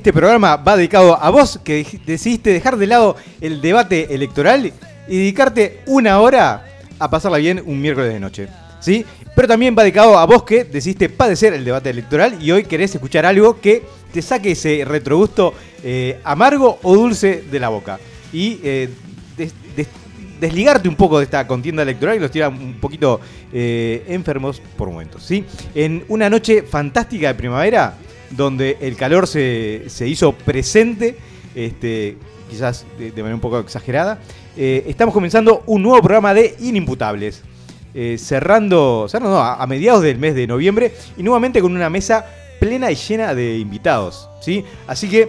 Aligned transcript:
Este 0.00 0.14
programa 0.14 0.56
va 0.56 0.78
dedicado 0.78 1.22
a 1.22 1.28
vos 1.28 1.60
que 1.62 1.84
decidiste 2.06 2.54
dejar 2.54 2.78
de 2.78 2.86
lado 2.86 3.16
el 3.38 3.60
debate 3.60 4.14
electoral 4.14 4.72
y 5.06 5.18
dedicarte 5.18 5.80
una 5.84 6.20
hora 6.20 6.64
a 6.98 7.10
pasarla 7.10 7.36
bien 7.36 7.62
un 7.66 7.78
miércoles 7.78 8.10
de 8.10 8.18
noche. 8.18 8.48
¿Sí? 8.80 9.04
Pero 9.36 9.46
también 9.46 9.76
va 9.78 9.82
dedicado 9.82 10.16
a 10.16 10.24
vos 10.24 10.44
que 10.44 10.64
decidiste 10.64 11.10
padecer 11.10 11.52
el 11.52 11.66
debate 11.66 11.90
electoral 11.90 12.42
y 12.42 12.50
hoy 12.50 12.64
querés 12.64 12.94
escuchar 12.94 13.26
algo 13.26 13.60
que 13.60 13.82
te 14.10 14.22
saque 14.22 14.52
ese 14.52 14.86
retrogusto 14.86 15.52
eh, 15.84 16.18
amargo 16.24 16.78
o 16.82 16.94
dulce 16.94 17.44
de 17.50 17.60
la 17.60 17.68
boca. 17.68 18.00
Y 18.32 18.58
eh, 18.62 18.88
desligarte 20.40 20.88
un 20.88 20.96
poco 20.96 21.18
de 21.18 21.24
esta 21.24 21.46
contienda 21.46 21.82
electoral 21.82 22.16
y 22.16 22.20
los 22.20 22.30
tira 22.30 22.48
un 22.48 22.80
poquito 22.80 23.20
eh, 23.52 24.02
enfermos 24.08 24.62
por 24.78 24.88
momentos. 24.88 25.22
¿sí? 25.22 25.44
En 25.74 26.06
una 26.08 26.30
noche 26.30 26.62
fantástica 26.62 27.28
de 27.28 27.34
primavera, 27.34 27.98
donde 28.30 28.78
el 28.80 28.96
calor 28.96 29.26
se, 29.26 29.84
hizo 30.06 30.32
presente, 30.32 31.16
este, 31.54 32.16
quizás 32.48 32.86
de, 32.98 33.10
manera 33.10 33.34
un 33.34 33.40
poco 33.40 33.58
exagerada, 33.58 34.18
eh, 34.56 34.84
estamos 34.86 35.14
comenzando 35.14 35.62
un 35.66 35.82
nuevo 35.82 36.00
programa 36.00 36.34
de 36.34 36.56
Inimputables. 36.60 37.42
Eh, 37.92 38.18
cerrando, 38.18 39.08
a, 39.12 39.66
mediados 39.66 40.02
del 40.02 40.16
mes 40.16 40.36
de 40.36 40.46
noviembre 40.46 40.94
y 41.16 41.24
nuevamente 41.24 41.60
con 41.60 41.74
una 41.74 41.90
mesa 41.90 42.24
plena 42.60 42.88
y 42.92 42.94
llena 42.94 43.34
de 43.34 43.58
invitados. 43.58 44.28
¿sí? 44.40 44.64
Así 44.86 45.08
que, 45.08 45.28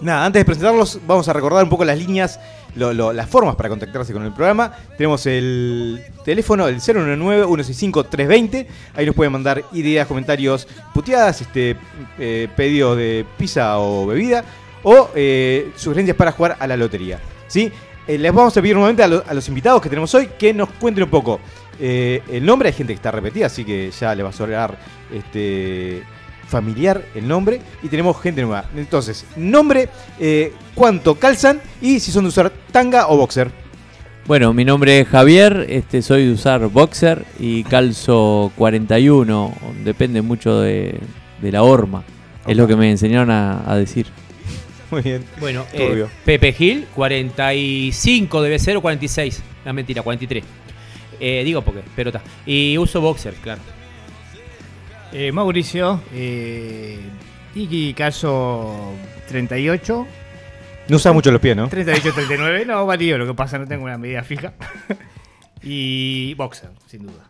nada, 0.00 0.24
antes 0.24 0.40
de 0.40 0.44
presentarlos, 0.46 0.98
vamos 1.06 1.28
a 1.28 1.34
recordar 1.34 1.62
un 1.64 1.68
poco 1.68 1.84
las 1.84 1.98
líneas 1.98 2.40
las 2.74 3.28
formas 3.28 3.56
para 3.56 3.68
contactarse 3.68 4.12
con 4.12 4.24
el 4.24 4.32
programa. 4.32 4.72
Tenemos 4.96 5.26
el 5.26 6.00
teléfono, 6.24 6.68
el 6.68 6.80
099-165-320. 6.80 8.66
Ahí 8.94 9.06
nos 9.06 9.14
pueden 9.14 9.32
mandar 9.32 9.64
ideas, 9.72 10.06
comentarios, 10.06 10.68
puteadas, 10.94 11.40
este, 11.40 11.76
eh, 12.18 12.48
pedidos 12.56 12.96
de 12.96 13.24
pizza 13.36 13.78
o 13.78 14.06
bebida 14.06 14.44
o 14.82 15.10
eh, 15.14 15.72
sugerencias 15.76 16.16
para 16.16 16.32
jugar 16.32 16.56
a 16.58 16.66
la 16.66 16.76
lotería. 16.76 17.20
¿sí? 17.46 17.72
Eh, 18.06 18.18
les 18.18 18.32
vamos 18.32 18.56
a 18.56 18.62
pedir 18.62 18.74
nuevamente 18.74 19.02
a, 19.02 19.34
los 19.34 19.48
invitados 19.48 19.82
que 19.82 19.88
tenemos 19.88 20.14
hoy 20.14 20.28
que 20.38 20.54
nos 20.54 20.70
cuenten 20.70 21.04
un 21.04 21.10
poco 21.10 21.40
el 21.80 22.44
nombre. 22.44 22.68
Hay 22.68 22.74
gente 22.74 22.92
que 22.92 22.96
está 22.96 23.10
repetida, 23.10 23.46
así 23.46 23.64
que 23.64 23.90
ya 23.90 24.14
le 24.14 24.22
va 24.22 24.30
a 24.30 24.32
sobrar 24.32 24.78
este 25.12 26.02
familiar 26.48 27.04
el 27.14 27.28
nombre 27.28 27.60
y 27.82 27.88
tenemos 27.88 28.20
gente 28.20 28.42
nueva. 28.42 28.64
Entonces, 28.74 29.26
nombre, 29.36 29.88
eh, 30.18 30.52
cuánto 30.74 31.14
calzan 31.14 31.60
y 31.80 32.00
si 32.00 32.10
son 32.10 32.24
de 32.24 32.28
usar 32.28 32.50
tanga 32.72 33.08
o 33.08 33.16
boxer. 33.16 33.50
Bueno, 34.26 34.52
mi 34.52 34.64
nombre 34.64 35.00
es 35.00 35.08
Javier, 35.08 35.66
este, 35.70 36.02
soy 36.02 36.26
de 36.26 36.32
usar 36.32 36.66
boxer 36.68 37.24
y 37.38 37.64
calzo 37.64 38.52
41, 38.56 39.54
depende 39.84 40.20
mucho 40.20 40.60
de, 40.60 41.00
la 41.40 41.62
horma, 41.62 42.04
es 42.46 42.54
lo 42.54 42.66
que 42.66 42.76
me 42.76 42.90
enseñaron 42.90 43.30
a, 43.30 43.74
decir. 43.76 44.06
Muy 44.90 45.00
bien. 45.00 45.24
Bueno, 45.40 45.64
eh, 45.72 46.06
Pepe 46.26 46.52
Gil, 46.52 46.86
45 46.94 48.42
debe 48.42 48.58
ser 48.58 48.76
o 48.76 48.82
46. 48.82 49.42
La 49.64 49.72
mentira, 49.72 50.02
43. 50.02 50.44
Eh, 51.20 51.42
digo 51.44 51.62
porque, 51.62 51.82
pero 51.96 52.10
está. 52.10 52.22
Y 52.46 52.76
uso 52.78 53.00
boxer, 53.00 53.34
claro. 53.34 53.60
Eh, 55.12 55.32
Mauricio, 55.32 56.02
eh, 56.12 56.98
Tiki 57.54 57.94
caso 57.94 58.92
38. 59.28 60.06
No 60.88 60.96
usa 60.96 61.12
mucho 61.12 61.30
los 61.30 61.40
pies, 61.40 61.56
¿no? 61.56 61.68
38, 61.68 62.12
39, 62.14 62.64
no, 62.66 62.86
varío, 62.86 63.18
lo 63.18 63.26
que 63.26 63.34
pasa 63.34 63.58
no 63.58 63.66
tengo 63.66 63.84
una 63.84 63.98
medida 63.98 64.22
fija. 64.22 64.52
y 65.62 66.34
boxer, 66.34 66.70
sin 66.86 67.02
duda. 67.02 67.28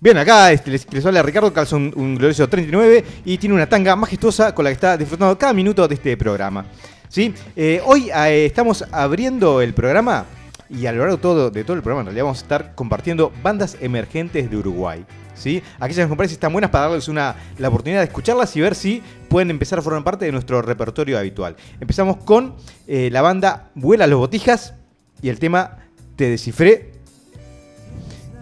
Bien, 0.00 0.18
acá 0.18 0.50
este, 0.50 0.70
les, 0.70 0.92
les, 0.92 1.06
habla 1.06 1.22
Ricardo, 1.22 1.52
calza 1.52 1.76
un, 1.76 2.16
glorioso 2.16 2.48
39 2.48 3.04
y 3.24 3.38
tiene 3.38 3.54
una 3.54 3.68
tanga 3.68 3.94
majestuosa 3.94 4.52
con 4.52 4.64
la 4.64 4.70
que 4.70 4.74
está 4.74 4.96
disfrutando 4.96 5.38
cada 5.38 5.52
minuto 5.52 5.86
de 5.86 5.94
este 5.94 6.16
programa. 6.16 6.64
¿Sí? 7.08 7.32
Eh, 7.54 7.80
hoy 7.84 8.10
eh, 8.10 8.46
estamos 8.46 8.84
abriendo 8.90 9.60
el 9.60 9.74
programa 9.74 10.24
y 10.68 10.86
a 10.86 10.92
lo 10.92 11.00
largo 11.00 11.18
todo, 11.18 11.50
de 11.50 11.62
todo 11.62 11.76
el 11.76 11.82
programa 11.82 12.00
en 12.00 12.06
realidad 12.06 12.24
vamos 12.24 12.38
a 12.38 12.42
estar 12.42 12.74
compartiendo 12.74 13.32
bandas 13.42 13.76
emergentes 13.80 14.50
de 14.50 14.56
Uruguay. 14.56 15.04
¿Sí? 15.42 15.62
Aquellas 15.80 16.08
parecen 16.08 16.34
están 16.34 16.52
buenas 16.52 16.70
para 16.70 16.84
darles 16.84 17.08
una, 17.08 17.34
la 17.58 17.68
oportunidad 17.68 18.00
de 18.00 18.06
escucharlas 18.06 18.54
y 18.56 18.60
ver 18.60 18.74
si 18.74 19.02
pueden 19.28 19.50
empezar 19.50 19.78
a 19.78 19.82
formar 19.82 20.04
parte 20.04 20.24
de 20.24 20.32
nuestro 20.32 20.62
repertorio 20.62 21.18
habitual. 21.18 21.56
Empezamos 21.80 22.18
con 22.18 22.54
eh, 22.86 23.10
la 23.10 23.22
banda 23.22 23.70
Vuela 23.74 24.06
los 24.06 24.18
Botijas 24.18 24.74
y 25.20 25.28
el 25.28 25.38
tema 25.38 25.78
Te 26.16 26.30
Descifré. 26.30 26.92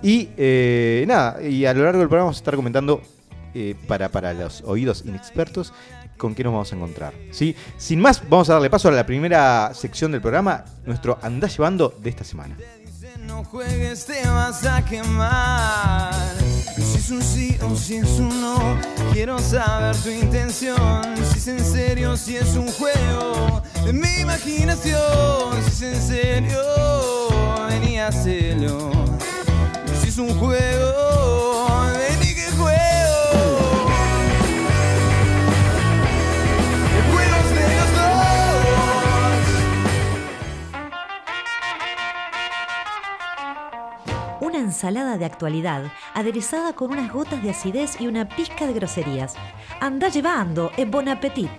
Y 0.02 0.28
eh, 0.36 1.04
nada, 1.08 1.42
y 1.42 1.66
a 1.66 1.74
lo 1.74 1.84
largo 1.84 1.98
del 1.98 2.08
programa 2.08 2.26
vamos 2.26 2.36
a 2.36 2.40
estar 2.40 2.56
comentando 2.56 3.02
eh, 3.54 3.74
para, 3.86 4.10
para 4.10 4.32
los 4.32 4.62
oídos 4.62 5.02
inexpertos 5.06 5.72
con 6.16 6.34
qué 6.34 6.44
nos 6.44 6.52
vamos 6.52 6.72
a 6.72 6.76
encontrar. 6.76 7.14
¿sí? 7.32 7.56
Sin 7.78 8.00
más, 8.00 8.22
vamos 8.28 8.48
a 8.50 8.54
darle 8.54 8.70
paso 8.70 8.88
a 8.88 8.92
la 8.92 9.06
primera 9.06 9.72
sección 9.74 10.12
del 10.12 10.20
programa, 10.20 10.64
nuestro 10.84 11.18
Andá 11.22 11.48
Llevando 11.48 11.94
de 12.00 12.10
esta 12.10 12.24
semana. 12.24 12.56
No 13.20 13.44
juegues, 13.44 14.06
te 14.06 14.26
vas 14.26 14.64
a 14.64 14.84
quemar. 14.84 16.49
Es 17.10 17.16
un 17.16 17.22
sí 17.24 17.58
o 17.68 17.74
si 17.74 17.96
es 17.96 18.20
un 18.20 18.40
no, 18.40 18.78
quiero 19.12 19.36
saber 19.40 19.96
tu 19.96 20.10
intención. 20.10 21.02
Si 21.32 21.38
es 21.38 21.48
en 21.48 21.64
serio, 21.64 22.16
si 22.16 22.36
es 22.36 22.54
un 22.54 22.68
juego 22.68 23.60
de 23.84 23.92
mi 23.92 24.20
imaginación. 24.20 25.60
Si 25.64 25.70
es 25.70 25.82
en 25.82 26.00
serio, 26.00 26.62
venía 27.68 28.06
a 28.06 28.08
hacerlo. 28.10 28.92
Si 30.00 30.06
es 30.06 30.18
un 30.18 30.38
juego, 30.38 31.19
ensalada 44.60 45.18
de 45.18 45.24
actualidad 45.24 45.84
aderezada 46.14 46.72
con 46.72 46.92
unas 46.92 47.12
gotas 47.12 47.42
de 47.42 47.50
acidez 47.50 48.00
y 48.00 48.06
una 48.06 48.28
pizca 48.28 48.66
de 48.66 48.72
groserías. 48.72 49.34
Anda 49.80 50.08
llevando, 50.08 50.70
es 50.76 50.88
bon 50.88 51.08
appetit. 51.08 51.50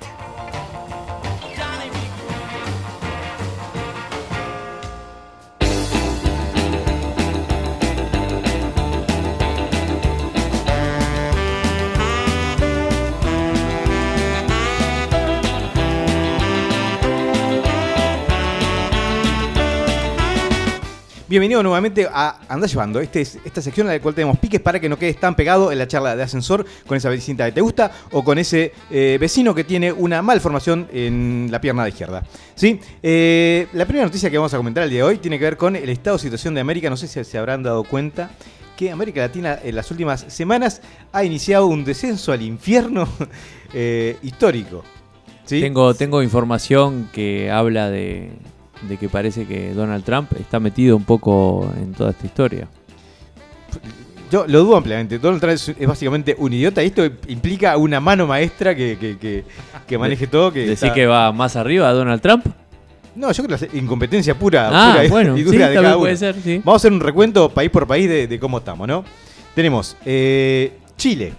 Bienvenido 21.31 21.63
nuevamente 21.63 22.09
a 22.11 22.41
Anda 22.49 22.67
Llevando, 22.67 22.99
este 22.99 23.21
esta 23.21 23.61
sección 23.61 23.87
en 23.87 23.93
la 23.93 24.01
cual 24.01 24.13
tenemos 24.13 24.37
piques 24.37 24.59
para 24.59 24.81
que 24.81 24.89
no 24.89 24.99
quedes 24.99 25.17
tan 25.17 25.33
pegado 25.33 25.71
en 25.71 25.77
la 25.77 25.87
charla 25.87 26.13
de 26.13 26.23
ascensor 26.23 26.65
con 26.85 26.97
esa 26.97 27.07
vecina 27.07 27.45
que 27.45 27.53
te 27.53 27.61
gusta 27.61 27.89
o 28.11 28.21
con 28.21 28.37
ese 28.37 28.73
eh, 28.89 29.17
vecino 29.17 29.55
que 29.55 29.63
tiene 29.63 29.93
una 29.93 30.21
malformación 30.21 30.89
en 30.91 31.47
la 31.49 31.61
pierna 31.61 31.83
de 31.83 31.89
izquierda. 31.91 32.25
¿Sí? 32.53 32.81
Eh, 33.01 33.65
la 33.71 33.85
primera 33.85 34.07
noticia 34.07 34.29
que 34.29 34.37
vamos 34.37 34.53
a 34.53 34.57
comentar 34.57 34.83
el 34.83 34.89
día 34.89 35.03
de 35.03 35.03
hoy 35.03 35.19
tiene 35.19 35.39
que 35.39 35.45
ver 35.45 35.55
con 35.55 35.77
el 35.77 35.87
estado 35.87 36.17
de 36.17 36.23
situación 36.23 36.53
de 36.53 36.59
América. 36.59 36.89
No 36.89 36.97
sé 36.97 37.07
si 37.07 37.23
se 37.23 37.37
habrán 37.37 37.63
dado 37.63 37.85
cuenta 37.85 38.31
que 38.75 38.91
América 38.91 39.21
Latina 39.21 39.57
en 39.63 39.73
las 39.73 39.89
últimas 39.89 40.25
semanas 40.27 40.81
ha 41.13 41.23
iniciado 41.23 41.67
un 41.67 41.85
descenso 41.85 42.33
al 42.33 42.41
infierno 42.41 43.07
eh, 43.73 44.17
histórico. 44.21 44.83
Tengo, 45.47 45.93
tengo 45.93 46.21
información 46.23 47.09
que 47.13 47.49
habla 47.49 47.89
de 47.89 48.31
de 48.87 48.97
que 48.97 49.09
parece 49.09 49.45
que 49.45 49.73
Donald 49.73 50.03
Trump 50.03 50.31
está 50.39 50.59
metido 50.59 50.95
un 50.95 51.03
poco 51.03 51.71
en 51.77 51.93
toda 51.93 52.11
esta 52.11 52.25
historia. 52.25 52.67
Yo 54.31 54.45
lo 54.47 54.63
dudo 54.63 54.77
ampliamente. 54.77 55.19
Donald 55.19 55.41
Trump 55.41 55.53
es, 55.53 55.87
básicamente 55.87 56.35
un 56.37 56.53
idiota 56.53 56.81
y 56.81 56.87
esto 56.87 57.03
implica 57.27 57.75
una 57.77 57.99
mano 57.99 58.25
maestra 58.25 58.73
que, 58.73 59.43
maneje 59.99 60.27
todo. 60.27 60.53
Que 60.53 60.65
¿Decir 60.65 60.91
que 60.93 61.05
va 61.05 61.31
más 61.33 61.55
arriba 61.57 61.91
Donald 61.91 62.21
Trump? 62.21 62.45
No, 63.13 63.29
yo 63.31 63.43
creo 63.43 63.57
que 63.57 63.67
la 63.67 63.77
incompetencia 63.77 64.39
pura, 64.39 64.69
ah, 64.71 65.03
bueno, 65.09 65.37
y 65.37 65.43
dura 65.43 65.67
de 65.67 65.75
cada 65.75 65.97
Puede 65.97 66.15
ser, 66.15 66.35
Vamos 66.63 66.73
a 66.73 66.75
hacer 66.77 66.93
un 66.93 67.01
recuento 67.01 67.49
país 67.49 67.69
por 67.69 67.85
país 67.85 68.07
de, 68.07 68.39
cómo 68.39 68.59
estamos, 68.59 68.87
¿no? 68.87 69.03
Tenemos 69.53 69.97
eh, 70.05 70.77
Chile, 70.95 71.33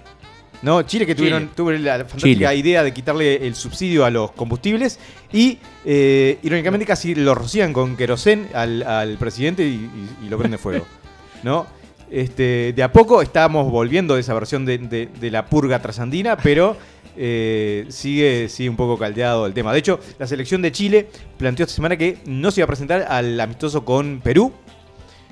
¿no? 0.62 0.82
Chile 0.82 1.06
que 1.06 1.14
tuvieron, 1.14 1.48
tuvo 1.54 1.72
la 1.72 1.98
fantástica 1.98 2.54
idea 2.54 2.82
de 2.82 2.94
quitarle 2.94 3.46
el 3.46 3.54
subsidio 3.54 4.04
a 4.04 4.10
los 4.10 4.32
combustibles 4.32 4.98
y 5.32 5.58
eh, 5.84 6.38
irónicamente 6.42 6.86
casi 6.86 7.14
lo 7.14 7.34
rocían 7.34 7.72
con 7.72 7.96
querosén 7.96 8.48
al, 8.54 9.16
presidente 9.18 9.64
y, 9.64 9.90
lo 10.28 10.38
prende 10.38 10.58
fuego. 10.58 10.86
¿no? 11.42 11.66
Este, 12.10 12.72
de 12.74 12.82
a 12.82 12.92
poco 12.92 13.22
estamos 13.22 13.70
volviendo 13.70 14.14
de 14.14 14.20
esa 14.20 14.34
versión 14.34 14.64
de, 14.64 15.08
la 15.22 15.46
purga 15.46 15.80
trasandina, 15.82 16.36
pero 16.36 16.76
eh, 17.16 17.86
sigue, 17.88 18.48
sigue 18.48 18.68
un 18.68 18.76
poco 18.76 18.98
caldeado 18.98 19.46
el 19.46 19.54
tema. 19.54 19.72
De 19.72 19.80
hecho, 19.80 19.98
la 20.18 20.26
selección 20.26 20.62
de 20.62 20.72
Chile 20.72 21.08
planteó 21.38 21.64
esta 21.64 21.74
semana 21.74 21.96
que 21.96 22.18
no 22.26 22.50
se 22.50 22.60
iba 22.60 22.64
a 22.64 22.68
presentar 22.68 23.06
al 23.08 23.40
amistoso 23.40 23.84
con 23.84 24.20
Perú, 24.20 24.52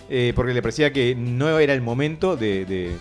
eh, 0.08 0.32
porque 0.34 0.52
le 0.52 0.60
parecía 0.62 0.92
que 0.92 1.14
no 1.14 1.58
era 1.58 1.72
el 1.72 1.82
momento 1.82 2.34
de 2.34 2.64
de 2.64 2.96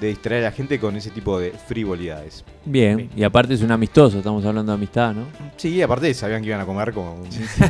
distraer 0.00 0.44
a 0.44 0.50
la 0.50 0.52
gente 0.52 0.78
con 0.78 0.96
ese 0.96 1.10
tipo 1.10 1.38
de 1.38 1.52
frivolidades. 1.52 2.44
Bien, 2.64 3.10
y 3.16 3.22
aparte 3.22 3.54
es 3.54 3.62
un 3.62 3.70
amistoso, 3.70 4.18
estamos 4.18 4.44
hablando 4.44 4.72
de 4.72 4.76
amistad, 4.76 5.14
¿no? 5.14 5.26
Sí, 5.56 5.80
aparte 5.82 6.12
sabían 6.14 6.42
que 6.42 6.48
iban 6.48 6.60
a 6.60 6.66
comer 6.66 6.92
como 6.92 7.14
un, 7.14 7.28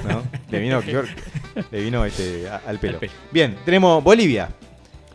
¿no? 0.08 0.22
Le 0.50 0.58
vino, 0.58 0.82
le 1.70 1.80
vino 1.80 2.04
este, 2.04 2.48
al, 2.48 2.78
pelo. 2.78 2.98
Bien, 3.30 3.56
tenemos 3.64 4.02
Bolivia. 4.02 4.48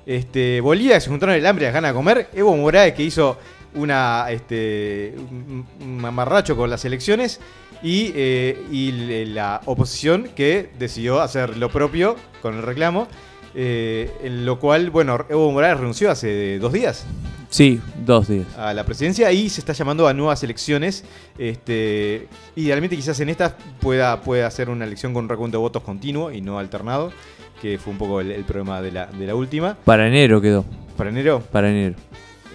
Este, 0.05 0.61
Bolivia 0.61 0.99
se 0.99 1.09
juntaron 1.09 1.35
el 1.35 1.45
hambre 1.45 1.65
y 1.65 1.67
las 1.67 1.73
ganas 1.73 1.91
de 1.91 1.95
comer. 1.95 2.29
Evo 2.33 2.55
Morales 2.55 2.93
que 2.93 3.03
hizo 3.03 3.37
una 3.75 4.25
este, 4.29 5.15
un 5.17 5.97
mamarracho 5.97 6.57
con 6.57 6.69
las 6.69 6.83
elecciones 6.85 7.39
y, 7.83 8.11
eh, 8.15 8.61
y 8.71 8.91
la 9.27 9.61
oposición 9.65 10.29
que 10.35 10.69
decidió 10.77 11.21
hacer 11.21 11.57
lo 11.57 11.69
propio 11.69 12.15
con 12.41 12.55
el 12.55 12.63
reclamo. 12.63 13.07
Eh, 13.53 14.11
en 14.23 14.45
lo 14.45 14.59
cual, 14.59 14.89
bueno, 14.89 15.25
Evo 15.29 15.51
Morales 15.51 15.79
renunció 15.79 16.09
hace 16.11 16.59
dos 16.59 16.73
días. 16.73 17.05
Sí, 17.49 17.81
dos 18.05 18.29
días. 18.29 18.47
A 18.57 18.73
la 18.73 18.85
presidencia 18.85 19.31
y 19.31 19.49
se 19.49 19.59
está 19.59 19.73
llamando 19.73 20.07
a 20.07 20.13
nuevas 20.13 20.41
elecciones. 20.43 21.03
Este, 21.37 22.27
idealmente 22.55 22.95
quizás 22.95 23.19
en 23.19 23.29
estas 23.29 23.53
pueda, 23.81 24.21
pueda 24.21 24.47
hacer 24.47 24.69
una 24.69 24.85
elección 24.85 25.13
con 25.13 25.25
un 25.25 25.29
recuento 25.29 25.57
de 25.57 25.61
votos 25.61 25.83
continuo 25.83 26.31
y 26.31 26.39
no 26.39 26.59
alternado, 26.59 27.11
que 27.61 27.77
fue 27.77 27.91
un 27.91 27.99
poco 27.99 28.21
el, 28.21 28.43
problema 28.45 28.81
de 28.81 28.91
la, 28.91 29.07
de 29.07 29.27
la 29.27 29.35
última. 29.35 29.75
Para 29.83 30.07
enero 30.07 30.39
quedó. 30.39 30.63
¿Para 30.95 31.09
enero? 31.09 31.41
Para 31.51 31.69
enero. 31.69 31.95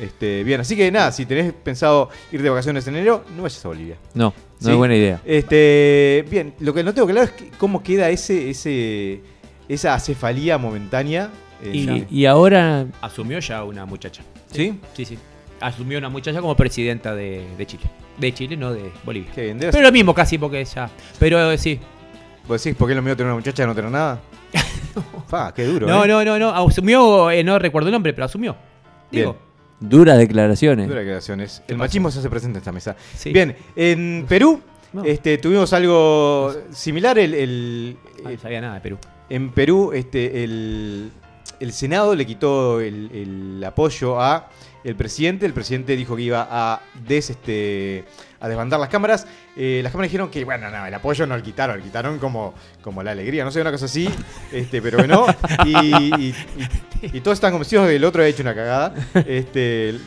Este, 0.00 0.44
bien, 0.44 0.60
así 0.60 0.76
que 0.76 0.90
nada, 0.90 1.10
si 1.10 1.24
tenés 1.24 1.52
pensado 1.52 2.10
ir 2.30 2.42
de 2.42 2.50
vacaciones 2.50 2.86
en 2.86 2.96
enero, 2.96 3.24
no 3.34 3.42
vayas 3.42 3.64
a 3.64 3.68
Bolivia. 3.68 3.96
No, 4.14 4.32
no 4.60 4.70
es 4.70 4.76
buena 4.76 4.94
idea. 4.94 5.20
Este, 5.24 6.24
bien, 6.30 6.54
lo 6.60 6.74
que 6.74 6.82
no 6.82 6.92
tengo 6.92 7.08
claro 7.08 7.24
es 7.26 7.32
cómo 7.58 7.82
queda 7.82 8.10
ese, 8.10 8.50
ese, 8.50 9.20
esa 9.68 9.94
acefalía 9.94 10.58
momentánea. 10.58 11.30
Eh, 11.62 12.06
y, 12.10 12.26
ahora. 12.26 12.86
Asumió 13.00 13.38
ya 13.38 13.64
una 13.64 13.86
muchacha. 13.86 14.22
¿Sí? 14.50 14.78
Sí, 14.94 15.04
sí. 15.04 15.18
Asumió 15.60 15.98
una 15.98 16.08
muchacha 16.08 16.40
como 16.40 16.54
presidenta 16.54 17.14
de, 17.14 17.46
Chile. 17.66 17.84
De 18.18 18.32
Chile, 18.32 18.56
no 18.56 18.72
de 18.72 18.92
Bolivia. 19.04 19.30
Pero 19.34 19.80
lo 19.80 19.92
mismo 19.92 20.14
casi, 20.14 20.38
porque 20.38 20.64
ya. 20.64 20.90
Pero 21.18 21.50
eh, 21.50 21.58
sí. 21.58 21.80
¿Vos 22.46 22.62
decís 22.62 22.76
por 22.76 22.88
qué 22.88 22.94
lo 22.94 23.02
mío 23.02 23.16
tener 23.16 23.32
una 23.32 23.40
muchacha 23.40 23.64
y 23.64 23.66
no 23.66 23.74
tener 23.74 23.90
nada? 23.90 24.20
no. 25.30 25.54
qué 25.54 25.64
duro. 25.64 25.86
No, 25.86 26.04
¿eh? 26.04 26.08
no, 26.08 26.24
no, 26.24 26.38
no. 26.38 26.50
Asumió, 26.50 27.28
no 27.44 27.58
recuerdo 27.58 27.88
el 27.88 27.92
nombre, 27.92 28.12
pero 28.12 28.26
asumió. 28.26 28.56
Digo. 29.10 29.36
Duras 29.80 30.16
declaraciones. 30.18 30.88
Duras 30.88 31.02
declaraciones. 31.02 31.62
El 31.68 31.76
machismo 31.76 32.10
se 32.10 32.20
hace 32.20 32.30
presente 32.30 32.58
en 32.58 32.60
esta 32.60 32.72
mesa. 32.72 32.96
Bien, 33.24 33.56
en 33.74 34.24
Perú 34.28 34.62
este, 35.04 35.38
tuvimos 35.38 35.72
algo 35.72 36.54
similar. 36.70 37.18
El, 37.18 37.96
no 38.22 38.38
sabía 38.38 38.60
nada 38.60 38.74
de 38.74 38.80
Perú. 38.80 38.98
En 39.28 39.50
Perú, 39.52 39.92
este, 39.92 40.44
el, 40.44 41.10
Senado 41.70 42.14
le 42.14 42.26
quitó 42.26 42.80
el, 42.80 43.62
apoyo 43.66 44.20
a 44.20 44.48
el 44.84 44.94
presidente. 44.94 45.46
El 45.46 45.52
presidente 45.52 45.96
dijo 45.96 46.16
que 46.16 46.22
iba 46.22 46.46
a 46.50 46.80
des, 47.06 47.30
este, 47.30 48.04
a 48.40 48.48
desbandar 48.48 48.78
las 48.78 48.88
cámaras. 48.88 49.26
Eh, 49.56 49.80
las 49.82 49.90
cámaras 49.90 50.10
dijeron 50.10 50.30
que, 50.30 50.44
bueno, 50.44 50.70
no, 50.70 50.86
el 50.86 50.94
apoyo 50.94 51.26
no 51.26 51.36
lo 51.36 51.42
quitaron, 51.42 51.78
lo 51.78 51.82
quitaron 51.82 52.18
como, 52.18 52.54
como 52.82 53.02
la 53.02 53.12
alegría, 53.12 53.44
no 53.44 53.50
sé, 53.50 53.60
una 53.60 53.72
cosa 53.72 53.86
así, 53.86 54.08
este, 54.52 54.80
pero 54.82 54.98
que 54.98 55.08
no. 55.08 55.26
Y, 57.12 57.20
todos 57.20 57.36
están 57.36 57.52
convencidos 57.52 57.86
de 57.86 57.92
que 57.92 57.96
el 57.96 58.04
otro 58.04 58.22
ha 58.22 58.26
hecho 58.26 58.42
una 58.42 58.54
cagada. 58.54 58.94
Este, 59.26 59.98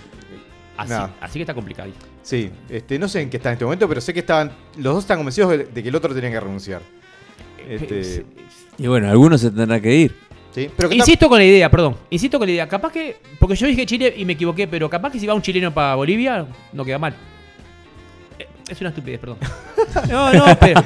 así, 0.77 1.33
que 1.33 1.41
está 1.41 1.53
complicado. 1.53 1.91
Sí, 2.21 2.51
este, 2.69 2.99
no 2.99 3.07
sé 3.07 3.21
en 3.21 3.29
qué 3.29 3.38
está 3.38 3.49
en 3.49 3.53
este 3.53 3.65
momento, 3.65 3.88
pero 3.88 4.01
sé 4.01 4.13
que 4.13 4.19
estaban 4.19 4.51
los 4.77 4.93
dos 4.93 5.03
están 5.03 5.17
convencidos 5.17 5.49
de, 5.73 5.83
que 5.83 5.89
el 5.89 5.95
otro 5.95 6.13
tenía 6.13 6.31
que 6.31 6.39
renunciar. 6.39 6.81
Este, 7.68 8.25
y 8.78 8.88
bueno, 8.88 9.10
algunos 9.10 9.42
se 9.42 9.51
tendrán 9.51 9.82
que 9.82 9.94
ir. 9.94 10.16
¿Sí? 10.54 10.70
Pero 10.75 10.92
Insisto 10.92 11.30
con 11.30 11.38
la 11.38 11.46
idea, 11.46 11.70
perdón. 11.70 11.96
Insisto 12.10 12.39
con 12.39 12.48
la 12.48 12.54
idea. 12.54 12.68
Capaz 12.68 12.92
que. 12.92 13.18
Porque 13.39 13.56
yo 13.56 13.68
dije 13.68 13.86
Chile 13.86 14.13
y 14.18 14.25
me 14.25 14.34
equivoqué, 14.34 14.68
pero 14.68 14.89
capaz 14.89 15.12
que 15.12 15.20
si 15.20 15.28
va 15.28 15.34
un 15.34 15.42
chileno 15.42 15.74
para 15.74 15.96
Bolivia, 15.96 16.48
no 16.74 16.86
queda 16.86 16.98
mal. 16.98 17.16
Es 18.70 18.80
una 18.82 18.89
estupidez, 18.89 19.20
perdón. 19.20 19.38
no, 20.10 20.32
no, 20.32 20.46
pero, 20.60 20.82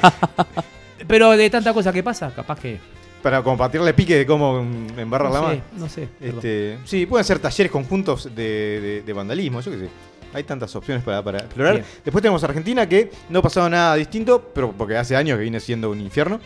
pero 1.08 1.32
de 1.32 1.50
tanta 1.50 1.74
cosa 1.74 1.92
que 1.92 2.02
pasa, 2.02 2.32
capaz 2.34 2.60
que. 2.60 2.80
Para 3.22 3.42
compartirle 3.42 3.94
pique 3.94 4.18
de 4.18 4.26
cómo 4.26 4.60
embarrar 4.98 5.32
no 5.32 5.42
la 5.42 5.50
sé, 5.52 5.62
No 5.78 5.90
sé. 5.90 6.10
Este, 6.20 6.78
sí, 6.84 7.06
pueden 7.06 7.24
ser 7.24 7.40
talleres 7.40 7.72
conjuntos 7.72 8.34
de, 8.36 9.04
vandalismo, 9.16 9.62
yo 9.62 9.72
qué 9.72 9.78
sé. 9.78 9.90
Hay 10.34 10.44
tantas 10.44 10.76
opciones 10.76 11.04
para, 11.04 11.20
explorar. 11.38 11.84
Después 12.04 12.22
tenemos 12.22 12.44
Argentina 12.44 12.88
que 12.88 13.12
no 13.30 13.40
ha 13.40 13.42
pasado 13.42 13.70
nada 13.70 13.96
distinto, 13.96 14.52
pero 14.54 14.72
porque 14.72 14.98
hace 14.98 15.16
años 15.16 15.38
que 15.38 15.44
viene 15.44 15.60
siendo 15.60 15.92
un 15.92 16.02
infierno. 16.02 16.40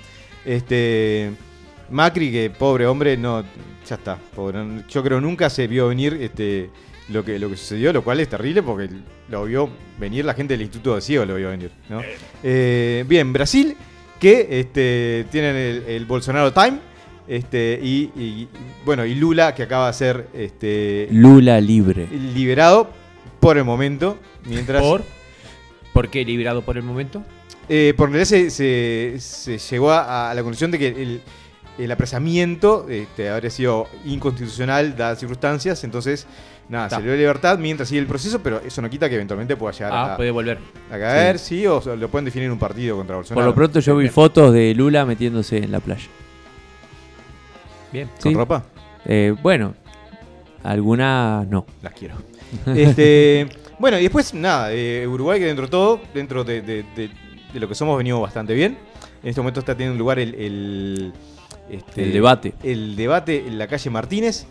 Este. 0.46 1.32
Macri, 1.90 2.32
que 2.32 2.50
pobre 2.50 2.86
hombre, 2.86 3.16
no. 3.18 3.44
Ya 3.88 3.96
está. 3.96 4.18
yo 4.90 5.04
creo 5.04 5.22
nunca 5.22 5.50
se 5.50 5.68
vio 5.68 5.88
venir 5.88 6.18
este 6.20 6.70
lo 7.10 7.24
que, 7.24 7.40
lo 7.40 7.50
que 7.50 7.58
sucedió, 7.58 7.94
lo 7.94 8.04
cual 8.04 8.20
es 8.20 8.28
terrible 8.28 8.62
porque 8.62 8.90
lo 9.30 9.46
vio 9.46 9.70
venir 10.00 10.26
la 10.26 10.34
gente 10.34 10.54
del 10.54 10.62
Instituto 10.62 10.96
de 10.96 11.02
Ciego, 11.02 11.26
lo 11.26 11.36
vio 11.36 11.50
venir. 11.50 11.72
Eh, 12.44 13.06
bien, 13.08 13.32
Brasil, 13.32 13.76
que 14.20 14.48
este, 14.60 15.26
tienen 15.32 15.84
el, 15.88 16.06
Bolsonaro 16.06 16.52
Time. 16.52 16.80
Este, 17.28 17.78
y, 17.82 18.48
bueno, 18.86 19.06
y 19.06 19.14
Lula, 19.16 19.54
que 19.54 19.64
acaba 19.64 19.88
de 19.88 19.94
ser 19.94 20.28
este, 20.34 21.10
Lula 21.12 21.60
libre. 21.60 22.08
Liberado 22.08 22.90
por 23.40 23.58
el 23.58 23.64
momento. 23.64 24.18
Mientras, 24.46 24.82
¿Por? 24.82 25.04
¿Por 25.94 26.10
qué 26.10 26.24
liberado 26.24 26.62
por 26.62 26.78
el 26.78 26.84
momento? 26.84 27.24
Eh, 27.70 27.94
porque 27.98 28.26
se, 28.26 28.50
se, 28.50 29.58
llegó 29.58 29.92
a, 29.92 30.32
la 30.34 30.42
conclusión 30.42 30.72
de 30.72 30.80
que 30.80 30.88
el, 30.88 31.22
el 31.78 31.92
apresamiento 31.92 32.88
este, 32.90 33.30
habría 33.30 33.50
sido 33.50 33.88
inconstitucional 34.06 34.96
dadas 34.96 35.20
circunstancias, 35.20 35.84
entonces 35.84 36.28
nada, 36.70 36.90
se 36.90 36.98
le 36.98 37.04
dio 37.04 37.16
libertad 37.16 37.60
mientras 37.60 37.90
sigue 37.90 38.00
el 38.00 38.08
proceso, 38.08 38.40
pero 38.42 38.62
eso 38.62 38.82
no 38.82 38.90
quita 38.90 39.10
que 39.10 39.16
eventualmente 39.16 39.56
pueda 39.56 39.74
llegar 39.74 39.92
ah, 39.94 40.14
a, 40.14 40.18
puede 40.18 40.32
volver. 40.32 40.60
a 40.92 40.98
caer, 40.98 41.40
sí. 41.40 41.66
o 41.68 41.82
lo 41.96 42.10
pueden 42.10 42.26
definir 42.26 42.46
en 42.46 42.54
un 42.54 42.60
partido 42.60 42.96
contra 42.96 43.16
Bolsonaro. 43.18 43.44
Por 43.44 43.50
lo 43.50 43.56
pronto 43.56 43.80
yo 43.80 43.98
vi 43.98 44.10
fotos 44.10 44.54
de 44.54 44.74
Lula 44.74 45.06
metiéndose 45.06 45.58
en 45.58 45.72
la 45.72 45.80
playa. 45.80 46.08
Bien. 47.92 48.10
¿Con 48.22 48.34
ropa? 48.34 48.64
Eh, 49.06 49.36
bueno, 49.42 49.74
algunas 50.64 51.48
no. 51.48 51.66
Las 51.82 51.94
quiero. 51.94 52.16
este, 52.76 53.48
bueno, 53.80 54.00
y 54.00 54.04
después, 54.04 54.34
nada, 54.34 54.74
eh, 54.74 55.08
Uruguay 55.08 55.40
que 55.40 55.46
dentro 55.46 55.66
de 55.66 55.72
todo, 55.72 56.02
dentro 56.14 56.44
de, 56.44 56.86
lo 57.54 57.68
que 57.68 57.76
somos, 57.76 57.98
venido 57.98 58.20
bastante 58.22 58.54
bien. 58.54 58.78
En 59.24 59.30
este 59.30 59.42
momento 59.42 59.60
está 59.60 59.76
teniendo 59.76 59.98
lugar 59.98 60.20
el 60.20 61.14
este, 61.70 62.04
el 62.04 62.14
debate. 62.14 62.54
El 62.64 62.96
debate 62.96 63.46
en 63.48 63.58
la 63.58 63.68
calle 63.68 63.90
Martínez. 63.90 64.46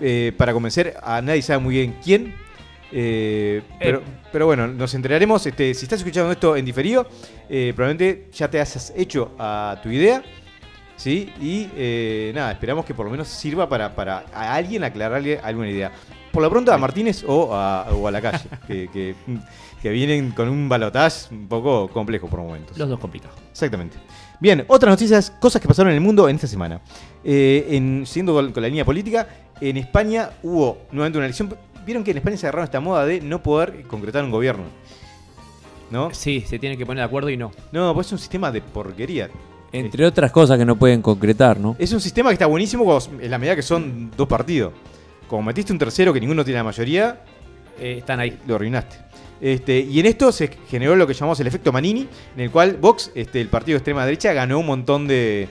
Eh, 0.00 0.32
para 0.36 0.52
convencer 0.52 0.94
a 1.02 1.20
nadie 1.20 1.42
sabe 1.42 1.60
muy 1.60 1.74
bien 1.74 1.96
quién. 2.02 2.34
Eh, 2.90 3.62
pero, 3.78 4.02
pero, 4.32 4.46
bueno, 4.46 4.66
nos 4.66 4.94
enteraremos. 4.94 5.46
Este, 5.46 5.74
si 5.74 5.84
estás 5.84 6.00
escuchando 6.00 6.32
esto 6.32 6.56
en 6.56 6.64
diferido, 6.64 7.06
probablemente 7.48 8.28
ya 8.32 8.48
te 8.48 8.60
has 8.60 8.92
hecho 8.96 9.32
a 9.38 9.80
tu 9.82 9.90
idea. 9.90 10.22
¿Sí? 10.98 11.32
Y 11.40 12.32
nada, 12.34 12.52
esperamos 12.52 12.84
que 12.84 12.92
por 12.92 13.06
lo 13.06 13.10
menos 13.10 13.28
sirva 13.28 13.66
para, 13.66 13.94
para 13.94 14.26
a 14.34 14.54
alguien 14.54 14.84
aclararle 14.84 15.38
alguna 15.38 15.70
idea. 15.70 15.90
Por 16.32 16.42
lo 16.42 16.50
pronto 16.50 16.72
a 16.72 16.78
Martínez 16.78 17.24
o 17.26 17.54
a, 17.54 17.88
o 17.92 18.06
a 18.06 18.10
la 18.10 18.20
calle, 18.20 18.44
que, 18.66 19.14
que, 19.82 19.90
vienen 19.90 20.32
con 20.32 20.48
un 20.48 20.68
balotaje 20.68 21.34
un 21.34 21.48
poco 21.48 21.88
complejo 21.88 22.28
por 22.28 22.40
momentos. 22.40 22.76
Los 22.76 22.88
dos 22.88 23.00
complicados. 23.00 23.36
Exactamente. 23.50 23.96
Bien, 24.40 24.64
otras 24.68 24.92
noticias, 24.92 25.30
cosas 25.30 25.60
que 25.60 25.66
pasaron 25.66 25.90
en 25.90 25.96
el 25.96 26.00
mundo 26.00 26.28
en 26.28 26.36
esta 26.36 26.46
semana. 26.46 26.80
Eh, 27.24 27.66
en, 27.70 28.06
siguiendo 28.06 28.34
con, 28.34 28.62
la 28.62 28.68
línea 28.68 28.84
política, 28.84 29.26
en 29.60 29.76
España 29.78 30.30
hubo 30.42 30.78
nuevamente 30.92 31.18
una 31.18 31.26
elección. 31.26 31.56
Vieron 31.84 32.04
que 32.04 32.12
en 32.12 32.18
España 32.18 32.36
se 32.36 32.46
agarraron 32.46 32.64
esta 32.64 32.80
moda 32.80 33.04
de 33.04 33.20
no 33.20 33.42
poder 33.42 33.82
concretar 33.88 34.22
un 34.22 34.30
gobierno. 34.30 34.64
¿No? 35.90 36.12
Sí, 36.12 36.44
se 36.46 36.58
tiene 36.58 36.76
que 36.76 36.84
poner 36.84 37.00
de 37.00 37.06
acuerdo 37.06 37.30
y 37.30 37.36
no. 37.36 37.50
No, 37.72 37.94
pues 37.94 38.08
es 38.08 38.12
un 38.12 38.18
sistema 38.18 38.52
de 38.52 38.60
porquería. 38.60 39.30
Entre 39.72 40.04
otras 40.06 40.30
cosas 40.30 40.58
que 40.58 40.64
no 40.64 40.76
pueden 40.76 41.02
concretar, 41.02 41.60
¿no? 41.60 41.76
Es 41.78 41.92
un 41.92 42.00
sistema 42.00 42.30
que 42.30 42.34
está 42.34 42.46
buenísimo 42.46 42.98
en 43.20 43.30
la 43.30 43.38
medida 43.38 43.54
que 43.54 43.62
son 43.62 44.10
dos 44.16 44.26
partidos. 44.26 44.72
Como 45.26 45.42
metiste 45.42 45.72
un 45.72 45.78
tercero 45.78 46.12
que 46.12 46.20
ninguno 46.20 46.44
tiene 46.44 46.58
la 46.58 46.64
mayoría, 46.64 47.22
eh, 47.78 47.96
están 47.98 48.20
ahí. 48.20 48.38
Lo 48.46 48.54
arruinaste. 48.54 48.96
Este, 49.40 49.78
y 49.80 50.00
en 50.00 50.06
esto 50.06 50.32
se 50.32 50.50
generó 50.68 50.96
lo 50.96 51.06
que 51.06 51.14
llamamos 51.14 51.38
el 51.40 51.46
efecto 51.46 51.70
Manini, 51.70 52.08
en 52.34 52.40
el 52.40 52.50
cual 52.50 52.76
Vox, 52.80 53.12
este, 53.14 53.40
el 53.40 53.48
partido 53.48 53.74
de 53.74 53.78
extrema 53.78 54.04
derecha, 54.04 54.32
ganó 54.32 54.58
un 54.58 54.66
montón 54.66 55.06
de, 55.06 55.48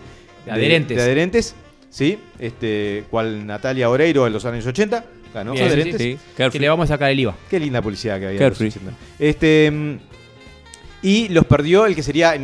adherentes. 0.50 1.00
adherentes, 1.00 1.56
¿sí? 1.90 2.20
Este, 2.40 3.06
cual 3.10 3.46
Natalia 3.46 3.90
Oreiro 3.90 4.28
en 4.28 4.34
los 4.34 4.44
años 4.46 4.66
80 4.66 5.06
ganó 5.34 5.54
adherentes. 5.54 6.02
Sí, 6.02 6.18
Que 6.36 6.60
le 6.60 6.68
vamos 6.68 6.86
a 6.86 6.96
sacar 6.96 7.12
el 7.12 7.20
IVA. 7.20 7.36
Qué 7.50 7.60
linda 7.60 7.82
publicidad 7.82 8.20
que 8.20 8.28
había. 8.28 8.52
Este, 9.20 10.00
y 11.02 11.30
los 11.30 11.46
perdió 11.46 11.86
el 11.86 11.96
que 11.96 12.04
sería, 12.04 12.36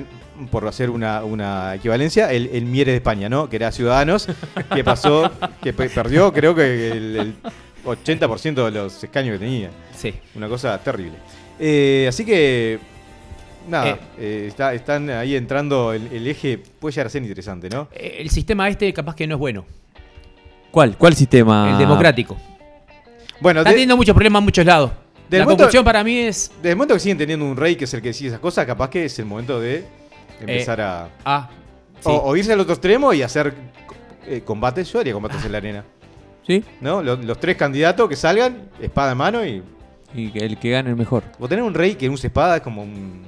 por 0.52 0.68
hacer 0.68 0.90
una, 0.90 1.76
equivalencia, 1.76 2.32
el, 2.32 2.48
el, 2.54 2.66
Miere 2.66 2.92
de 2.92 2.98
España, 2.98 3.30
¿no? 3.30 3.50
Que 3.50 3.56
era 3.58 3.72
Ciudadanos, 3.72 4.28
que 4.74 4.84
pasó, 4.84 5.32
que 5.62 5.74
perdió 5.74 6.32
creo 6.34 6.56
que 6.56 6.92
el 6.92 7.36
80% 7.86 8.66
de 8.66 8.72
los 8.72 9.04
escaños 9.04 9.34
que 9.34 9.46
tenía. 9.46 9.70
Sí. 9.96 10.14
Una 10.36 10.48
cosa 10.48 10.78
terrible. 10.80 11.18
Eh, 11.60 12.06
así 12.10 12.26
que, 12.26 12.80
nada, 13.70 13.90
eh. 13.92 13.98
Eh, 14.18 14.46
está, 14.48 14.74
están 14.74 15.10
ahí 15.10 15.36
entrando 15.36 15.94
el, 15.94 16.28
eje, 16.28 16.58
puede 16.58 16.94
llegar 16.94 17.08
a 17.08 17.10
ser 17.10 17.22
interesante, 17.22 17.70
¿no? 17.70 17.88
El 17.94 18.30
sistema 18.30 18.68
este 18.70 18.92
capaz 18.94 19.16
que 19.16 19.28
no 19.28 19.36
es 19.36 19.40
bueno. 19.40 19.66
¿Cuál? 20.72 20.98
¿Cuál 20.98 21.16
sistema? 21.16 21.70
El 21.72 21.78
democrático. 21.78 22.36
Bueno, 23.40 23.60
Está 23.60 23.70
de- 23.70 23.76
teniendo 23.76 23.96
muchos 23.98 24.14
problemas 24.16 24.40
en 24.40 24.46
muchos 24.46 24.66
lados. 24.66 24.92
Del 25.30 25.40
La 25.40 25.46
momento- 25.46 25.64
conclusión 25.64 25.84
para 25.86 26.04
mí 26.04 26.18
es. 26.18 26.52
desde 26.58 26.72
el 26.72 26.76
momento 26.76 26.94
que 26.96 27.00
siguen 27.00 27.18
teniendo 27.18 27.46
un 27.46 27.56
rey 27.58 27.76
que 27.76 27.86
es 27.86 27.94
el 27.94 28.02
que 28.02 28.10
decide 28.10 28.30
esas 28.30 28.40
cosas, 28.40 28.66
capaz 28.66 28.90
que 28.90 29.06
es 29.06 29.20
el 29.20 29.26
momento 29.26 29.60
de 29.60 29.84
empezar 30.40 30.82
a. 30.82 31.10
Ah, 31.26 31.50
sí. 32.00 32.10
O, 32.10 32.30
o 32.30 32.36
irse 32.36 32.54
al 32.54 32.60
otro 32.60 32.74
extremo 32.74 33.14
y 33.14 33.22
hacer 33.22 33.54
eh, 34.26 34.42
combates. 34.44 34.92
Yo 34.92 35.00
haría 35.00 35.14
combates 35.14 35.44
en 35.46 35.52
la 35.52 35.58
arena. 35.58 35.86
¿Sí? 36.46 36.64
¿No? 36.82 37.02
Los, 37.02 37.24
los 37.24 37.40
tres 37.40 37.56
candidatos 37.56 38.10
que 38.10 38.16
salgan, 38.16 38.70
espada 38.82 39.14
en 39.14 39.18
mano 39.18 39.46
y. 39.46 39.64
Y 40.14 40.30
que 40.30 40.40
el 40.40 40.60
que 40.60 40.70
gane 40.70 40.90
el 40.90 40.96
mejor. 40.96 41.24
O 41.40 41.48
tener 41.48 41.64
un 41.64 41.74
rey 41.74 41.96
que 41.96 42.10
use 42.10 42.28
espada 42.28 42.58
es 42.58 42.62
como 42.62 42.84
un. 42.84 43.24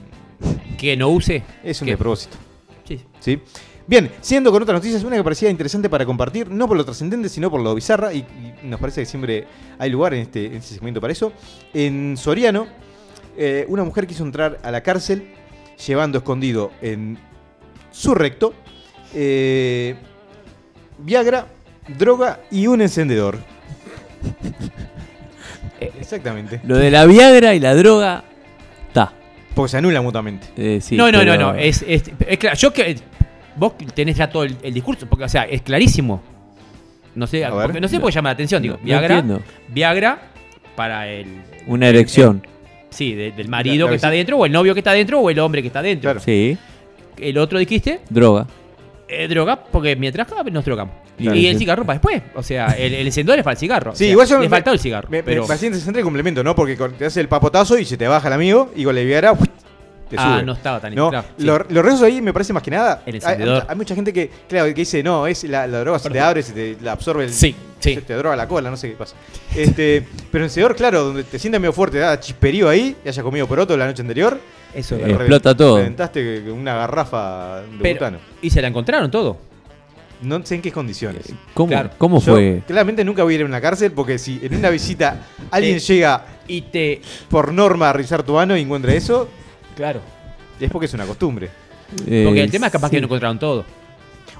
Que 0.77 0.95
no 0.95 1.09
use. 1.09 1.43
Es 1.63 1.81
un 1.81 1.88
despropósito. 1.88 2.38
Sí. 2.83 3.01
¿Sí? 3.19 3.41
Bien, 3.88 4.12
siendo 4.19 4.51
con 4.51 4.63
otras 4.63 4.75
noticias, 4.75 5.03
una 5.03 5.15
que 5.15 5.24
parecía 5.24 5.50
interesante 5.50 5.89
para 5.89 6.07
compartir, 6.07 6.50
no 6.50 6.67
por 6.67 6.75
lo 6.75 6.83
trascendente, 6.83 7.29
sino 7.29 7.51
por 7.51 7.62
lo 7.62 7.75
bizarra, 7.75 8.12
y, 8.13 8.25
y 8.63 8.67
nos 8.67 8.79
parece 8.79 9.01
que 9.01 9.05
siempre 9.05 9.45
hay 9.77 9.91
lugar 9.91 10.15
en 10.15 10.21
este, 10.21 10.47
en 10.47 10.55
este 10.55 10.74
segmento 10.74 11.00
para 11.00 11.13
eso. 11.13 11.31
En 11.71 12.17
Soriano, 12.17 12.65
eh, 13.38 13.63
una 13.69 13.83
mujer 13.83 14.07
quiso 14.07 14.24
entrar 14.24 14.59
a 14.63 14.71
la 14.71 14.81
cárcel 14.81 15.31
llevando 15.88 16.17
escondido 16.20 16.72
en 16.82 17.17
su 17.91 18.13
recto 18.15 18.53
eh, 19.13 19.96
Viagra, 21.00 21.48
droga 21.98 22.39
y 22.51 22.67
un 22.67 22.82
encendedor. 22.82 23.38
Eh, 25.79 25.91
Exactamente. 26.00 26.62
Lo 26.63 26.77
de 26.77 26.89
la 26.89 27.05
Viagra 27.05 27.53
y 27.53 27.60
la 27.60 27.75
droga, 27.75 28.24
está. 28.88 29.12
Porque 29.53 29.72
se 29.72 29.77
anula 29.77 30.01
mutuamente. 30.01 30.48
Eh, 30.55 30.79
sí, 30.82 30.96
no, 30.96 31.12
no, 31.12 31.20
no, 31.20 31.32
pero- 31.34 31.38
no. 31.38 31.55
Es, 31.55 31.84
es, 31.86 32.03
es 32.27 32.38
claro. 32.38 32.55
Yo 32.55 32.72
que. 32.72 32.96
Vos 33.58 33.74
tenés 33.94 34.15
ya 34.15 34.29
todo 34.29 34.44
el, 34.44 34.55
el 34.63 34.74
discurso, 34.74 35.05
porque, 35.08 35.25
o 35.25 35.29
sea, 35.29 35.44
es 35.44 35.62
clarísimo. 35.62 36.22
No 37.13 37.27
sé, 37.27 37.46
porque 37.50 37.79
no 37.82 37.88
sé 37.89 38.00
por 38.00 38.10
qué 38.10 38.15
llama 38.15 38.29
la 38.29 38.34
atención. 38.34 38.62
Digo, 38.62 38.75
No- 38.77 38.84
Viagra. 38.86 39.24
Viagra 39.67 40.20
para 40.77 41.10
el. 41.10 41.27
Una 41.67 41.88
erección. 41.89 42.46
Sí, 42.96 43.14
de- 43.14 43.32
del 43.32 43.48
marido 43.50 43.86
La- 43.86 43.86
la 43.86 43.90
que 43.92 43.96
está 43.98 44.10
visi- 44.10 44.18
dentro, 44.18 44.38
o 44.38 44.46
el 44.46 44.52
novio 44.52 44.74
que 44.74 44.80
está 44.80 44.94
dentro, 44.94 45.20
o 45.20 45.30
el 45.30 45.38
hombre 45.40 45.62
que 45.62 45.68
está 45.68 45.82
dentro. 45.82 46.08
Claro. 46.12 46.20
Sí. 46.22 46.58
El 47.18 47.38
otro 47.38 47.60
dijiste, 47.60 48.00
Droga. 48.10 48.48
eh, 49.08 49.28
droga, 49.28 49.62
porque 49.72 49.96
mientras 49.96 50.28
nos 50.52 50.66
drogamos. 50.66 50.96
Claro, 51.18 51.38
y 51.38 51.48
el 51.48 51.54
sí. 51.54 51.60
cigarro 51.60 51.86
para 51.86 52.00
después. 52.00 52.22
O 52.36 52.44
sea, 52.44 52.68
el, 52.78 52.94
el 52.94 53.06
encendedor 53.08 53.40
es 53.40 53.44
para 53.46 53.54
el 53.54 53.58
cigarro. 53.60 53.92
O 53.92 53.96
Sí, 53.96 54.04
sea, 54.06 54.12
igual 54.12 54.28
yo 54.28 54.36
Le 54.38 54.46
me- 54.46 54.50
faltó 54.50 54.72
el 54.72 54.80
cigarro. 54.80 55.08
Me, 55.10 55.18
me 55.18 55.24
pero... 55.24 55.48
parecía 55.48 55.68
interesante 55.68 56.00
el 56.00 56.04
complemento, 56.04 56.44
¿no? 56.44 56.56
Porque 56.56 56.75
con- 56.75 56.92
te 56.94 57.06
hace 57.06 57.22
el 57.22 57.28
papotazo 57.30 57.78
y 57.78 57.86
se 57.86 57.96
te 57.96 58.06
baja 58.08 58.28
el 58.28 58.34
amigo 58.34 58.72
y 58.75 58.84
con 58.84 58.96
la 58.96 59.02
Viagra 59.02 59.34
Ah, 60.17 60.41
no 60.43 60.53
estaba 60.53 60.79
tan 60.79 60.93
No, 60.95 61.10
claro, 61.10 61.27
sí. 61.38 61.43
lo- 61.45 61.57
los 61.69 61.86
rezos 61.86 62.01
ahí 62.03 62.22
me 62.22 62.31
parece 62.34 62.53
más 62.53 62.63
que 62.63 62.72
nada. 62.72 63.01
El 63.05 63.15
hay- 63.15 63.19
encendedor. 63.22 63.62
Hay, 63.63 63.67
hay 63.69 63.75
mucha 63.75 63.95
gente 63.95 64.12
que, 64.13 64.29
claro, 64.48 64.65
que 64.67 64.74
dice, 64.74 65.01
no, 65.03 65.27
es 65.27 65.43
la, 65.45 65.67
la 65.67 65.79
droga 65.79 66.00
se 66.00 66.10
te 66.10 66.19
abre, 66.19 66.41
se 66.43 66.53
te 66.53 66.77
la 66.81 66.93
absorbe 66.93 67.25
el. 67.25 67.34
Sí, 67.34 67.55
sí. 67.79 67.95
se 67.95 68.01
te 68.01 68.13
droga 68.15 68.36
la 68.36 68.48
cola, 68.48 68.69
no 68.69 68.77
sé 68.77 68.89
qué 68.89 68.95
pasa. 68.95 69.15
Este, 69.55 70.05
pero 70.31 70.43
el 70.43 70.50
encendedor, 70.50 70.75
claro, 70.75 71.03
donde 71.05 71.24
te 71.24 71.39
sientas 71.39 71.60
medio 71.62 71.74
fuerte, 71.74 72.00
da 72.00 72.19
chisperío 72.19 72.67
ahí, 72.69 72.95
y 73.03 73.10
haya 73.10 73.24
comido 73.24 73.48
poroto 73.48 73.75
la 73.77 73.86
noche 73.88 74.01
anterior. 74.01 74.39
Eso 74.74 74.95
es 74.95 75.01
Eh, 75.01 75.03
verdad. 75.05 75.22
explota 75.22 75.55
todo. 75.55 75.77
Reventaste 75.77 76.43
con 76.43 76.53
una 76.60 76.75
garrafa 76.75 77.62
de 77.62 77.77
Pero- 77.81 77.95
butano. 77.95 78.17
Y 78.41 78.50
se 78.50 78.62
la 78.62 78.67
encontraron 78.67 79.10
todo. 79.10 79.38
No 80.22 80.43
sé 80.45 80.55
en 80.55 80.62
qué 80.62 80.72
condiciones. 80.72 81.34
¿Cómo, 81.53 81.69
Claro. 81.69 81.89
¿cómo 81.98 82.19
Yo 82.22 82.34
fue? 82.34 82.62
claramente 82.65 83.03
nunca 83.03 83.24
voy 83.24 83.34
a 83.34 83.36
ir 83.38 83.41
a 83.43 83.45
una 83.45 83.60
cárcel 83.60 83.91
porque 83.91 84.17
si 84.17 84.39
en 84.41 84.55
una 84.55 84.69
visita 84.69 85.25
alguien 85.51 85.75
Eh, 85.75 85.79
llega 85.79 86.25
Y 86.48 86.62
te. 86.62 87.01
por 87.29 87.51
norma 87.53 87.89
a 87.89 87.93
revisar 87.93 88.24
tu 88.24 88.38
ano 88.39 88.55
y 88.57 88.62
encuentra 88.62 88.93
eso, 88.93 89.27
Claro. 89.75 90.00
es 90.60 90.70
porque 90.72 90.86
es 90.86 90.94
una 90.94 91.05
costumbre. 91.05 91.50
Eh, 92.08 92.24
Porque 92.25 92.41
el 92.44 92.50
tema 92.51 92.65
es 92.67 92.72
capaz 92.72 92.88
sí. 92.89 92.96
que 92.96 93.01
no 93.01 93.05
encontraron 93.05 93.38
todo. 93.38 93.63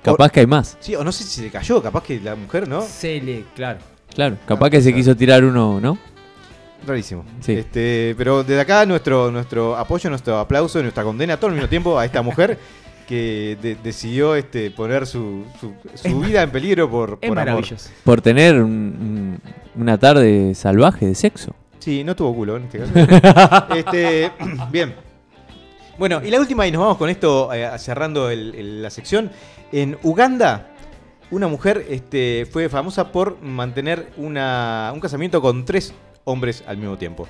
Capaz 0.02 0.32
que 0.32 0.40
hay 0.40 0.48
más. 0.48 0.78
Sí, 0.80 0.96
o 0.96 1.04
no 1.04 1.12
sé 1.12 1.24
si 1.24 1.30
se 1.30 1.42
le 1.44 1.50
cayó, 1.52 1.82
capaz 1.82 2.04
que 2.04 2.20
la 2.20 2.36
mujer, 2.36 2.68
¿no? 2.68 2.82
Se 2.82 3.22
le. 3.22 3.44
Claro. 3.56 3.80
Claro. 4.14 4.38
Capaz 4.48 4.70
que 4.70 4.82
se 4.82 4.94
quiso 4.94 5.16
tirar 5.16 5.44
uno, 5.44 5.80
¿no? 5.80 5.98
Rarísimo. 6.88 7.24
Sí. 7.42 7.54
Este, 7.54 8.14
pero 8.18 8.44
desde 8.44 8.62
acá 8.62 8.86
nuestro, 8.86 9.32
nuestro 9.32 9.76
apoyo, 9.76 10.10
nuestro 10.10 10.38
aplauso, 10.40 10.82
nuestra 10.82 11.04
condena, 11.04 11.38
todo 11.38 11.48
al 11.48 11.54
mismo 11.54 11.70
tiempo 11.70 11.98
a 11.98 12.06
esta 12.06 12.22
mujer 12.22 12.58
que 13.08 13.58
de- 13.62 13.76
decidió 13.76 14.36
este, 14.36 14.72
poner 14.72 15.06
su, 15.08 15.44
su- 15.60 15.74
su 15.96 16.20
vida 16.22 16.42
en 16.44 16.52
peligro 16.52 16.90
por, 16.90 17.18
Es 17.22 17.30
por 17.30 17.40
amor. 17.40 17.64
Por 18.04 18.22
tener 18.22 18.56
un- 18.62 19.40
un- 19.76 19.82
una 19.82 19.98
tarde 19.98 20.54
salvaje 20.56 21.06
de 21.08 21.16
sexo. 21.16 21.54
Sí, 21.80 22.04
no 22.04 22.16
tuvo 22.16 22.34
culo 22.36 22.58
en 22.58 22.64
este 22.64 22.80
caso. 22.80 22.94
este, 23.76 24.32
bien. 24.72 24.94
Bueno, 25.98 26.22
y 26.24 26.30
la 26.30 26.40
última, 26.40 26.68
y 26.68 26.72
nos 26.72 26.82
vamos 26.82 26.98
con 26.98 27.10
esto 27.10 27.52
eh, 27.54 27.70
cerrando 27.78 28.30
el- 28.30 28.54
el- 28.56 28.82
la 28.84 28.90
sección. 28.90 29.32
En 29.72 29.98
Uganda, 30.04 30.68
una 31.32 31.48
mujer 31.48 31.86
este, 31.90 32.46
fue 32.52 32.68
famosa 32.70 33.12
por 33.12 33.42
mantener 33.42 34.12
una, 34.18 34.92
un 34.94 35.00
casamiento 35.00 35.42
con 35.42 35.64
tres 35.66 35.94
hombres 36.26 36.64
al 36.68 36.78
mismo 36.78 36.98
tiempo. 36.98 37.28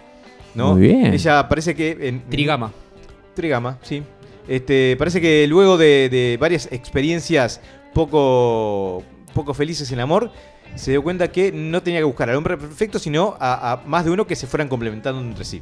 ¿no? 0.55 0.73
Muy 0.73 0.81
bien. 0.87 1.13
Ella 1.13 1.47
parece 1.49 1.75
que. 1.75 1.97
En, 2.01 2.29
Trigama. 2.29 2.71
Trigama, 3.35 3.77
sí. 3.81 4.01
Este, 4.47 4.95
parece 4.97 5.19
que 5.19 5.45
luego 5.47 5.77
de, 5.77 6.07
de 6.09 6.37
varias 6.39 6.69
experiencias 6.71 7.59
poco, 7.93 9.03
poco 9.33 9.53
felices 9.53 9.91
en 9.91 9.99
amor, 9.99 10.31
se 10.75 10.91
dio 10.91 11.03
cuenta 11.03 11.31
que 11.31 11.51
no 11.51 11.81
tenía 11.83 11.99
que 11.99 12.03
buscar 12.05 12.29
al 12.29 12.35
hombre 12.37 12.57
perfecto, 12.57 12.99
sino 12.99 13.35
a, 13.39 13.73
a 13.73 13.77
más 13.85 14.05
de 14.05 14.11
uno 14.11 14.25
que 14.27 14.35
se 14.35 14.47
fueran 14.47 14.67
complementando 14.69 15.19
entre 15.21 15.43
sí. 15.45 15.61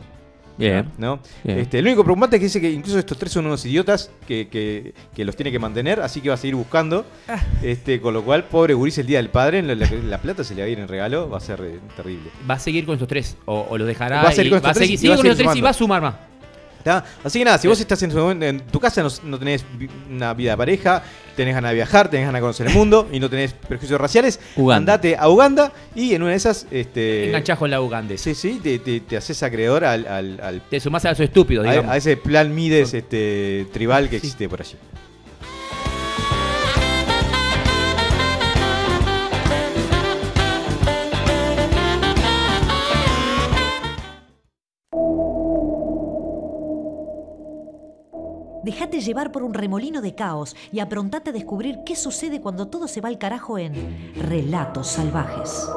Bien. 0.57 0.89
¿no? 0.98 1.19
Bien. 1.43 1.60
Este, 1.60 1.79
el 1.79 1.86
único 1.88 2.03
preocupante 2.03 2.36
es 2.36 2.39
que 2.39 2.45
dice 2.45 2.62
que 2.62 2.72
incluso 2.72 3.00
estos 3.00 3.17
tres 3.17 3.31
son 3.31 3.45
unos 3.45 3.65
idiotas 3.65 4.12
que, 4.27 4.48
que- 4.48 4.93
que 5.15 5.25
los 5.25 5.36
tiene 5.36 5.51
que 5.51 5.60
mantener, 5.60 6.00
así 6.00 6.22
que 6.22 6.29
va 6.29 6.36
a 6.36 6.38
seguir 6.38 6.55
buscando. 6.55 7.05
Ah. 7.27 7.39
Este, 7.62 8.00
con 8.00 8.13
lo 8.13 8.24
cual, 8.24 8.43
pobre 8.45 8.74
Gurice 8.74 9.01
el 9.01 9.07
día 9.07 9.17
del 9.17 9.29
padre, 9.29 9.62
la, 9.63 9.75
la- 9.75 9.89
la 9.91 10.17
plata 10.19 10.43
se 10.43 10.53
le 10.55 10.62
va 10.62 10.67
a 10.67 10.69
ir 10.69 10.79
en 10.79 10.88
regalo, 10.88 11.29
va 11.29 11.38
a 11.38 11.41
ser 11.41 11.60
eh, 11.62 11.79
terrible. 11.95 12.29
Va 12.50 12.55
a 12.55 12.60
seguir 12.60 12.86
con 12.86 12.93
estos 12.93 13.07
tres. 13.07 13.38
O, 13.45 13.67
o 13.69 13.77
los 13.77 13.88
dejará. 13.88 14.22
Va 14.24 14.29
a 14.29 14.31
seguir 14.31 14.48
y 14.48 14.50
con 14.50 14.57
estos 14.57 14.75
y 14.89 15.07
va 15.07 15.13
a 15.15 15.17
seguir 15.17 15.36
tres 15.36 15.55
y 15.55 15.62
va 15.62 15.69
a 15.69 15.74
sumar 15.74 16.01
más. 16.01 16.15
¿Tá? 16.83 17.03
Así 17.23 17.39
que 17.39 17.45
nada, 17.45 17.57
si 17.57 17.67
vos 17.69 17.79
estás 17.79 18.03
en, 18.03 18.09
tu 18.11 18.29
en 18.29 18.59
tu 18.59 18.77
casa, 18.79 19.01
no, 19.01 19.09
no 19.23 19.39
tenés 19.39 19.63
una 20.09 20.33
vida 20.33 20.51
de 20.51 20.57
pareja, 20.57 21.01
tenés 21.33 21.55
ganas 21.55 21.71
de 21.71 21.75
viajar, 21.75 22.09
tenés 22.09 22.25
ganas 22.25 22.39
de 22.39 22.41
conocer 22.41 22.67
el 22.67 22.73
mundo 22.77 23.07
y 23.09 23.21
no 23.21 23.29
tenés 23.29 23.53
prejuicios 23.53 23.99
raciales, 24.01 24.39
Uganda. 24.57 24.93
andate 24.95 25.15
a 25.17 25.29
Uganda 25.29 25.71
y 25.95 26.13
en 26.13 26.21
una 26.23 26.31
de 26.31 26.37
esas, 26.37 26.67
este, 26.71 27.27
Enganchás 27.27 27.57
con 27.57 27.71
la 27.71 27.79
Ugandes. 27.79 28.19
sí, 28.19 28.35
sí, 28.35 28.59
te, 28.61 28.79
te- 28.79 28.99
te 28.99 29.15
haces 29.15 29.41
acreedor 29.43 29.85
al, 29.85 30.05
al- 30.07 30.39
al- 30.41 30.61
Te 30.69 30.79
sumás 30.81 31.05
a 31.05 31.11
eso 31.11 31.23
estúpido, 31.23 31.63
digamos. 31.63 31.89
a 31.89 31.95
ese 31.95 32.17
plan 32.17 32.53
Mides 32.53 32.93
este, 32.93 33.65
tribal 33.71 34.09
que 34.09 34.17
existe 34.17 34.49
por 34.49 34.59
allí. 34.59 34.75
Déjate 48.63 49.01
llevar 49.01 49.34
por 49.34 49.43
un 49.43 49.53
remolino 49.53 50.01
de 50.01 50.15
caos 50.15 50.55
y 50.72 50.79
aprontate 50.79 51.32
a 51.32 51.34
descubrir 51.34 51.79
qué 51.86 51.98
sucede 51.98 52.39
cuando 52.39 52.67
todo 52.67 52.88
se 52.88 53.01
va 53.01 53.10
al 53.10 53.17
carajo 53.17 53.58
en 53.58 54.13
Relatos 54.15 54.88
Salvajes. 54.88 55.67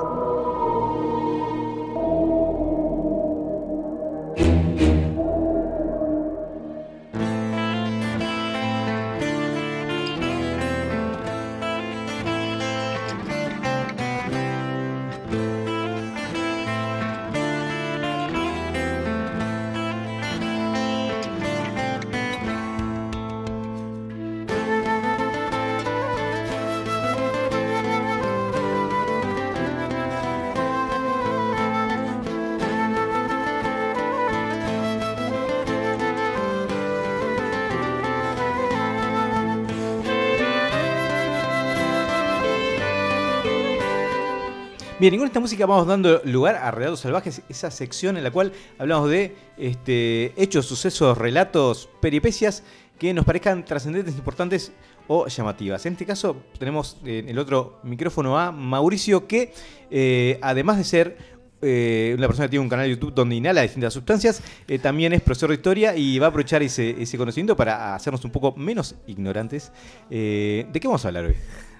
Bien, 45.06 45.14
y 45.14 45.18
con 45.18 45.28
esta 45.28 45.38
música 45.38 45.64
vamos 45.66 45.86
dando 45.86 46.20
lugar 46.24 46.56
a 46.56 46.72
Relatos 46.72 46.98
Salvajes, 46.98 47.40
esa 47.48 47.70
sección 47.70 48.16
en 48.16 48.24
la 48.24 48.32
cual 48.32 48.50
hablamos 48.76 49.08
de 49.08 49.36
este, 49.56 50.32
hechos, 50.36 50.66
sucesos, 50.66 51.16
relatos, 51.16 51.88
peripecias 52.02 52.64
que 52.98 53.14
nos 53.14 53.24
parezcan 53.24 53.64
trascendentes, 53.64 54.16
importantes 54.16 54.72
o 55.06 55.28
llamativas. 55.28 55.86
En 55.86 55.92
este 55.92 56.06
caso 56.06 56.42
tenemos 56.58 56.96
en 57.04 57.28
el 57.28 57.38
otro 57.38 57.78
micrófono 57.84 58.36
a 58.36 58.50
Mauricio 58.50 59.28
que, 59.28 59.52
eh, 59.92 60.40
además 60.42 60.76
de 60.76 60.82
ser 60.82 61.16
eh, 61.62 62.12
una 62.18 62.26
persona 62.26 62.48
que 62.48 62.50
tiene 62.50 62.64
un 62.64 62.68
canal 62.68 62.86
de 62.86 62.90
YouTube 62.90 63.14
donde 63.14 63.36
inhala 63.36 63.62
distintas 63.62 63.94
sustancias, 63.94 64.42
eh, 64.66 64.80
también 64.80 65.12
es 65.12 65.22
profesor 65.22 65.50
de 65.50 65.54
historia 65.54 65.94
y 65.94 66.18
va 66.18 66.26
a 66.26 66.28
aprovechar 66.30 66.64
ese, 66.64 67.00
ese 67.00 67.16
conocimiento 67.16 67.56
para 67.56 67.94
hacernos 67.94 68.24
un 68.24 68.32
poco 68.32 68.56
menos 68.56 68.96
ignorantes. 69.06 69.70
¿De 70.10 70.66
qué 70.72 70.88
vamos 70.88 71.04
a 71.04 71.08
hablar 71.08 71.26
hoy? 71.26 71.36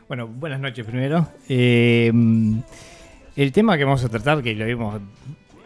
Bueno, 0.07 0.29
buenas 0.29 0.61
noches 0.61 0.87
primero. 0.87 1.27
El 3.37 3.53
tema 3.53 3.77
que 3.77 3.85
vamos 3.85 4.03
a 4.05 4.09
tratar, 4.09 4.43
que 4.43 4.55
lo 4.55 4.65
vimos, 4.65 5.01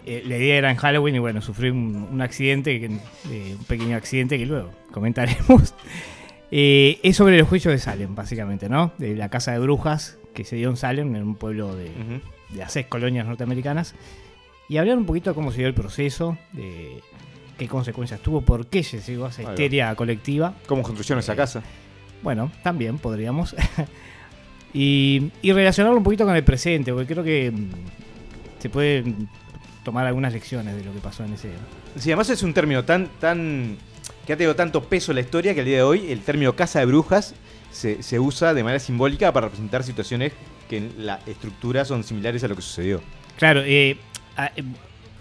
eh, 0.05 0.23
la 0.27 0.37
idea 0.37 0.57
era 0.57 0.71
en 0.71 0.77
Halloween 0.77 1.15
y 1.15 1.19
bueno, 1.21 1.41
sufrí 1.41 1.71
un, 1.71 2.09
un 2.11 2.21
accidente, 2.21 2.75
eh, 2.85 3.57
un 3.59 3.65
pequeño 3.67 3.97
accidente 3.97 4.39
que 4.39 4.47
luego 4.47 4.71
comentaremos. 4.93 5.75
Eh, 6.53 6.99
es 7.05 7.17
sobre 7.17 7.37
el 7.39 7.45
juicio 7.45 7.71
de 7.71 7.79
Salem, 7.79 8.17
básicamente, 8.17 8.69
¿no? 8.69 8.91
De 8.99 9.15
la 9.15 9.29
casa 9.29 9.53
de 9.53 9.61
brujas 9.61 10.19
que 10.35 10.43
se 10.43 10.57
dio 10.57 10.69
en 10.69 10.77
Salem, 10.77 11.15
en 11.15 11.23
un 11.23 11.37
pueblo 11.37 11.77
de, 11.77 11.85
Ujú. 11.91 12.21
de 12.49 12.59
las 12.59 12.73
seis 12.73 12.87
colonias 12.89 13.25
norteamericanas. 13.25 13.95
Y 14.69 14.79
hablar 14.79 14.99
un 14.99 15.07
poquito 15.07 15.31
de 15.31 15.35
cómo 15.35 15.53
se 15.53 15.59
dio 15.59 15.69
el 15.69 15.75
proceso, 15.75 16.37
de 16.53 17.03
qué 17.57 17.69
consecuencias 17.69 18.19
tuvo, 18.21 18.41
por 18.41 18.67
qué 18.67 18.83
se 18.83 18.99
llegó 19.01 19.27
a 19.27 19.29
esa 19.29 19.45
histeria 19.45 19.95
colectiva. 19.95 20.55
¿Cómo 20.67 20.83
construyeron 20.83 21.21
esa 21.21 21.37
casa? 21.37 21.63
Bueno, 22.21 22.51
también 22.65 22.99
podríamos. 22.99 23.55
y, 24.75 25.31
y 25.43 25.53
relacionarlo 25.53 25.99
un 25.99 26.05
poquito 26.05 26.25
con 26.25 26.37
el 26.37 26.45
presente, 26.45 26.93
porque 26.93 27.13
creo 27.13 27.25
que 27.25 27.51
mm, 27.51 27.71
se 28.59 28.69
pueden 28.71 29.29
tomar 29.85 30.07
algunas 30.07 30.33
lecciones 30.33 30.77
de 30.77 30.85
lo 30.85 30.93
que 30.93 31.01
pasó 31.01 31.25
en 31.25 31.33
ese. 31.35 31.51
Sí, 31.97 32.11
además 32.11 32.31
es 32.31 32.43
un 32.43 32.53
término 32.55 32.85
tan, 32.85 33.09
tan. 33.19 33.77
que 34.27 34.33
ha 34.33 34.37
tenido 34.37 34.55
tanto 34.55 34.85
peso 34.85 35.13
en 35.13 35.17
la 35.17 35.23
historia 35.23 35.55
que 35.55 35.61
al 35.61 35.67
día 35.67 35.79
de 35.79 35.83
hoy 35.83 36.11
el 36.13 36.21
término 36.21 36.55
casa 36.55 36.79
de 36.81 36.87
brujas 36.87 37.35
se, 37.73 38.03
se 38.03 38.19
usa 38.21 38.53
de 38.55 38.63
manera 38.63 38.79
simbólica 38.81 39.33
para 39.33 39.47
representar 39.47 39.83
situaciones 39.83 40.33
que 40.69 40.77
en 40.79 40.93
la 40.99 41.19
estructura 41.27 41.85
son 41.85 42.05
similares 42.05 42.45
a 42.45 42.49
lo 42.49 42.55
que 42.57 42.63
sucedió. 42.63 43.01
Claro, 43.39 43.63
eh, 43.65 43.97
a- 44.37 44.53
eh, 44.57 44.63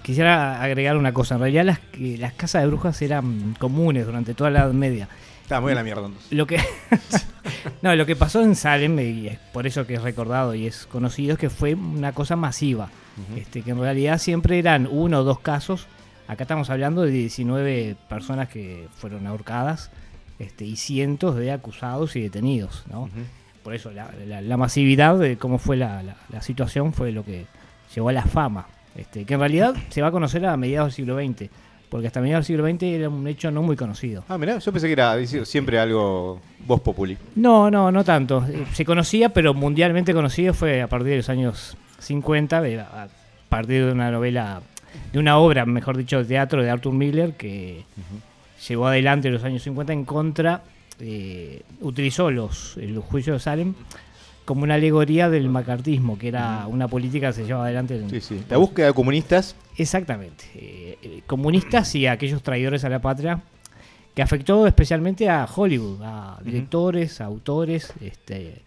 quisiera 0.03 0.62
agregar 0.62 0.97
una 0.97 1.13
cosa. 1.13 1.35
En 1.35 1.41
realidad, 1.41 1.63
las, 1.65 1.79
las 1.97 2.33
casas 2.33 2.62
de 2.62 2.67
brujas 2.67 3.01
eran 3.01 3.55
comunes 3.57 4.05
durante 4.05 4.33
toda 4.33 4.49
la 4.51 4.59
Edad 4.59 4.73
Media. 4.73 5.07
Estaba 5.49 5.62
muy 5.62 5.71
a 5.71 5.75
la 5.75 5.83
mierda 5.83 6.05
entonces. 6.05 6.31
Lo 6.31 6.45
que, 6.45 6.57
no, 7.81 7.95
lo 7.95 8.05
que 8.05 8.15
pasó 8.15 8.41
en 8.43 8.55
Salem, 8.55 8.99
y 8.99 9.27
es 9.29 9.39
por 9.51 9.65
eso 9.65 9.88
que 9.88 9.95
es 9.95 10.01
recordado 10.03 10.53
y 10.53 10.67
es 10.67 10.85
conocido, 10.85 11.33
es 11.33 11.39
que 11.39 11.49
fue 11.49 11.73
una 11.73 12.12
cosa 12.13 12.35
masiva. 12.35 12.89
este, 13.35 13.63
que 13.63 13.71
en 13.71 13.79
realidad 13.79 14.17
siempre 14.19 14.59
eran 14.59 14.88
uno 14.89 15.19
o 15.19 15.23
dos 15.23 15.39
casos. 15.39 15.88
Acá 16.27 16.43
estamos 16.43 16.69
hablando 16.69 17.01
de 17.01 17.09
19 17.12 17.95
personas 18.07 18.47
que 18.47 18.88
fueron 18.95 19.25
ahorcadas 19.25 19.89
este, 20.38 20.65
y 20.65 20.75
cientos 20.75 21.35
de 21.35 21.51
acusados 21.51 22.15
y 22.15 22.21
detenidos. 22.21 22.83
¿no? 22.88 23.09
Por 23.63 23.73
eso 23.73 23.89
la, 23.91 24.12
la- 24.27 24.41
la 24.41 24.55
masividad 24.57 25.17
de 25.17 25.38
cómo 25.38 25.57
fue 25.57 25.75
la, 25.77 26.03
la- 26.03 26.15
la 26.29 26.41
situación 26.43 26.93
fue 26.93 27.12
lo 27.12 27.25
que 27.25 27.45
llevó 27.95 28.09
a 28.09 28.13
la 28.13 28.23
fama. 28.23 28.67
Este, 28.95 29.25
que 29.25 29.33
en 29.33 29.39
realidad 29.39 29.73
se 29.89 30.01
va 30.03 30.09
a 30.09 30.12
conocer 30.12 30.45
a 30.45 30.55
mediados 30.57 30.89
del 30.89 30.95
siglo 30.95 31.17
XX. 31.17 31.49
Porque 31.89 32.08
hasta 32.08 32.21
mediados 32.21 32.47
del 32.47 32.56
siglo 32.58 32.69
XX 32.69 32.84
era 32.84 33.10
un 33.10 33.28
hecho 33.28 33.49
no 33.49 33.63
muy 33.63 33.75
conocido. 33.75 34.23
Ah, 34.30 34.38
mirá, 34.38 34.60
yo 34.60 34.71
pensé 34.71 34.88
que 34.88 34.93
era 34.93 35.15
siempre 35.45 35.80
algo 35.80 36.39
voz 36.67 36.82
populi. 36.82 37.17
No, 37.36 37.71
no, 37.71 37.91
no 37.91 38.04
tanto. 38.04 38.45
Eh, 38.47 38.65
Se 38.73 38.86
conocía, 38.86 39.30
pero 39.30 39.54
mundialmente 39.56 40.13
conocido 40.13 40.54
fue 40.54 40.82
a 40.84 40.88
partir 40.88 41.10
de 41.10 41.17
los 41.17 41.30
años 41.30 41.75
50, 41.97 42.62
de- 42.62 42.80
a 42.82 43.08
partir 43.49 43.86
de 43.86 43.91
una 43.91 44.12
novela, 44.12 44.62
de 45.12 45.17
una 45.19 45.38
obra, 45.39 45.65
mejor 45.65 45.97
dicho, 45.97 46.19
de 46.19 46.25
teatro 46.25 46.62
de 46.62 46.69
Arthur 46.69 46.93
Miller, 46.93 47.34
que 47.34 47.84
llevó 48.67 48.86
adelante 48.88 49.30
en 49.30 49.34
los 49.34 49.43
años 49.43 49.63
50 49.63 49.91
en 49.91 50.06
contra, 50.06 50.62
eh, 50.99 51.63
utilizó 51.82 52.30
los, 52.30 52.78
el 52.78 52.99
juicio 52.99 53.34
de 53.34 53.39
Salem 53.39 53.73
como 54.49 54.63
una 54.63 54.73
alegoría 54.73 55.29
del 55.29 55.47
macartismo, 55.47 56.17
que 56.17 56.27
era 56.29 56.65
una 56.65 56.88
política 56.88 57.27
que 57.27 57.33
se 57.33 57.45
llevaba 57.45 57.65
adelante. 57.65 57.95
en- 57.99 58.09
Sí, 58.09 58.19
sí. 58.19 58.41
La 58.49 58.57
búsqueda 58.57 58.88
de 58.88 58.93
comunistas. 58.93 59.55
Exactamente. 59.77 60.45
Eh, 60.55 60.97
eh, 61.03 61.21
comunistas 61.27 61.93
y 61.93 62.07
aquellos 62.07 62.41
traidores 62.41 62.83
a 62.83 62.89
la 62.89 62.99
patria 62.99 63.41
que 64.15 64.23
afectó 64.23 64.65
especialmente 64.65 65.29
a 65.29 65.45
Hollywood, 65.45 66.01
a 66.03 66.39
directores, 66.43 67.21
a 67.21 67.25
autores. 67.25 67.93
Este, 68.01 68.63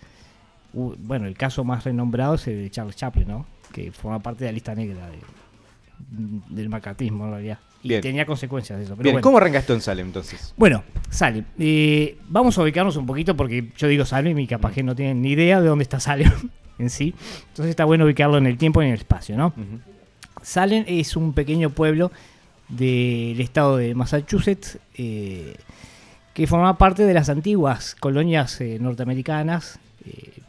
u- 0.72 0.94
bueno, 1.00 1.26
el 1.26 1.36
caso 1.36 1.64
más 1.64 1.82
renombrado 1.82 2.36
es 2.36 2.46
el 2.46 2.62
de 2.62 2.70
Charles 2.70 2.94
Chaplin, 2.94 3.26
¿no? 3.26 3.46
Que 3.72 3.90
forma 3.90 4.20
parte 4.20 4.44
de 4.44 4.50
la 4.50 4.54
lista 4.54 4.76
negra 4.76 5.08
de- 5.10 6.54
del 6.54 6.68
macartismo 6.68 7.24
en 7.24 7.30
realidad. 7.32 7.58
Y 7.82 7.88
Bien. 7.88 8.00
tenía 8.00 8.24
consecuencias 8.26 8.78
de 8.78 8.84
eso. 8.84 8.94
Pero 8.94 9.02
Bien, 9.02 9.14
bueno. 9.14 9.22
¿cómo 9.24 9.38
arranca 9.38 9.58
esto 9.58 9.74
en 9.74 9.80
Salem 9.80 10.06
entonces? 10.06 10.54
Bueno, 10.56 10.84
Salem. 11.10 11.44
Eh, 11.58 12.16
vamos 12.28 12.56
a 12.56 12.62
ubicarnos 12.62 12.96
un 12.96 13.06
poquito 13.06 13.36
porque 13.36 13.70
yo 13.76 13.88
digo 13.88 14.04
Salem 14.04 14.38
y 14.38 14.46
capaz 14.46 14.72
que 14.72 14.82
no 14.82 14.94
tienen 14.94 15.20
ni 15.20 15.32
idea 15.32 15.60
de 15.60 15.66
dónde 15.68 15.82
está 15.82 15.98
Salem 15.98 16.30
en 16.78 16.90
sí. 16.90 17.14
Entonces 17.48 17.70
está 17.70 17.84
bueno 17.84 18.04
ubicarlo 18.04 18.38
en 18.38 18.46
el 18.46 18.56
tiempo 18.56 18.82
y 18.82 18.86
en 18.86 18.92
el 18.92 18.98
espacio, 18.98 19.36
¿no? 19.36 19.52
Salem 20.42 20.84
es 20.86 21.16
un 21.16 21.32
pequeño 21.32 21.70
pueblo 21.70 22.12
del 22.68 23.40
estado 23.40 23.76
de 23.76 23.94
Massachusetts 23.94 24.78
eh, 24.94 25.54
que 26.34 26.46
formaba 26.46 26.78
parte 26.78 27.04
de 27.04 27.14
las 27.14 27.28
antiguas 27.28 27.96
colonias 27.98 28.60
eh, 28.60 28.78
norteamericanas, 28.80 29.78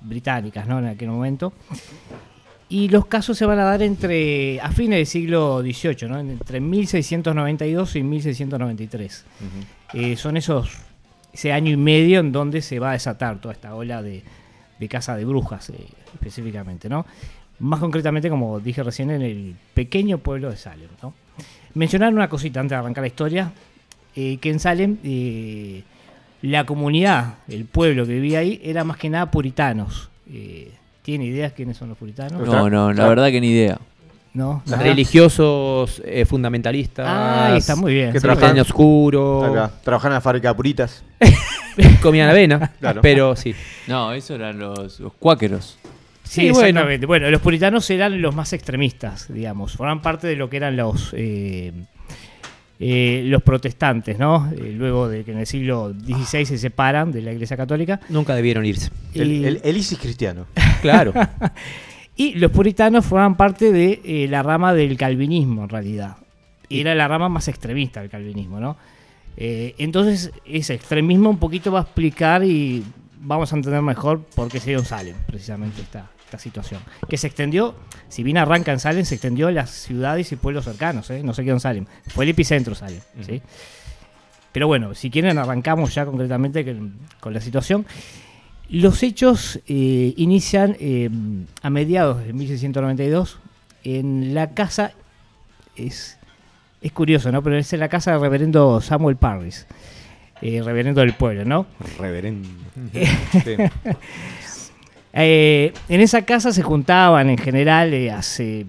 británicas, 0.02 0.68
¿no? 0.68 0.80
En 0.80 0.86
aquel 0.86 1.10
momento. 1.10 1.54
Y 2.74 2.90
los 2.90 3.06
casos 3.06 3.38
se 3.38 3.46
van 3.46 3.60
a 3.60 3.66
dar 3.66 3.84
entre 3.84 4.60
a 4.60 4.72
fines 4.72 4.98
del 4.98 5.06
siglo 5.06 5.62
XVIII, 5.62 6.10
¿no? 6.10 6.18
entre 6.18 6.60
1692 6.60 7.98
y 7.98 8.02
1693. 8.02 9.26
Ujú. 9.40 10.00
Eh, 10.00 10.16
son 10.16 10.38
esos 10.38 10.72
ese 11.32 11.52
año 11.52 11.72
y 11.72 11.78
medio 11.78 12.20
en 12.20 12.32
donde 12.32 12.64
se 12.64 12.80
va 12.80 12.90
a 12.90 12.94
desatar 12.94 13.40
toda 13.40 13.54
esta 13.54 13.76
ola 13.76 14.02
de, 14.02 14.24
de 14.80 14.88
caza 14.88 15.16
de 15.16 15.24
brujas 15.24 15.70
eh, 15.70 15.86
específicamente, 16.16 16.90
¿no? 16.90 17.06
Más 17.60 17.80
concretamente, 17.80 18.28
como 18.28 18.60
dije 18.60 18.82
recién, 18.82 19.12
en 19.12 19.22
el 19.22 19.56
pequeño 19.76 20.18
pueblo 20.18 20.50
de 20.50 20.58
Salem, 20.58 20.90
¿no? 21.04 21.14
Mencionar 21.76 22.12
una 22.12 22.28
cosita 22.28 22.60
antes 22.60 22.72
de 22.72 22.76
arrancar 22.78 23.04
la 23.04 23.08
historia, 23.08 23.52
eh, 24.16 24.38
que 24.38 24.50
en 24.50 24.60
Salem 24.60 24.98
eh, 25.04 25.84
la 26.42 26.66
comunidad, 26.66 27.36
el 27.48 27.66
pueblo 27.66 28.08
que 28.08 28.14
vivía 28.14 28.40
ahí, 28.40 28.60
era 28.64 28.84
más 28.84 28.98
que 28.98 29.12
nada 29.12 29.30
puritanos. 29.30 30.10
¿Tiene 31.04 31.26
ideas 31.26 31.54
quiénes 31.54 31.78
son 31.78 31.90
los 31.90 31.98
puritanos? 31.98 32.48
No, 32.48 32.70
no, 32.70 32.92
la 32.94 33.08
verdad 33.08 33.30
que 33.30 33.40
ni 33.42 33.50
idea. 33.52 33.78
¿No? 34.34 34.64
¿Nada? 34.66 34.82
Religiosos, 34.82 36.02
eh, 36.06 36.26
fundamentalistas. 36.26 37.06
Ah, 37.08 37.54
está 37.56 37.76
muy 37.76 37.94
bien. 37.94 38.12
Que 38.12 38.20
sí. 38.20 38.24
trabajan- 38.26 38.52
Año 38.52 38.64
oscuro. 38.64 39.44
Acá, 39.44 39.72
trabajar 39.84 40.10
en 40.10 40.14
la 40.16 40.22
fábrica 40.22 40.48
de 40.50 40.56
puritas. 40.56 41.04
Comían 42.02 42.30
avena. 42.30 42.72
Claro. 42.80 43.02
Pero 43.02 43.36
sí. 43.36 43.54
No, 43.88 44.12
eso 44.14 44.34
eran 44.36 44.58
los, 44.58 45.00
los 45.00 45.14
cuáqueros. 45.14 45.78
Sí, 46.24 46.42
Sí, 46.48 46.50
bueno. 46.52 46.68
exactamente. 46.70 47.06
Bueno. 47.06 47.30
los 47.30 47.42
puritanos 47.42 47.88
eran 47.92 48.22
los 48.22 48.34
más 48.34 48.54
extremistas, 48.54 49.32
digamos. 49.32 49.74
Forman 49.74 50.02
parte 50.02 50.26
de 50.26 50.36
lo 50.36 50.50
que 50.50 50.58
eran 50.58 50.78
los 50.78 51.10
eh, 51.16 51.72
eh, 52.86 53.24
los 53.26 53.42
protestantes, 53.44 54.20
¿no? 54.20 54.52
Eh, 54.52 54.74
luego 54.76 55.08
de 55.08 55.24
que 55.24 55.32
en 55.32 55.38
el 55.38 55.48
siglo 55.48 55.94
XVI 55.94 56.46
se 56.46 56.58
separan 56.58 57.12
de 57.14 57.22
la 57.22 57.32
Iglesia 57.32 57.56
Católica. 57.56 58.02
Nunca 58.10 58.36
debieron 58.36 58.66
irse. 58.66 58.90
El, 59.14 59.32
Y- 59.32 59.46
el- 59.46 59.62
el 59.64 59.78
ISIS 59.78 59.98
cristiano. 60.00 60.46
Claro. 60.82 61.14
Y 62.16 62.36
los 62.36 62.52
puritanos 62.52 63.06
forman 63.06 63.36
parte 63.36 63.72
de 63.72 64.00
eh, 64.04 64.28
la 64.30 64.44
rama 64.44 64.72
del 64.76 64.98
calvinismo, 64.98 65.64
en 65.64 65.70
realidad. 65.70 66.18
Y 66.70 66.82
era 66.82 66.94
la 66.94 67.08
rama 67.08 67.28
más 67.28 67.48
extremista 67.48 68.02
del 68.02 68.10
calvinismo, 68.12 68.60
¿no? 68.60 68.78
Eh, 69.36 69.74
entonces, 69.80 70.32
ese 70.46 70.76
extremismo 70.76 71.32
un 71.32 71.38
poquito 71.40 71.72
va 71.72 71.80
a 71.80 71.82
explicar 71.84 72.44
y 72.44 72.84
vamos 73.20 73.52
a 73.52 73.56
entender 73.56 73.82
mejor 73.82 74.20
por 74.36 74.48
qué 74.50 74.60
se 74.60 74.78
Salem, 74.86 75.16
precisamente 75.26 75.82
esta, 75.82 76.12
esta 76.34 76.44
situación. 76.44 76.82
Que 77.08 77.18
se 77.18 77.28
extendió, 77.28 77.76
si 78.10 78.24
bien 78.24 78.38
arranca 78.38 78.72
en 78.72 78.80
Salem, 78.80 79.06
se 79.06 79.16
extendió 79.16 79.48
a 79.48 79.52
las 79.52 79.70
ciudades 79.70 80.32
y 80.32 80.36
pueblos 80.36 80.66
cercanos, 80.66 81.10
¿eh? 81.12 81.22
No 81.24 81.34
se 81.34 81.44
quedó 81.44 81.54
en 81.56 81.60
Salem. 81.60 81.86
Fue 82.08 82.26
el 82.26 82.32
epicentro 82.32 82.74
Salem, 82.74 83.02
¿sí? 83.22 83.42
Pero 84.52 84.68
bueno, 84.68 84.96
si 84.96 85.10
quieren 85.10 85.38
arrancamos 85.38 85.94
ya 85.94 86.06
concretamente 86.06 86.66
con, 86.66 86.98
con 87.20 87.34
la 87.34 87.42
situación. 87.42 87.86
Los 88.70 89.04
hechos 89.04 89.60
eh, 89.68 90.14
inician 90.18 90.76
eh, 90.80 91.10
a 91.62 91.70
mediados 91.70 92.26
de 92.26 92.34
1692 92.34 93.40
en 93.84 94.34
la 94.34 94.52
casa, 94.52 94.94
es, 95.76 96.18
es 96.82 96.92
curioso, 96.92 97.32
¿no? 97.32 97.44
Pero 97.44 97.58
es 97.58 97.72
en 97.74 97.80
la 97.80 97.90
casa 97.90 98.12
del 98.12 98.22
reverendo 98.22 98.80
Samuel 98.82 99.18
Parris, 99.18 99.68
eh, 100.42 100.62
reverendo 100.64 101.02
del 101.02 101.14
pueblo, 101.14 101.46
¿no? 101.46 101.68
Reverendo. 102.00 102.48
Sí. 103.44 103.56
Eh, 105.14 105.74
en 105.90 106.02
esa 106.02 106.24
casa 106.24 106.52
se 106.52 106.64
juntaban 106.64 107.30
en 107.30 107.38
general 107.38 107.94
eh, 107.94 108.12
hace 108.12 108.66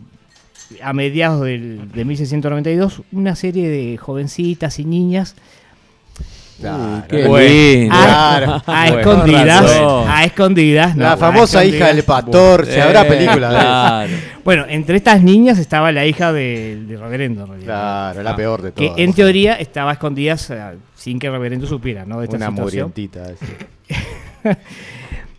a 0.83 0.92
mediados 0.92 1.40
del- 1.42 1.90
de 1.92 2.04
1692 2.04 3.02
una 3.12 3.35
serie 3.35 3.68
de 3.68 3.96
jovencitas 3.96 4.78
y 4.78 4.85
niñas 4.85 5.35
Claro. 6.61 7.04
Qué 7.09 7.26
Bueno. 7.26 7.48
lindo. 7.48 7.94
a, 7.96 7.98
Claro. 8.04 8.62
a 8.64 8.85
Bueno, 8.90 8.98
escondidas, 9.00 9.80
a 10.09 10.24
escondidas, 10.24 10.96
no, 10.96 11.02
La 11.02 11.16
famosa 11.16 11.64
hija 11.64 11.88
del 11.92 12.04
pastor. 12.04 12.64
Se 12.64 12.80
habrá 12.80 13.02
Eh, 13.02 13.04
película 13.07 13.50
de 14.07 14.14
eso. 14.14 14.22
Bueno, 14.44 14.64
entre 14.68 14.96
estas 14.96 15.20
niñas 15.20 15.59
estaba 15.59 15.90
la 15.90 16.07
hija 16.07 16.33
del 16.33 16.87
de 16.87 16.96
reverendo, 16.96 17.42
en 17.42 17.48
realidad. 17.48 17.66
Claro, 18.12 18.22
la 18.22 18.30
Ah, 18.30 18.37
peor 18.37 18.62
de 18.62 18.72
que 18.72 18.87
todas. 18.87 19.00
en 19.00 19.12
teoría 19.14 19.54
estaba 19.54 19.90
a 19.90 19.94
escondidas 19.94 20.48
eh, 20.50 20.61
sin 20.94 21.18
que 21.18 21.26
el 21.26 21.33
reverendo 21.33 21.66
supiera, 21.66 22.04
¿no? 22.07 22.20
De 22.20 22.26
esta 22.26 22.37
Una 22.37 22.50
situación. 22.50 22.92
murientita. 22.94 23.26
sí. 23.35 24.50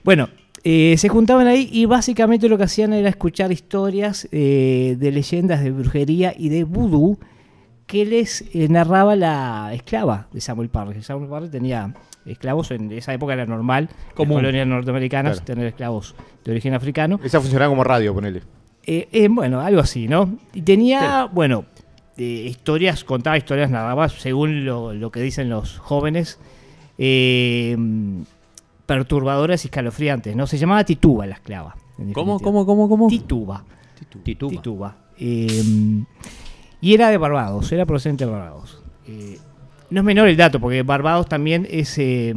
Bueno, 0.04 0.30
eh, 0.68 0.96
se 0.98 1.10
juntaban 1.10 1.46
ahí 1.46 1.70
y 1.72 1.86
básicamente 1.86 2.50
lo 2.50 2.58
que 2.58 2.64
hacían 2.64 2.92
era 2.92 3.08
escuchar 3.08 3.52
historias 3.52 4.28
eh, 4.32 4.96
de 4.98 5.12
leyendas 5.12 5.64
de 5.64 5.70
brujería 5.70 6.34
y 6.36 6.50
de 6.50 6.64
vudú 6.64 7.20
que 7.86 8.04
les 8.04 8.42
eh, 8.52 8.68
narraba 8.68 9.16
la 9.16 9.72
esclava 9.76 10.28
de 10.34 10.42
Samuel 10.42 10.70
Parry. 10.70 11.04
Samuel 11.04 11.30
Parry 11.30 11.50
tenía 11.50 11.94
esclavos, 12.26 12.72
en 12.72 12.92
esa 12.92 13.14
época 13.14 13.34
era 13.34 13.46
normal, 13.46 13.90
en 14.10 14.16
Común. 14.16 14.38
colonias 14.38 14.66
norteamericanas, 14.66 15.34
Claro. 15.34 15.46
tener 15.46 15.68
esclavos 15.68 16.16
de 16.44 16.52
origen 16.52 16.74
africano. 16.74 17.20
Esa 17.24 17.40
funcionaba 17.40 17.70
como 17.70 17.84
radio, 17.84 18.16
ponele. 18.16 18.42
Bueno, 19.30 19.62
algo 19.62 19.82
así, 19.82 20.08
¿no? 20.08 20.36
Y 20.52 20.64
tenía, 20.64 21.30
bueno, 21.32 21.66
historias, 22.18 23.04
contaba 23.04 23.38
historias, 23.38 23.70
narraba, 23.70 24.10
según 24.10 24.66
lo, 24.66 24.96
lo 24.96 25.12
que 25.12 25.22
dicen 25.22 25.50
los 25.50 25.78
jóvenes, 25.78 26.40
eh, 26.98 27.78
perturbadoras 28.86 29.64
y 29.66 29.68
escalofriantes, 29.68 30.36
¿no? 30.36 30.48
Se 30.48 30.58
llamaba 30.58 30.84
Tituba 30.84 31.26
la 31.26 31.36
esclava. 31.36 31.76
¿Cómo, 32.14 32.40
cómo, 32.40 32.66
cómo, 32.66 32.90
cómo? 32.90 33.08
Tituba. 33.08 33.64
Tituba. 34.24 34.52
Tituba. 34.52 34.98
Eh, 35.18 36.04
y 36.82 36.94
era 36.94 37.10
de 37.10 37.18
Barbados, 37.18 37.72
era 37.72 37.86
procedente 37.86 38.26
de 38.26 38.32
Barbados. 38.32 38.82
Eh, 39.08 39.40
no 39.90 40.02
es 40.02 40.06
menor 40.06 40.28
el 40.28 40.38
dato, 40.38 40.60
porque 40.60 40.84
Barbados 40.84 41.28
también 41.28 41.68
es, 41.70 41.98
eh, 41.98 42.34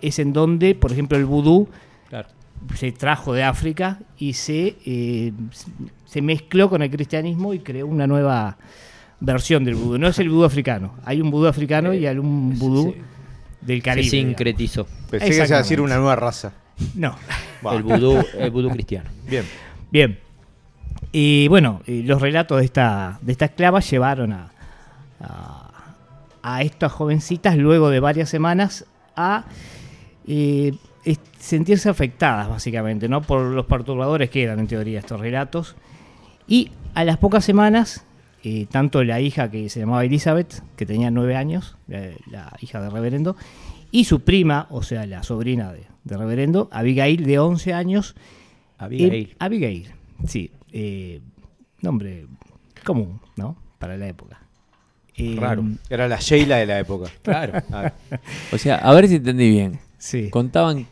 es 0.00 0.18
en 0.18 0.32
donde, 0.32 0.74
por 0.74 0.92
ejemplo, 0.92 1.18
el 1.18 1.26
vudú 1.26 1.68
Claro. 2.08 2.28
se 2.74 2.92
trajo 2.92 3.32
de 3.34 3.42
África 3.44 4.00
y 4.18 4.32
se, 4.32 4.76
eh, 4.84 5.32
se 6.06 6.22
mezcló 6.22 6.68
con 6.70 6.82
el 6.82 6.90
cristianismo 6.90 7.54
y 7.54 7.60
creó 7.60 7.86
una 7.86 8.06
nueva 8.06 8.56
versión 9.20 9.64
del 9.64 9.74
vudú. 9.74 9.98
No 9.98 10.08
es 10.08 10.18
el 10.18 10.30
vudú 10.30 10.44
africano, 10.44 10.94
hay 11.04 11.20
un 11.20 11.30
vudú 11.30 11.46
africano 11.46 11.92
y 11.94 12.06
hay 12.06 12.16
un 12.18 12.58
vudú 12.58 12.94
del 13.60 13.78
Se 13.78 13.82
Caribe. 13.82 14.10
digamos. 14.10 14.28
sincretizó. 14.30 14.86
Pensé 15.10 15.26
que 15.26 15.32
se 15.32 15.46
iba 15.46 15.56
a 15.56 15.58
decir 15.62 15.80
una 15.80 15.96
nueva 15.96 16.16
raza. 16.16 16.52
No. 16.94 17.16
El 17.72 17.82
vudú, 17.82 18.24
el 18.38 18.50
vudú 18.50 18.70
cristiano. 18.70 19.10
Bien. 19.28 19.44
Bien. 19.90 20.18
Y 21.12 21.48
bueno, 21.48 21.82
y 21.86 22.02
los 22.02 22.20
relatos 22.22 22.58
de 22.58 22.64
esta, 22.64 23.18
de 23.20 23.32
esta 23.32 23.46
esclava 23.46 23.80
llevaron 23.80 24.32
a, 24.32 24.50
a, 25.20 25.70
a 26.42 26.62
estas 26.62 26.92
jovencitas, 26.92 27.56
luego 27.56 27.90
de 27.90 28.00
varias 28.00 28.28
semanas, 28.28 28.86
a 29.16 29.44
eh, 30.26 30.72
sentirse 31.38 31.88
afectadas, 31.88 32.48
básicamente, 32.48 33.08
¿no? 33.08 33.22
Por 33.22 33.42
los 33.42 33.66
perturbadores 33.66 34.30
que 34.30 34.42
eran, 34.44 34.60
en 34.60 34.68
teoría, 34.68 35.00
estos 35.00 35.20
relatos. 35.20 35.74
Y 36.46 36.70
a 36.94 37.04
las 37.04 37.16
pocas 37.18 37.44
semanas, 37.44 38.04
eh, 38.44 38.66
tanto 38.70 39.04
la 39.04 39.20
hija 39.20 39.50
que 39.50 39.68
se 39.68 39.80
llamaba 39.80 40.04
Elizabeth, 40.04 40.62
que 40.76 40.86
tenía 40.86 41.10
nueve 41.10 41.36
años, 41.36 41.76
la, 41.88 42.10
la 42.30 42.56
hija 42.60 42.80
de 42.80 42.90
reverendo, 42.90 43.36
y 43.90 44.04
su 44.04 44.20
prima, 44.20 44.66
o 44.70 44.82
sea, 44.82 45.04
la 45.06 45.22
sobrina 45.22 45.72
de, 45.72 45.84
de 46.04 46.16
reverendo, 46.16 46.68
Abigail, 46.72 47.24
de 47.24 47.38
11 47.38 47.72
años, 47.74 48.14
Abigail. 48.78 49.12
eh, 49.14 49.36
Abigail, 49.38 49.90
sí. 50.26 50.50
eh, 50.72 51.20
nombre 51.82 52.26
común, 52.84 53.20
¿no? 53.36 53.56
Para 53.78 53.96
la 53.96 54.08
época. 54.08 54.40
Eh, 55.16 55.36
Raro. 55.38 55.64
Era 55.90 56.08
la 56.08 56.18
Sheila 56.18 56.56
de 56.56 56.66
la 56.66 56.78
época. 56.78 57.10
Claro. 57.22 57.60
Ah, 57.72 57.92
O 58.52 58.58
sea, 58.58 58.76
a 58.76 58.94
ver 58.94 59.08
si 59.08 59.16
entendí 59.16 59.50
bien. 59.50 59.78
Sí. 59.98 60.30
Contaban 60.30 60.86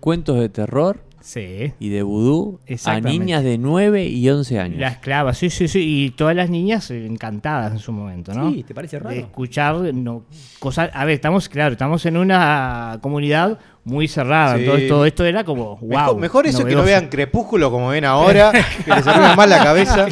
cuentos 0.00 0.38
de 0.38 0.48
terror 0.48 1.00
Sí. 1.24 1.72
y 1.80 1.88
de 1.88 2.02
vudú 2.02 2.60
a 2.84 3.00
niñas 3.00 3.42
de 3.42 3.56
9 3.56 4.04
y 4.04 4.28
11 4.28 4.60
años. 4.60 4.78
La 4.78 4.88
esclava, 4.88 5.32
sí, 5.32 5.48
sí, 5.48 5.68
sí. 5.68 5.80
Y 5.80 6.10
todas 6.10 6.36
las 6.36 6.50
niñas 6.50 6.90
eh, 6.90 7.06
encantadas 7.06 7.72
en 7.72 7.78
su 7.78 7.92
momento, 7.92 8.34
¿no? 8.34 8.52
Sí, 8.52 8.62
¿te 8.62 8.74
parece 8.74 8.98
raro? 8.98 9.14
De 9.14 9.22
escuchar 9.22 9.74
no, 9.94 10.26
cosas. 10.58 10.90
A 10.92 11.06
ver, 11.06 11.14
estamos, 11.14 11.48
claro, 11.48 11.72
estamos 11.72 12.04
en 12.04 12.18
una 12.18 12.98
comunidad 13.00 13.58
muy 13.84 14.06
cerrada. 14.06 14.56
Sí. 14.56 14.64
Entonces 14.64 14.86
todo 14.86 15.06
esto 15.06 15.24
era 15.24 15.44
como, 15.44 15.78
wow. 15.78 15.88
mejor, 15.88 16.16
mejor 16.18 16.46
eso 16.46 16.62
que 16.62 16.74
no 16.74 16.82
vean 16.82 17.08
Crepúsculo 17.08 17.70
como 17.70 17.88
ven 17.88 18.04
ahora, 18.04 18.52
que 18.84 18.90
les 18.90 19.06
arruina 19.06 19.34
más 19.34 19.48
la 19.48 19.64
cabeza. 19.64 20.06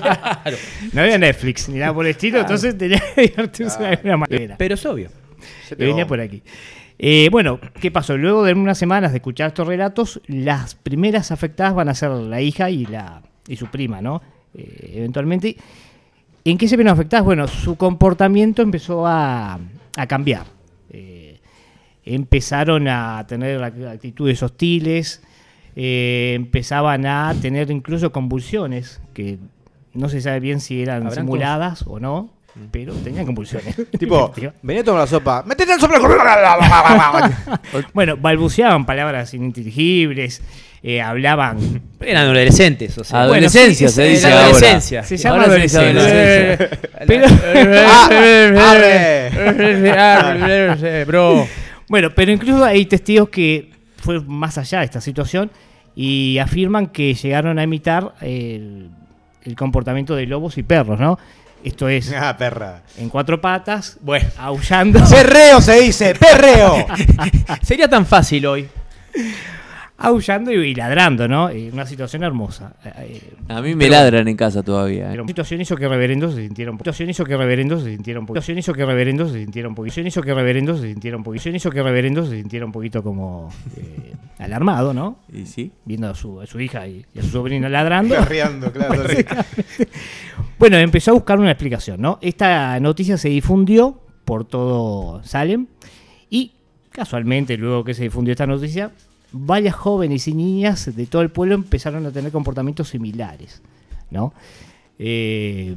No 0.94 1.02
había 1.02 1.18
Netflix 1.18 1.68
ni 1.68 1.78
nada 1.78 1.92
por 1.92 2.06
el 2.06 2.12
estilo, 2.12 2.40
entonces 2.40 2.76
tenía 2.78 3.02
que 3.14 3.20
divertirse 3.20 3.82
de 3.82 3.88
alguna 3.88 4.16
manera. 4.16 4.56
Pero 4.56 4.76
es 4.76 4.86
obvio. 4.86 5.10
Venía 5.76 6.06
por 6.06 6.20
aquí. 6.20 6.42
Eh, 7.04 7.28
bueno, 7.32 7.58
¿qué 7.80 7.90
pasó? 7.90 8.16
Luego 8.16 8.44
de 8.44 8.52
unas 8.52 8.78
semanas 8.78 9.10
de 9.10 9.18
escuchar 9.18 9.48
estos 9.48 9.66
relatos, 9.66 10.20
las 10.28 10.76
primeras 10.76 11.32
afectadas 11.32 11.74
van 11.74 11.88
a 11.88 11.94
ser 11.94 12.10
la 12.12 12.40
hija 12.40 12.70
y 12.70 12.86
la 12.86 13.22
y 13.48 13.56
su 13.56 13.66
prima, 13.66 14.00
¿no? 14.00 14.22
Eh, 14.54 14.92
eventualmente. 14.98 15.56
¿En 16.44 16.58
qué 16.58 16.68
se 16.68 16.76
vieron 16.76 16.92
afectadas? 16.92 17.24
Bueno, 17.24 17.48
su 17.48 17.74
comportamiento 17.74 18.62
empezó 18.62 19.04
a, 19.04 19.58
a 19.96 20.06
cambiar. 20.06 20.44
Eh, 20.90 21.40
empezaron 22.04 22.86
a 22.86 23.24
tener 23.26 23.60
act- 23.60 23.88
actitudes 23.94 24.40
hostiles, 24.40 25.22
eh, 25.74 26.34
empezaban 26.36 27.04
a 27.06 27.34
tener 27.42 27.68
incluso 27.72 28.12
convulsiones, 28.12 29.00
que 29.12 29.38
no 29.92 30.08
se 30.08 30.20
sabe 30.20 30.38
bien 30.38 30.60
si 30.60 30.82
eran 30.82 31.06
¿Habrán 31.06 31.24
simuladas 31.24 31.84
o 31.86 31.98
no, 31.98 32.30
pero 32.70 32.92
tenían 32.94 33.26
convulsiones. 33.26 33.74
Tipo, 33.98 34.32
venía 34.62 34.82
a 34.82 34.84
tomar 34.84 35.00
la 35.02 35.06
sopa. 35.06 35.42
¡Metete 35.46 35.72
el 35.72 35.80
soplo! 35.80 35.98
Bueno, 37.94 38.16
balbuceaban 38.16 38.84
palabras 38.84 39.32
ininteligibles, 39.34 40.42
eh, 40.82 41.00
hablaban. 41.00 41.82
Eran 42.00 42.24
adolescentes, 42.24 42.98
o 42.98 43.04
sea. 43.04 43.22
Adolescencia 43.22 43.88
sí, 43.88 43.94
se 43.94 44.02
dice 44.04 44.26
ahora. 44.26 44.44
adolescencia. 44.44 45.02
Se 45.04 45.16
llama 45.16 45.44
Ahora 45.44 45.54
se 45.54 45.60
dice 45.62 45.78
adolescencia. 45.78 46.70
Pero. 47.06 47.26
Bro. 51.06 51.48
bueno, 51.88 52.10
pero 52.14 52.32
incluso 52.32 52.64
hay 52.64 52.84
testigos 52.86 53.28
que 53.28 53.70
fue 53.96 54.20
más 54.20 54.58
allá 54.58 54.80
de 54.80 54.84
esta 54.86 55.00
situación 55.00 55.50
y 55.94 56.38
afirman 56.38 56.88
que 56.88 57.14
llegaron 57.14 57.58
a 57.58 57.62
imitar 57.62 58.14
el, 58.20 58.90
el 59.44 59.56
comportamiento 59.56 60.16
de 60.16 60.26
lobos 60.26 60.58
y 60.58 60.62
perros, 60.62 60.98
¿no? 60.98 61.18
Esto 61.64 61.88
es 61.88 62.12
Ah, 62.16 62.36
perra. 62.36 62.82
en 62.98 63.08
cuatro 63.08 63.40
patas, 63.40 63.98
Bueno, 64.00 64.28
aullando. 64.38 65.00
¡Perreo 65.10 65.60
se 65.60 65.80
dice! 65.80 66.14
¡Perreo! 66.14 66.86
sería 67.62 67.88
tan 67.88 68.04
fácil 68.06 68.46
hoy. 68.46 68.68
aullando 69.98 70.50
y, 70.52 70.56
y 70.70 70.74
ladrando, 70.74 71.28
¿no? 71.28 71.48
Eh, 71.50 71.70
una 71.72 71.86
situación 71.86 72.24
hermosa. 72.24 72.72
Eh, 72.84 73.34
A 73.48 73.60
mí 73.62 73.74
me 73.76 73.88
ladran 73.88 74.26
en 74.26 74.36
casa 74.36 74.62
todavía. 74.62 75.06
¿eh? 75.06 75.10
Pero 75.12 75.26
situación 75.28 75.60
hizo 75.60 75.76
que 75.76 75.86
reverendos 75.88 76.34
se 76.34 76.42
sintieron 76.42 76.76
situación 76.78 77.10
hizo 77.10 77.24
que 77.24 77.36
reverendos 77.36 77.82
se 77.84 77.90
sintieron 77.90 78.26
situación 78.26 78.58
hizo 78.58 78.72
que 78.72 78.84
reverendos 78.84 79.30
se 79.32 79.38
sintieron 79.38 79.74
situación 79.74 80.06
hizo 80.08 80.22
que 80.22 80.34
reverendos 80.34 80.80
se 80.80 80.88
sintieron 80.88 81.22
situación 81.24 81.54
hizo 81.56 81.70
que 81.70 81.82
reverendos 81.82 82.28
se 82.30 82.36
sintieron 82.36 82.68
un 82.68 82.72
poquito 82.72 83.02
como 83.04 83.50
eh, 83.76 84.01
alarmado, 84.44 84.92
¿no? 84.92 85.18
¿Y 85.32 85.46
sí? 85.46 85.72
Viendo 85.84 86.08
a 86.08 86.14
su, 86.14 86.40
a 86.40 86.46
su 86.46 86.60
hija 86.60 86.86
y, 86.86 87.04
y 87.14 87.18
a 87.18 87.22
su 87.22 87.28
sobrino 87.28 87.68
ladrando. 87.68 88.16
Perreando, 88.16 88.72
claro. 88.72 89.08
sí. 89.08 89.24
Bueno, 90.58 90.76
empezó 90.76 91.10
a 91.10 91.14
buscar 91.14 91.40
una 91.40 91.50
explicación, 91.50 92.00
¿no? 92.00 92.20
Esta 92.20 92.78
noticia 92.78 93.18
se 93.18 93.28
difundió 93.28 93.98
por 94.24 94.44
todo 94.44 95.20
Salem 95.24 95.66
y 96.30 96.52
casualmente 96.90 97.56
luego 97.56 97.82
que 97.82 97.94
se 97.94 98.04
difundió 98.04 98.30
esta 98.30 98.46
noticia, 98.46 98.92
varias 99.32 99.74
jóvenes 99.74 100.28
y 100.28 100.34
niñas 100.34 100.94
de 100.94 101.06
todo 101.06 101.22
el 101.22 101.30
pueblo 101.30 101.56
empezaron 101.56 102.06
a 102.06 102.12
tener 102.12 102.30
comportamientos 102.30 102.90
similares, 102.90 103.60
¿no? 104.10 104.32
Eh, 105.00 105.74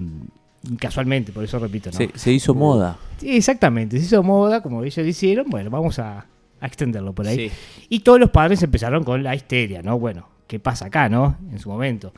casualmente, 0.79 1.31
por 1.31 1.43
eso 1.43 1.57
repito, 1.57 1.89
¿no? 1.91 1.97
Se, 1.97 2.11
se 2.13 2.31
hizo 2.31 2.53
moda. 2.53 2.97
Sí, 3.17 3.37
exactamente, 3.37 3.97
se 3.97 4.05
hizo 4.05 4.21
moda, 4.21 4.61
como 4.61 4.83
ellos 4.83 4.97
hicieron, 4.99 5.49
bueno, 5.49 5.71
vamos 5.71 5.97
a, 5.97 6.25
a 6.59 6.67
extenderlo 6.67 7.13
por 7.13 7.27
ahí. 7.27 7.49
Sí. 7.49 7.55
Y 7.89 7.99
todos 7.99 8.19
los 8.19 8.29
padres 8.31 8.61
empezaron 8.63 9.03
con 9.03 9.23
la 9.23 9.35
histeria, 9.35 9.81
¿no? 9.81 9.99
Bueno, 9.99 10.27
¿qué 10.47 10.59
pasa 10.59 10.87
acá, 10.87 11.09
no? 11.09 11.37
En 11.51 11.59
su 11.59 11.69
momento. 11.69 12.13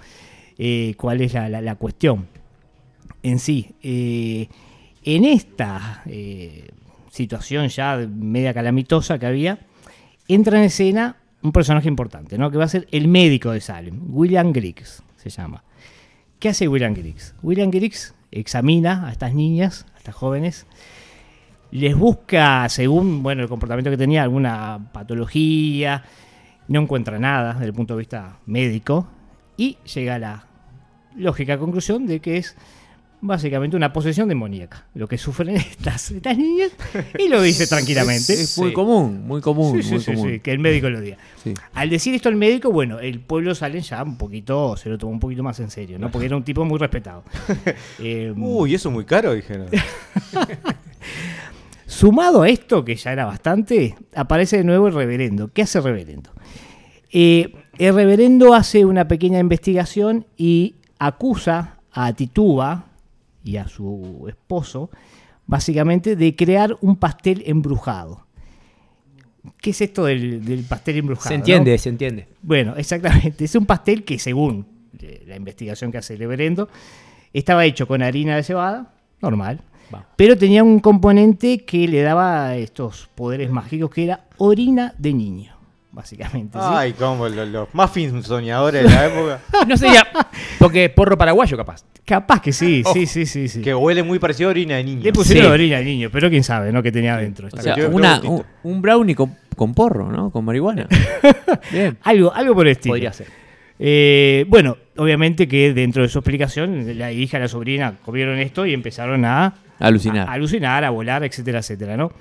Eh, 0.58 0.94
¿Cuál 0.98 1.22
es 1.22 1.34
la, 1.34 1.50
la- 1.50 1.62
la 1.62 1.76
cuestión 1.76 2.28
en 3.24 3.40
sí? 3.40 3.72
Eh, 3.82 4.48
en 5.04 5.24
esta 5.26 6.02
eh, 6.06 6.70
situación 7.12 7.68
ya 7.70 7.98
media 8.10 8.54
calamitosa 8.54 9.18
que 9.20 9.26
había, 9.26 9.60
entra 10.28 10.58
en 10.58 10.66
escena 10.66 11.18
un 11.42 11.52
personaje 11.52 11.88
importante, 11.88 12.38
¿no? 12.38 12.52
Que 12.52 12.58
va 12.58 12.66
a 12.66 12.70
ser 12.70 12.88
el 12.92 13.08
médico 13.08 13.52
de 13.52 13.62
Salem, 13.62 14.00
William 14.10 14.52
Griggs, 14.52 15.04
se 15.16 15.30
llama. 15.30 15.64
¿Qué 16.40 16.50
hace 16.50 16.68
William 16.68 16.94
Griggs? 16.94 17.36
William 17.42 17.72
Griggs 17.72 18.14
examina 18.32 19.08
a 19.08 19.12
estas 19.12 19.34
niñas, 19.34 19.86
a 19.96 19.98
estas 20.00 20.16
jóvenes, 20.16 20.66
les 21.72 21.96
busca, 21.96 22.68
según 22.70 23.24
bueno, 23.24 23.44
el 23.44 23.50
comportamiento 23.50 23.90
que 23.92 23.98
tenía, 23.98 24.24
alguna 24.24 24.90
patología, 24.94 26.04
no 26.68 26.82
encuentra 26.82 27.20
nada 27.20 27.54
desde 27.54 27.66
el 27.66 27.74
punto 27.74 27.94
de 27.96 28.00
vista 28.00 28.40
médico 28.46 29.08
y 29.58 29.78
llega 29.94 30.16
a 30.16 30.20
la 30.20 30.44
lógica 31.16 31.58
conclusión 31.58 32.06
de 32.06 32.20
que 32.20 32.38
es 32.38 32.56
básicamente 33.20 33.76
una 33.76 33.92
posesión 33.94 34.30
demoníaca, 34.30 34.86
lo 34.94 35.08
que 35.08 35.18
sufren 35.18 35.56
estas, 35.58 36.12
estas 36.12 36.38
niñas, 36.38 36.70
y 37.18 37.28
lo 37.30 37.42
dice 37.42 37.66
tranquilamente. 37.66 38.34
Es 38.34 38.58
muy 38.60 38.70
Sí. 38.70 38.74
común, 38.76 39.26
muy 39.26 39.42
común, 39.42 39.76
Sí, 39.78 39.82
sí, 39.84 39.92
muy 39.96 40.00
sí, 40.02 40.12
común. 40.14 40.30
sí, 40.34 40.40
que 40.40 40.52
el 40.52 40.60
médico 40.60 40.88
lo 40.90 41.02
diga. 41.02 41.18
Sí. 41.44 41.54
Al 41.74 41.90
decir 41.90 42.14
esto 42.14 42.30
el 42.30 42.36
médico, 42.36 42.72
bueno, 42.72 43.00
el 43.00 43.20
pueblo 43.20 43.56
salen 43.56 43.82
ya 43.82 44.04
un 44.04 44.18
poquito, 44.20 44.78
se 44.78 44.90
lo 44.90 45.00
tomó 45.00 45.14
un 45.14 45.20
poquito 45.20 45.42
más 45.42 45.60
en 45.60 45.72
serio, 45.72 45.98
¿no? 45.98 46.12
Porque 46.12 46.28
era 46.28 46.38
un 46.38 46.44
tipo 46.44 46.64
muy 46.64 46.78
respetado. 46.78 47.24
Eh, 48.00 48.32
Uy, 48.38 48.76
eso 48.76 48.90
es 48.90 48.94
muy 48.94 49.06
caro, 49.06 49.34
dijeron. 49.34 49.68
Sumado 51.88 52.44
a 52.44 52.50
esto, 52.50 52.84
que 52.84 52.96
ya 52.96 53.14
era 53.14 53.26
bastante, 53.26 53.96
aparece 54.14 54.58
de 54.58 54.64
nuevo 54.66 54.88
el 54.88 54.94
reverendo. 54.94 55.52
¿Qué 55.54 55.62
hace 55.62 55.78
el 55.78 55.86
reverendo? 55.86 56.32
Eh, 57.12 57.54
el 57.78 57.96
reverendo 57.96 58.54
hace 58.54 58.86
una 58.86 59.08
pequeña 59.08 59.40
investigación 59.40 60.28
y 60.36 60.76
acusa 61.00 61.78
a 61.92 62.12
Tituba 62.14 62.88
y 63.44 63.56
a 63.56 63.68
su 63.70 64.26
esposo, 64.28 64.92
básicamente, 65.46 66.18
de 66.18 66.36
crear 66.36 66.78
un 66.82 66.98
pastel 66.98 67.42
embrujado. 67.46 68.28
¿Qué 69.62 69.70
es 69.70 69.80
esto 69.80 70.04
del, 70.04 70.44
del 70.44 70.64
pastel 70.66 70.98
embrujado? 70.98 71.30
Se 71.30 71.36
no? 71.36 71.40
entiende, 71.40 71.78
se 71.78 71.88
entiende. 71.88 72.28
Bueno, 72.42 72.76
exactamente. 72.76 73.46
Es 73.46 73.56
un 73.56 73.66
pastel 73.66 74.04
que 74.04 74.20
según 74.20 74.68
eh, 75.02 75.24
la 75.26 75.36
investigación 75.36 75.92
que 75.92 76.00
hace 76.00 76.16
el 76.16 76.22
Everendo, 76.22 76.70
estaba 77.34 77.66
hecho 77.66 77.88
con 77.88 78.02
harina 78.02 78.36
de 78.36 78.44
cebada, 78.44 78.94
normal, 79.22 79.62
Va. 79.94 80.06
pero 80.16 80.38
tenía 80.38 80.64
un 80.64 80.80
componente 80.80 81.60
que 81.66 81.88
le 81.88 82.02
daba 82.02 82.56
estos 82.56 83.10
poderes 83.16 83.50
mágicos 83.50 83.90
que 83.90 84.04
era 84.04 84.22
orina 84.38 84.94
de 84.98 85.14
niño, 85.14 85.54
básicamente. 85.92 86.58
¿sí? 86.58 86.66
Ay, 86.68 86.94
como 86.94 87.28
los, 87.30 87.48
los 87.48 87.68
muffins 87.74 88.26
soñadores 88.26 88.84
de 88.84 88.90
la 88.90 89.06
época. 89.08 89.40
No 89.68 89.78
sería. 89.78 90.06
Porque 90.60 90.90
porro 90.90 91.18
paraguayo, 91.18 91.56
capaz. 91.56 91.84
Capaz 92.06 92.42
que 92.42 92.54
sí, 92.54 92.84
sí, 92.94 93.06
sí, 93.06 93.26
sí. 93.26 93.48
sí. 93.50 93.62
Que 93.62 93.76
huele 93.76 94.02
muy 94.04 94.18
parecido 94.20 94.50
a 94.50 94.52
orina 94.52 94.76
de 94.78 94.84
niño. 94.84 95.02
Le 95.04 95.12
pusieron 95.14 95.46
Sí. 95.48 95.52
orina 95.52 95.78
de 95.80 95.84
niño, 95.86 96.10
pero 96.12 96.30
quién 96.30 96.44
sabe, 96.44 96.72
¿no? 96.72 96.82
Que 96.82 96.92
tenía 96.92 97.16
adentro. 97.16 97.50
O 97.52 97.62
sea, 97.62 97.76
una- 97.92 98.22
un, 98.22 98.44
un 98.64 98.82
brownie 98.82 99.14
con, 99.16 99.36
con 99.56 99.74
porro, 99.74 100.10
¿no? 100.12 100.30
Con 100.32 100.46
marihuana. 100.46 100.88
Bien. 101.72 101.98
Algo, 102.04 102.34
algo 102.34 102.56
por 102.56 102.66
el 102.68 102.72
estilo. 102.74 102.94
Podría 102.94 103.12
ser. 103.14 103.28
Eh, 103.80 104.46
bueno, 104.48 104.78
obviamente 104.96 105.48
que 105.48 105.74
dentro 105.74 106.02
de 106.02 106.10
su 106.10 106.18
explicación, 106.20 106.98
la 106.98 107.12
hija 107.12 107.38
y 107.38 107.42
la 107.42 107.48
sobrina 107.48 107.96
comieron 108.04 108.40
esto 108.40 108.66
y 108.66 108.74
empezaron 108.74 109.24
a, 109.26 109.54
Alucinar. 109.80 110.28
a 110.28 110.34
alucinar, 110.34 110.84
a 110.84 110.90
volar, 110.90 111.24
etcétera, 111.24 111.60
etcétera, 111.60 111.98
¿no? 111.98 112.12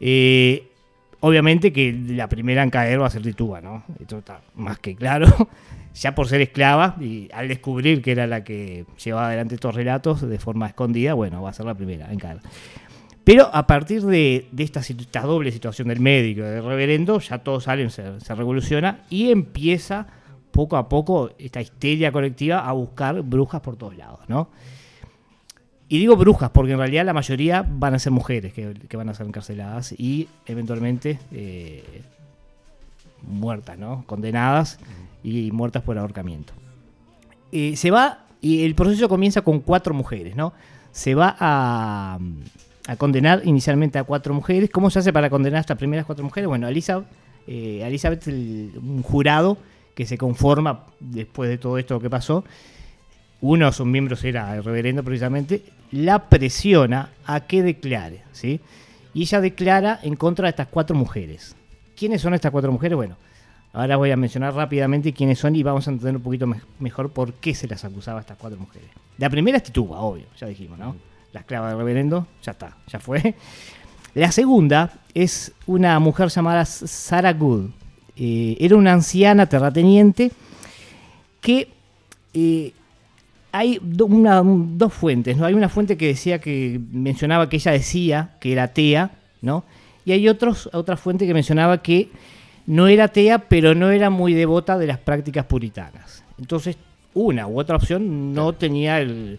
Eh, 0.00 0.68
obviamente 1.20 1.72
que 1.72 1.92
la 1.92 2.28
primera 2.28 2.62
en 2.62 2.70
caer 2.70 3.00
va 3.00 3.06
a 3.06 3.10
ser 3.10 3.22
Tituba, 3.22 3.60
¿no? 3.60 3.84
Esto 4.00 4.18
está 4.18 4.40
más 4.54 4.78
que 4.78 4.94
claro. 4.94 5.26
Ya 5.96 6.14
por 6.14 6.28
ser 6.28 6.42
esclava 6.42 6.94
y 7.00 7.30
al 7.32 7.48
descubrir 7.48 8.02
que 8.02 8.12
era 8.12 8.26
la 8.26 8.44
que 8.44 8.84
llevaba 9.02 9.28
adelante 9.28 9.54
estos 9.54 9.74
relatos 9.74 10.20
de 10.20 10.38
forma 10.38 10.66
escondida, 10.66 11.14
bueno, 11.14 11.40
va 11.40 11.48
a 11.48 11.52
ser 11.54 11.64
la 11.64 11.74
primera 11.74 12.12
en 12.12 12.18
caer. 12.18 12.40
Pero 13.24 13.48
a 13.50 13.66
partir 13.66 14.02
de, 14.02 14.46
esta, 14.58 14.80
esta 14.80 15.22
doble 15.22 15.50
situación 15.50 15.88
del 15.88 16.00
médico 16.00 16.42
y 16.42 16.44
del 16.44 16.62
reverendo, 16.62 17.18
ya 17.18 17.38
todos 17.38 17.64
salen, 17.64 17.88
se, 17.88 18.20
se 18.20 18.34
revoluciona 18.34 19.06
y 19.08 19.30
empieza 19.30 20.06
poco 20.50 20.76
a 20.76 20.86
poco 20.86 21.30
esta 21.38 21.62
histeria 21.62 22.12
colectiva 22.12 22.68
a 22.68 22.72
buscar 22.72 23.22
brujas 23.22 23.62
por 23.62 23.76
todos 23.76 23.96
lados, 23.96 24.20
¿no? 24.28 24.50
Y 25.88 25.98
digo 25.98 26.16
brujas 26.16 26.50
porque 26.50 26.72
en 26.72 26.78
realidad 26.78 27.04
la 27.06 27.12
mayoría 27.12 27.64
van 27.68 27.94
a 27.94 27.98
ser 27.98 28.10
mujeres 28.12 28.52
que, 28.52 28.96
van 28.96 29.08
a 29.08 29.14
ser 29.14 29.26
encarceladas 29.26 29.92
y 29.96 30.28
eventualmente 30.46 31.18
eh, 31.30 32.02
muertas, 33.22 33.78
¿no? 33.78 34.04
Condenadas 34.06 34.78
y 35.22 35.50
muertas 35.52 35.82
por 35.82 35.98
ahorcamiento. 35.98 36.52
Eh, 37.52 37.76
se 37.76 37.90
va, 37.90 38.24
y 38.40 38.64
el 38.64 38.74
proceso 38.74 39.08
comienza 39.08 39.42
con 39.42 39.60
cuatro 39.60 39.94
mujeres, 39.94 40.34
¿no? 40.36 40.52
Se 40.92 41.14
va 41.14 41.36
a, 41.38 42.18
a 42.88 42.96
condenar 42.96 43.42
inicialmente 43.44 43.98
a 43.98 44.04
cuatro 44.04 44.34
mujeres. 44.34 44.70
¿Cómo 44.70 44.90
se 44.90 44.98
hace 44.98 45.12
para 45.12 45.30
condenar 45.30 45.58
a 45.58 45.60
estas 45.60 45.78
primeras 45.78 46.04
cuatro 46.06 46.24
mujeres? 46.24 46.48
Bueno, 46.48 46.66
Elizabeth, 46.68 47.06
eh, 47.46 47.82
Elizabeth 47.84 48.26
el- 48.28 48.72
un 48.82 49.02
jurado 49.02 49.58
que 49.94 50.04
se 50.06 50.18
conforma 50.18 50.84
después 51.00 51.48
de 51.48 51.58
todo 51.58 51.78
esto 51.78 52.00
que 52.00 52.10
pasó, 52.10 52.44
uno 53.48 53.66
de 53.66 53.72
sus 53.72 53.86
miembros 53.86 54.24
era 54.24 54.54
el 54.54 54.64
reverendo 54.64 55.02
precisamente, 55.02 55.62
la 55.92 56.28
presiona 56.28 57.10
a 57.24 57.40
que 57.40 57.62
declare, 57.62 58.22
¿sí? 58.32 58.60
Y 59.14 59.22
ella 59.22 59.40
declara 59.40 60.00
en 60.02 60.16
contra 60.16 60.44
de 60.46 60.50
estas 60.50 60.68
cuatro 60.68 60.96
mujeres. 60.96 61.56
¿Quiénes 61.96 62.20
son 62.20 62.34
estas 62.34 62.50
cuatro 62.52 62.70
mujeres? 62.72 62.96
Bueno, 62.96 63.16
ahora 63.72 63.96
voy 63.96 64.10
a 64.10 64.16
mencionar 64.16 64.54
rápidamente 64.54 65.12
quiénes 65.12 65.38
son 65.38 65.56
y 65.56 65.62
vamos 65.62 65.86
a 65.86 65.90
entender 65.90 66.16
un 66.16 66.22
poquito 66.22 66.46
me- 66.46 66.60
mejor 66.80 67.10
por 67.10 67.32
qué 67.34 67.54
se 67.54 67.66
las 67.66 67.84
acusaba 67.84 68.18
a 68.18 68.22
estas 68.22 68.36
cuatro 68.36 68.58
mujeres. 68.58 68.88
La 69.18 69.30
primera 69.30 69.56
es 69.56 69.62
Tituba, 69.64 70.00
obvio, 70.00 70.26
ya 70.38 70.46
dijimos, 70.46 70.78
¿no? 70.78 70.96
La 71.32 71.40
esclava 71.40 71.68
del 71.68 71.78
reverendo, 71.78 72.26
ya 72.42 72.52
está, 72.52 72.76
ya 72.88 72.98
fue. 73.00 73.34
La 74.14 74.32
segunda 74.32 74.92
es 75.14 75.52
una 75.66 75.98
mujer 75.98 76.28
llamada 76.28 76.64
Sarah 76.64 77.32
Good. 77.32 77.70
Eh, 78.16 78.56
era 78.60 78.76
una 78.76 78.92
anciana 78.94 79.46
terrateniente 79.46 80.30
que 81.40 81.68
eh, 82.32 82.72
hay 83.58 83.78
do- 83.82 84.06
una- 84.06 84.40
un- 84.40 84.78
dos 84.78 84.92
fuentes, 84.92 85.36
¿no? 85.36 85.44
Hay 85.46 85.54
una 85.54 85.68
fuente 85.68 85.96
que 85.96 86.06
decía 86.08 86.38
que 86.40 86.80
mencionaba 86.92 87.48
que 87.48 87.56
ella 87.56 87.72
decía 87.72 88.30
que 88.40 88.52
era 88.52 88.64
atea, 88.64 89.10
¿no? 89.42 89.64
Y 90.04 90.12
hay 90.12 90.28
otros, 90.28 90.68
otra 90.72 90.96
fuente 90.96 91.26
que 91.26 91.34
mencionaba 91.34 91.82
que 91.82 92.08
no 92.66 92.86
era 92.88 93.04
atea, 93.04 93.38
pero 93.48 93.74
no 93.74 93.90
era 93.90 94.10
muy 94.10 94.34
devota 94.34 94.78
de 94.78 94.86
las 94.86 94.98
prácticas 94.98 95.44
puritanas. 95.46 96.22
Entonces, 96.38 96.76
una 97.14 97.46
u 97.46 97.58
otra 97.58 97.76
opción 97.76 98.34
no 98.34 98.52
tenía 98.52 99.00
el, 99.00 99.38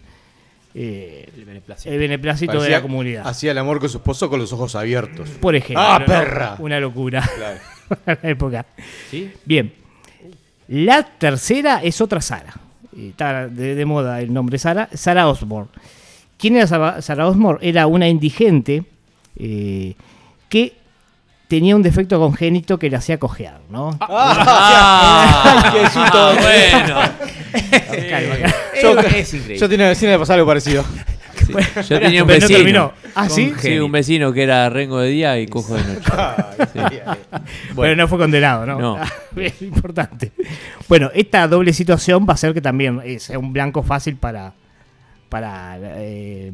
eh, 0.74 1.28
El 1.36 1.44
beneplácito. 1.44 1.90
el 1.94 1.98
beneplácito 1.98 2.60
de 2.62 2.70
la 2.70 2.82
comunidad. 2.82 3.26
Hacía 3.26 3.52
el 3.52 3.58
amor 3.58 3.80
con 3.80 3.88
su 3.88 3.98
esposo 3.98 4.28
con 4.28 4.40
los 4.40 4.52
ojos 4.52 4.74
abiertos. 4.74 5.28
Por 5.40 5.54
ejemplo. 5.54 5.82
¡Ah, 5.86 5.98
¿no? 6.00 6.06
perra! 6.06 6.56
Una 6.58 6.78
locura 6.80 7.22
Claro. 7.36 7.58
la 8.22 8.28
época. 8.30 8.66
¿Sí? 9.10 9.30
Bien. 9.44 9.72
La 10.68 11.02
tercera 11.02 11.80
es 11.82 12.00
otra 12.00 12.20
Sara. 12.20 12.54
Está 12.98 13.48
de, 13.48 13.74
de 13.74 13.84
moda 13.84 14.20
el 14.20 14.32
nombre 14.32 14.58
Sara. 14.58 14.88
Sara 14.92 15.28
Osborne. 15.28 15.70
¿Quién 16.38 16.56
era 16.56 16.66
Sara, 17.02 17.26
Osborne? 17.26 17.58
Era 17.68 17.86
una 17.86 18.08
indigente 18.08 18.84
eh, 19.36 19.94
que 20.48 20.74
tenía 21.48 21.74
un 21.74 21.82
defecto 21.82 22.18
congénito 22.20 22.78
que 22.78 22.88
le 22.88 22.96
hacía 22.96 23.18
cojear, 23.18 23.60
¿no? 23.70 23.96
¡Ah! 24.00 25.72
¡Qué 25.72 25.86
susto! 25.88 26.34
bueno! 26.40 27.00
Calma, 28.10 28.36
calma. 28.36 28.54
Yo, 28.80 28.98
es 29.00 29.58
yo 29.58 29.68
tenía 29.68 29.88
de 29.92 30.18
pasar 30.18 30.34
algo 30.34 30.46
parecido. 30.46 30.84
Sí. 31.48 31.82
Yo 31.88 32.00
tenía 32.00 32.22
un 32.22 32.28
no 32.28 32.34
vecino. 32.34 32.56
terminó. 32.58 32.92
¿Ah, 33.14 33.28
sí? 33.28 33.52
Sí, 33.58 33.78
un 33.78 33.90
vecino 33.90 34.32
que 34.32 34.42
era 34.42 34.68
rengo 34.68 35.00
de 35.00 35.08
día 35.08 35.38
y 35.40 35.46
cojo 35.46 35.74
de 35.74 35.82
noche. 35.84 37.02
Pero 37.76 37.96
no 37.96 38.08
fue 38.08 38.18
condenado, 38.18 38.66
¿no? 38.66 38.78
No. 38.78 38.98
Importante. 39.60 40.32
Bueno, 40.88 41.10
esta 41.14 41.48
doble 41.48 41.72
situación 41.72 42.26
va 42.28 42.34
a 42.34 42.36
ser 42.36 42.54
que 42.54 42.60
también 42.60 43.00
es 43.04 43.30
un 43.30 43.52
blanco 43.52 43.82
fácil 43.82 44.16
para, 44.16 44.52
para 45.28 45.78
eh, 45.96 46.52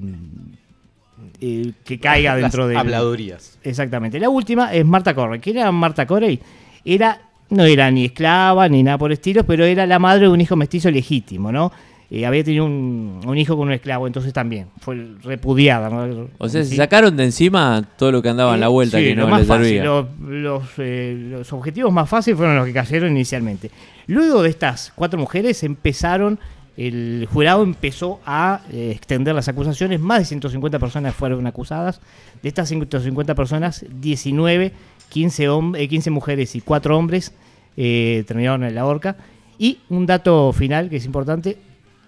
eh, 1.41 1.73
que 1.85 1.99
caiga 1.99 2.37
dentro 2.37 2.67
de 2.69 2.77
Habladurías. 2.77 3.59
Exactamente. 3.63 4.19
La 4.19 4.29
última 4.29 4.73
es 4.73 4.85
Marta 4.85 5.15
Corey. 5.15 5.41
¿Quién 5.41 5.59
era 5.59 5.73
Marta 5.73 6.07
Corey? 6.07 6.41
Era, 6.85 7.21
no 7.51 7.65
era 7.65 7.91
ni 7.91 8.07
esclava 8.07 8.69
ni 8.69 8.83
nada 8.83 8.99
por 8.99 9.11
el 9.11 9.15
estilo, 9.15 9.45
pero 9.45 9.65
era 9.65 9.87
la 9.87 9.99
madre 9.99 10.23
de 10.23 10.29
un 10.29 10.41
hijo 10.41 10.57
mestizo 10.57 10.91
legítimo, 10.91 11.51
¿no? 11.51 11.73
Eh, 12.16 12.27
había 12.27 12.44
tenido 12.44 12.64
un, 12.64 13.20
un 13.27 13.37
hijo 13.38 13.57
con 13.57 13.66
un 13.66 13.72
esclavo, 13.72 14.07
entonces 14.07 14.33
también 14.33 14.68
fue 14.81 15.05
repudiada. 15.24 15.90
¿no? 15.90 16.29
O 16.38 16.48
sea, 16.48 16.62
se 16.62 16.70
Sí. 16.70 16.77
sacaron 16.77 17.16
de 17.16 17.24
encima 17.24 17.83
todo 17.98 18.12
lo 18.12 18.22
que 18.22 18.29
andaba 18.29 18.55
en 18.55 18.61
la 18.61 18.68
vuelta 18.68 18.98
Sí, 18.98 19.05
que 19.05 19.16
no 19.16 19.37
les 19.37 19.48
fácil, 19.48 19.64
servía. 19.64 19.85
Los, 19.85 20.07
los, 20.20 20.62
eh, 20.79 21.16
los 21.31 21.53
objetivos 21.53 21.92
más 21.92 22.09
fáciles 22.09 22.37
fueron 22.37 22.55
los 22.57 22.66
que 22.66 22.72
cayeron 22.72 23.11
inicialmente. 23.11 23.70
Luego 24.07 24.42
de 24.44 24.50
estas 24.50 24.92
cuatro 24.94 25.18
mujeres 25.18 25.64
empezaron, 25.64 26.38
el 26.77 27.27
jurado 27.33 27.64
empezó 27.64 28.20
a 28.24 28.61
eh, 28.72 28.92
extender 28.94 29.35
las 29.35 29.48
acusaciones, 29.48 29.98
más 29.98 30.20
de 30.20 30.24
150 30.27 30.79
personas 30.79 31.14
fueron 31.16 31.44
acusadas. 31.48 32.00
De 32.42 32.48
estas 32.48 32.68
150 32.68 33.35
personas, 33.35 33.85
19, 34.00 34.72
15, 35.09 35.48
hom- 35.50 35.77
eh, 35.77 35.88
15 35.88 36.11
mujeres 36.11 36.55
y 36.55 36.61
4 36.61 36.96
hombres 36.96 37.33
eh, 37.77 38.22
terminaron 38.29 38.62
en 38.62 38.74
la 38.77 38.87
horca. 38.87 39.16
Y 39.59 39.79
un 39.88 40.07
dato 40.07 40.53
final 40.53 40.88
que 40.90 40.96
es 40.96 41.05
importante, 41.07 41.57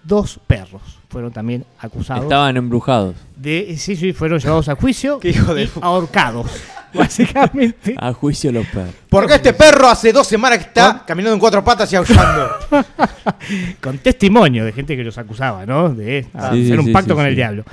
dos 0.06 0.38
perros 0.46 0.82
fueron 1.08 1.32
también 1.32 1.64
acusados 1.78 2.24
Estaban 2.24 2.56
embrujados. 2.56 3.16
de 3.36 3.74
sí, 3.78 3.96
sí, 3.96 4.12
fueron 4.12 4.38
llevados 4.38 4.68
a 4.68 4.74
juicio 4.76 5.18
Qué 5.20 5.30
hijo 5.30 5.54
de 5.54 5.64
y 5.64 5.70
ahorcados, 5.80 6.50
básicamente. 6.94 7.94
A 7.98 8.12
juicio 8.12 8.52
los 8.52 8.66
perros. 8.66 8.94
Porque 9.08 9.34
este 9.34 9.52
perro 9.52 9.88
hace 9.88 10.12
dos 10.12 10.26
semanas 10.26 10.58
que 10.58 10.64
está 10.64 11.04
caminando 11.06 11.34
en 11.34 11.40
cuatro 11.40 11.64
patas 11.64 11.92
y 11.92 11.96
aullando. 11.96 12.50
Con 13.80 13.98
testimonio 13.98 14.64
de 14.64 14.72
gente 14.72 14.96
que 14.96 15.04
los 15.04 15.16
acusaba, 15.18 15.64
¿no? 15.66 15.88
De 15.90 16.26
Ah, 16.34 16.48
hacer 16.48 16.64
sí, 16.64 16.72
un 16.72 16.92
pacto 16.92 17.10
sí, 17.12 17.16
con 17.16 17.26
el 17.26 17.34
diablo. 17.34 17.64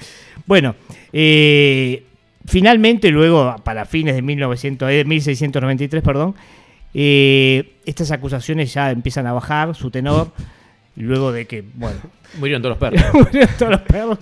Bueno, 0.46 0.76
eh, 1.12 2.04
finalmente, 2.46 3.10
luego, 3.10 3.56
para 3.64 3.86
fines 3.86 4.16
de 4.16 4.22
1900, 4.22 4.90
eh, 4.92 5.04
1693, 5.06 6.04
perdón, 6.04 6.36
eh, 6.94 7.76
estas 7.86 8.12
acusaciones 8.12 8.74
ya 8.74 8.92
empiezan 8.92 9.26
a 9.28 9.34
bajar 9.34 9.74
su 9.76 9.90
tenor, 9.90 10.32
luego 10.96 11.32
de 11.32 11.46
que, 11.48 11.64
bueno, 11.76 11.98
Murieron 12.40 12.62
todos 12.62 12.80
los 12.80 12.92
perros. 12.92 13.14
murieron 13.14 13.50
todos 13.58 13.72
los 13.74 13.82
perros 13.82 14.20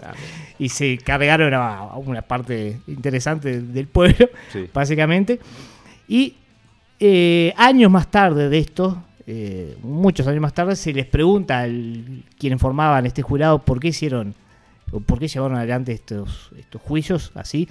y 0.59 0.69
se 0.69 0.97
cargaron 0.97 1.53
a, 1.53 1.77
a 1.79 1.97
una 1.97 2.21
parte 2.21 2.79
interesante 2.87 3.61
del 3.61 3.87
pueblo, 3.87 4.29
Sí. 4.51 4.67
básicamente. 4.73 5.39
Y 6.07 6.35
eh, 6.99 7.53
años 7.57 7.89
más 7.89 8.11
tarde 8.11 8.49
de 8.49 8.57
esto, 8.59 9.01
eh, 9.27 9.77
muchos 9.81 10.27
años 10.27 10.41
más 10.41 10.53
tarde, 10.53 10.75
se 10.75 10.93
les 10.93 11.05
pregunta 11.05 11.59
al 11.61 12.23
quienes 12.37 12.59
formaban 12.59 13.05
este 13.05 13.21
jurado 13.21 13.59
por 13.63 13.79
qué 13.79 13.87
hicieron, 13.89 14.35
o 14.91 14.99
por 14.99 15.19
qué 15.19 15.27
llevaron 15.27 15.57
adelante 15.57 15.93
estos, 15.93 16.51
estos 16.57 16.81
juicios 16.81 17.31
así. 17.33 17.67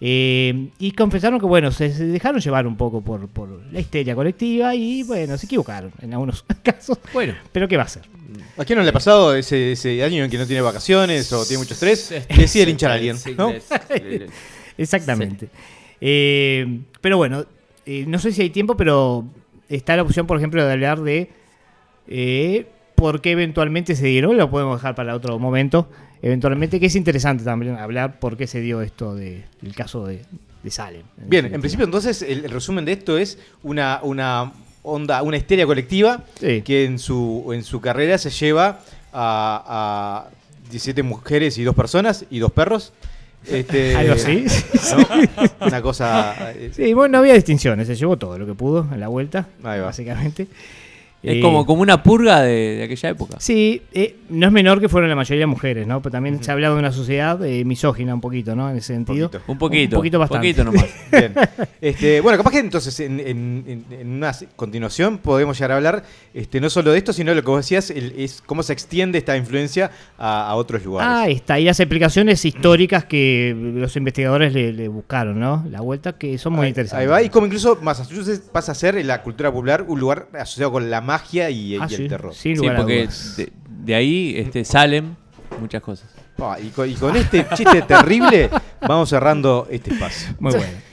Eh, 0.00 0.68
y 0.78 0.92
confesaron 0.92 1.40
que, 1.40 1.46
bueno, 1.46 1.72
se, 1.72 1.92
se 1.92 2.06
dejaron 2.06 2.40
llevar 2.40 2.66
un 2.66 2.76
poco 2.76 3.00
por, 3.00 3.28
por 3.28 3.48
la 3.72 3.80
histeria 3.80 4.14
colectiva 4.14 4.74
y, 4.74 5.02
bueno, 5.02 5.36
se 5.36 5.46
equivocaron 5.46 5.92
en 6.00 6.12
algunos 6.12 6.44
casos. 6.62 6.98
Bueno, 7.12 7.34
Pero, 7.52 7.66
¿qué 7.66 7.76
va 7.76 7.82
a 7.82 7.86
hacer? 7.86 8.02
¿A 8.56 8.64
quién 8.64 8.78
no 8.78 8.82
le 8.82 8.90
ha 8.90 8.92
pasado 8.92 9.34
ese, 9.34 9.72
ese 9.72 10.02
año 10.04 10.24
en 10.24 10.30
que 10.30 10.38
no 10.38 10.46
tiene 10.46 10.62
vacaciones 10.62 11.32
o 11.32 11.44
tiene 11.44 11.58
mucho 11.58 11.74
estrés? 11.74 12.14
Decide 12.28 12.66
linchar 12.66 12.92
a 12.92 12.94
alguien, 12.94 13.16
¿no? 13.36 13.52
Exactamente. 14.78 15.48
Eh, 16.00 16.80
pero 17.00 17.16
bueno, 17.16 17.44
eh, 17.86 18.04
no 18.06 18.18
sé 18.18 18.32
si 18.32 18.42
hay 18.42 18.50
tiempo, 18.50 18.76
pero 18.76 19.24
está 19.68 19.96
la 19.96 20.02
opción, 20.02 20.26
por 20.26 20.36
ejemplo, 20.36 20.64
de 20.64 20.72
hablar 20.72 21.00
de 21.00 21.30
eh, 22.06 22.66
por 22.94 23.20
qué 23.20 23.32
eventualmente 23.32 23.96
se 23.96 24.06
dieron, 24.06 24.36
lo 24.36 24.50
podemos 24.50 24.78
dejar 24.78 24.94
para 24.94 25.14
otro 25.14 25.38
momento. 25.38 25.88
Eventualmente, 26.22 26.80
que 26.80 26.86
es 26.86 26.96
interesante 26.96 27.44
también 27.44 27.76
hablar 27.76 28.18
por 28.18 28.36
qué 28.36 28.46
se 28.46 28.60
dio 28.60 28.80
esto 28.82 29.14
de- 29.14 29.44
del 29.62 29.74
caso 29.74 30.06
de, 30.06 30.22
de 30.62 30.70
Salem. 30.70 31.02
Bien, 31.16 31.46
en 31.52 31.60
principio 31.60 31.84
entonces 31.84 32.22
el, 32.22 32.44
el 32.44 32.50
resumen 32.50 32.84
de 32.84 32.92
esto 32.92 33.18
es 33.18 33.38
una, 33.62 34.00
una 34.02 34.52
onda, 34.82 35.22
una 35.22 35.36
histeria 35.36 35.66
colectiva 35.66 36.24
Sí. 36.40 36.62
que 36.62 36.84
en 36.84 36.98
su, 36.98 37.50
en 37.54 37.62
su 37.62 37.80
carrera 37.80 38.18
se 38.18 38.30
lleva 38.30 38.80
a, 39.12 40.26
a 40.26 40.30
17 40.70 41.02
mujeres 41.02 41.56
y 41.58 41.62
dos 41.64 41.74
personas 41.76 42.24
y 42.30 42.38
dos 42.40 42.52
perros. 42.52 42.92
Este, 43.46 43.94
Algo 43.96 44.14
así. 44.14 44.44
¿no? 45.60 45.66
Una 45.66 45.80
cosa... 45.82 46.52
eh, 46.52 46.72
Sí, 46.74 46.92
bueno, 46.94 47.12
no 47.12 47.18
había 47.18 47.34
distinciones, 47.34 47.86
se 47.86 47.94
llevó 47.94 48.16
todo 48.16 48.36
lo 48.38 48.44
que 48.46 48.54
pudo 48.54 48.86
en 48.92 48.98
la 49.00 49.06
vuelta, 49.08 49.46
Ahí 49.62 49.78
va. 49.78 49.86
básicamente. 49.86 50.48
Es 51.22 51.36
Eh, 51.36 51.40
como, 51.40 51.66
como 51.66 51.82
una 51.82 52.02
purga 52.02 52.42
de, 52.42 52.76
de 52.76 52.82
aquella 52.84 53.08
época. 53.08 53.36
Sí, 53.40 53.82
eh, 53.92 54.16
no 54.28 54.46
es 54.46 54.52
menor 54.52 54.80
que 54.80 54.88
fueron 54.88 55.10
la 55.10 55.16
mayoría 55.16 55.46
mujeres, 55.48 55.86
¿no? 55.86 56.00
Pero 56.00 56.12
también 56.12 56.42
se 56.44 56.50
ha 56.50 56.54
hablado 56.54 56.74
de 56.74 56.80
una 56.80 56.92
sociedad 56.92 57.44
eh, 57.44 57.64
misógina 57.64 58.14
un 58.14 58.20
poquito, 58.20 58.54
¿no? 58.54 58.70
En 58.70 58.76
ese 58.76 58.94
sentido. 58.94 59.28
poquito. 59.30 59.52
Un 59.52 59.58
poquito. 59.58 59.96
Un 59.96 60.00
poquito 60.00 60.18
bastante. 60.20 60.48
poquito 60.54 60.64
nomás. 60.64 60.86
Bien. 61.10 61.34
Este, 61.80 62.20
bueno, 62.20 62.38
capaz 62.38 62.52
que 62.52 62.58
entonces 62.60 63.00
en, 63.00 63.18
en- 63.20 63.64
en- 63.66 64.00
en 64.00 64.08
una 64.12 64.32
continuación 64.56 65.18
podemos 65.18 65.56
llegar 65.58 65.72
a 65.72 65.76
hablar 65.76 66.04
este, 66.34 66.60
no 66.60 66.70
solo 66.70 66.92
de 66.92 66.98
esto, 66.98 67.12
sino 67.12 67.30
de 67.32 67.36
lo 67.36 67.42
que 67.42 67.50
vos 67.50 67.64
decías, 67.64 67.90
el- 67.90 68.14
es 68.16 68.40
cómo 68.46 68.62
se 68.62 68.72
extiende 68.72 69.18
esta 69.18 69.36
influencia 69.36 69.90
a, 70.18 70.48
a 70.50 70.54
otros 70.54 70.84
lugares. 70.84 71.12
Ah, 71.12 71.28
está. 71.28 71.58
Y 71.58 71.64
las 71.64 71.80
explicaciones 71.80 72.44
históricas 72.44 73.04
que 73.04 73.56
los 73.58 73.96
investigadores 73.96 74.52
le, 74.52 74.72
le 74.72 74.86
buscaron, 74.88 75.40
¿no? 75.40 75.64
La 75.70 75.80
vuelta, 75.80 76.12
que 76.16 76.38
son 76.38 76.52
muy 76.52 76.64
Ahí- 76.64 76.68
interesantes. 76.68 77.02
Ahí 77.02 77.10
va, 77.10 77.22
y 77.22 77.28
como 77.28 77.46
incluso 77.46 77.76
Massachusetts 77.82 78.40
pasa 78.52 78.72
a 78.72 78.74
ser 78.76 78.96
en 78.96 79.06
la 79.08 79.22
cultura 79.22 79.50
popular 79.50 79.84
un 79.88 79.98
lugar 79.98 80.28
asociado 80.38 80.70
con 80.72 80.90
la 80.90 81.00
magia 81.08 81.48
y, 81.48 81.74
y 81.74 81.78
Ah, 81.78 81.84
el 81.90 81.96
sí, 81.96 82.08
terror. 82.08 82.34
Sin 82.34 82.56
Sí, 82.56 82.66
porque 82.76 83.08
de, 83.36 83.52
de 83.84 83.94
ahí 83.94 84.34
este, 84.36 84.64
salen 84.64 85.16
muchas 85.58 85.82
cosas. 85.82 86.08
Ah, 86.38 86.56
y, 86.62 86.68
con, 86.68 86.88
y 86.88 86.94
con 86.94 87.16
este 87.16 87.46
chiste 87.56 87.82
terrible 87.82 88.50
vamos 88.80 89.08
cerrando 89.08 89.66
este 89.70 89.92
espacio. 89.92 90.34
Muy 90.38 90.52
bueno. 90.52 90.87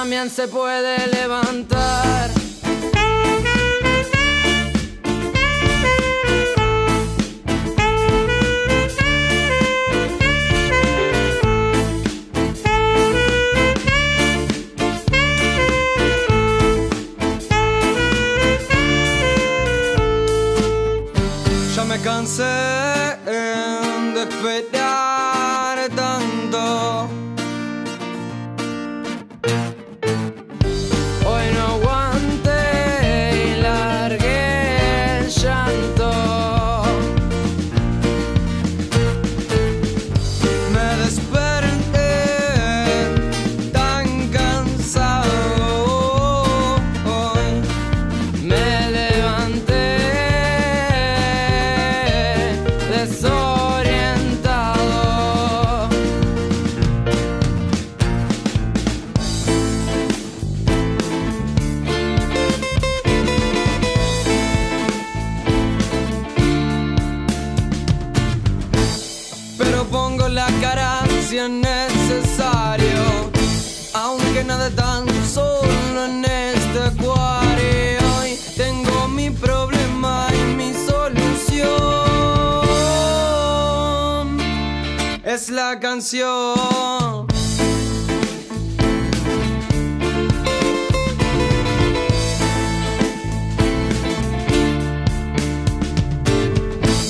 También 0.00 0.30
se 0.30 0.46
puede 0.46 1.08
levantar. 1.08 2.30
Ya 21.74 21.84
me 21.84 21.98
cansé 22.00 22.67
Y 86.00 86.22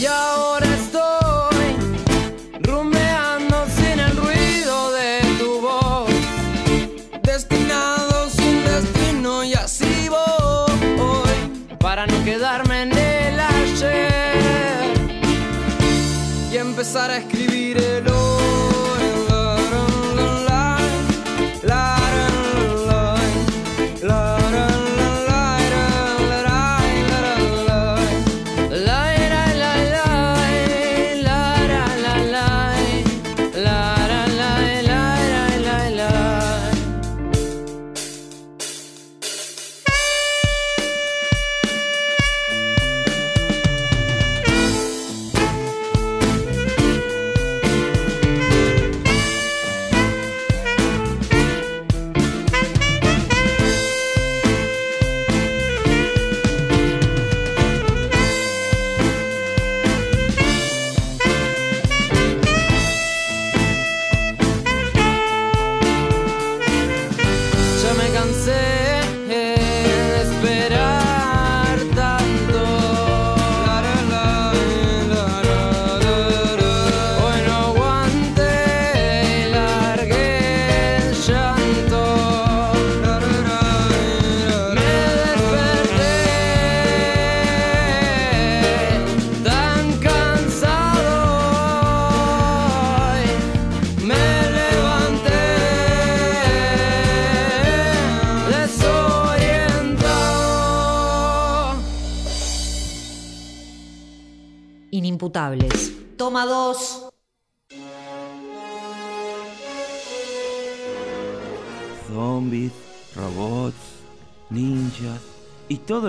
ahora 0.07 0.67
estoy 0.75 1.77
rumeando 2.63 3.67
sin 3.77 4.01
el 4.01 4.17
ruido 4.17 4.93
de 4.93 5.21
tu 5.39 5.61
voz, 5.61 6.09
destinado 7.23 8.31
sin 8.31 8.65
destino 8.65 9.45
y 9.45 9.53
así 9.53 10.09
voy, 10.09 11.77
para 11.79 12.07
no 12.07 12.25
quedarme 12.25 12.85
en 12.85 12.93
el 12.97 13.39
ayer 13.39 14.95
y 16.51 16.57
empezar 16.57 17.11
a 17.11 17.19
escribir 17.19 17.38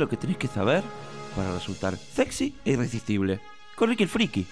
que 0.09 0.17
tenés 0.17 0.37
que 0.37 0.47
saber 0.47 0.83
para 1.35 1.53
resultar 1.53 1.95
sexy 1.95 2.55
e 2.65 2.71
irresistible. 2.71 3.39
Con 3.75 3.89
Ricky 3.89 4.03
el 4.03 4.09
Friki. 4.09 4.45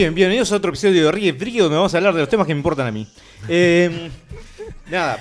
Muy 0.00 0.04
bien, 0.04 0.14
bienvenidos 0.14 0.50
a 0.50 0.56
otro 0.56 0.70
episodio 0.70 1.04
de 1.04 1.12
Ricky 1.12 1.32
Friki 1.32 1.58
donde 1.58 1.76
vamos 1.76 1.92
a 1.92 1.98
hablar 1.98 2.14
de 2.14 2.20
los 2.20 2.28
temas 2.30 2.46
que 2.46 2.54
me 2.54 2.58
importan 2.60 2.86
a 2.86 2.90
mí. 2.90 3.06
Eh, 3.46 4.10
nada, 4.90 5.18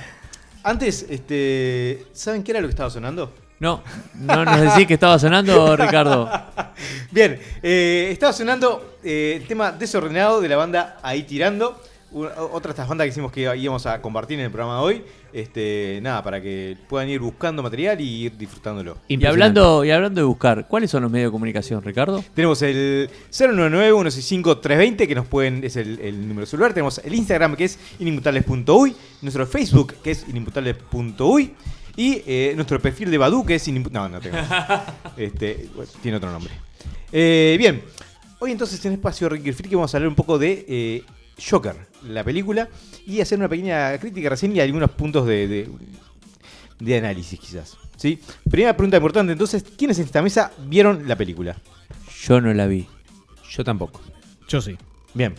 antes, 0.64 1.06
este, 1.10 2.06
¿saben 2.14 2.46
qué 2.46 2.52
era 2.52 2.62
lo 2.62 2.68
que 2.68 2.72
estaba 2.72 2.90
sonando? 2.90 3.34
No, 3.60 3.84
no 4.14 4.46
nos 4.46 4.62
decís 4.62 4.88
que 4.88 4.94
estaba 4.94 5.20
sonando, 5.20 5.76
Ricardo. 5.76 6.32
Bien, 7.12 7.42
eh, 7.62 8.08
estaba 8.14 8.32
sonando 8.32 8.96
eh, 9.04 9.40
el 9.42 9.48
tema 9.50 9.74
desordenado 9.74 10.40
de 10.40 10.48
la 10.48 10.56
banda 10.56 10.98
Ahí 11.04 11.24
Tirando. 11.24 11.84
Una- 12.12 12.32
otra 12.42 12.70
de 12.70 12.72
estas 12.72 12.88
bandas 12.88 13.06
que 13.06 13.10
hicimos 13.10 13.32
que 13.32 13.56
íbamos 13.58 13.86
a 13.86 14.02
compartir 14.02 14.40
en 14.40 14.46
el 14.46 14.52
programa 14.52 14.80
de 14.80 14.84
hoy. 14.86 15.04
Este, 15.32 16.00
nada, 16.02 16.24
para 16.24 16.42
que 16.42 16.76
puedan 16.88 17.08
ir 17.10 17.20
buscando 17.20 17.62
material 17.62 18.02
y 18.02 18.26
ir 18.26 18.38
disfrutándolo. 18.38 18.98
Y 19.08 19.24
hablando, 19.26 19.86
y 19.86 19.92
hablando 19.92 20.22
de 20.22 20.26
buscar, 20.26 20.68
¿cuáles 20.68 20.90
son 20.90 21.04
los 21.04 21.12
medios 21.12 21.28
de 21.30 21.32
comunicación, 21.32 21.84
Ricardo? 21.84 22.24
Tenemos 22.34 22.62
el 22.64 23.10
099-165-320, 23.32 25.08
que 25.08 25.16
nos 25.16 25.28
pueden, 25.28 25.64
es 25.64 25.76
el, 25.76 26.00
el 26.00 26.22
número 26.28 26.42
de 26.42 26.46
celular. 26.48 26.74
Tenemos 26.74 27.00
el 27.04 27.14
Instagram, 27.14 27.56
que 27.56 27.66
es 27.66 27.80
inimputables.uy. 28.00 28.96
Nuestro 29.22 29.46
Facebook, 29.46 29.94
que 30.04 30.12
es 30.12 30.28
inimputables.uy. 30.28 31.54
Y 31.96 32.22
eh, 32.26 32.54
nuestro 32.56 32.80
perfil 32.80 33.12
de 33.12 33.18
Badu, 33.18 33.46
que 33.46 33.56
es 33.56 33.68
inimputables. 33.68 34.12
No, 34.12 34.18
no 34.18 34.22
tengo. 34.22 34.38
este, 35.18 35.70
bueno, 35.76 35.92
tiene 36.02 36.18
otro 36.18 36.32
nombre. 36.32 36.54
Eh, 37.12 37.56
bien, 37.58 37.82
hoy 38.40 38.52
entonces 38.52 38.84
en 38.86 38.94
Espacio 38.94 39.28
Ricky 39.30 39.52
Friki 39.52 39.76
vamos 39.76 39.94
a 39.94 39.98
hablar 39.98 40.08
un 40.10 40.16
poco 40.16 40.38
de 40.38 40.66
eh, 40.68 41.04
Joker, 41.40 41.76
la 42.08 42.24
película, 42.24 42.70
y 43.06 43.22
hacer 43.22 43.38
una 43.38 43.50
pequeña 43.50 43.98
crítica 43.98 44.30
recién 44.30 44.56
y 44.56 44.60
algunos 44.60 44.92
puntos 44.92 45.26
de, 45.26 45.48
de, 45.48 45.70
de 46.80 46.98
análisis, 46.98 47.40
quizás. 47.40 47.78
¿sí? 47.98 48.20
Primera 48.50 48.76
pregunta 48.76 48.98
importante, 48.98 49.34
entonces, 49.34 49.64
¿quiénes 49.78 50.00
en 50.00 50.06
esta 50.06 50.22
mesa 50.22 50.52
vieron 50.66 51.08
la 51.08 51.16
película? 51.16 51.58
Yo 52.24 52.42
no 52.42 52.54
la 52.54 52.68
vi. 52.68 52.88
Yo 53.50 53.64
tampoco. 53.64 54.02
Yo 54.48 54.62
sí. 54.62 54.78
Bien. 55.14 55.34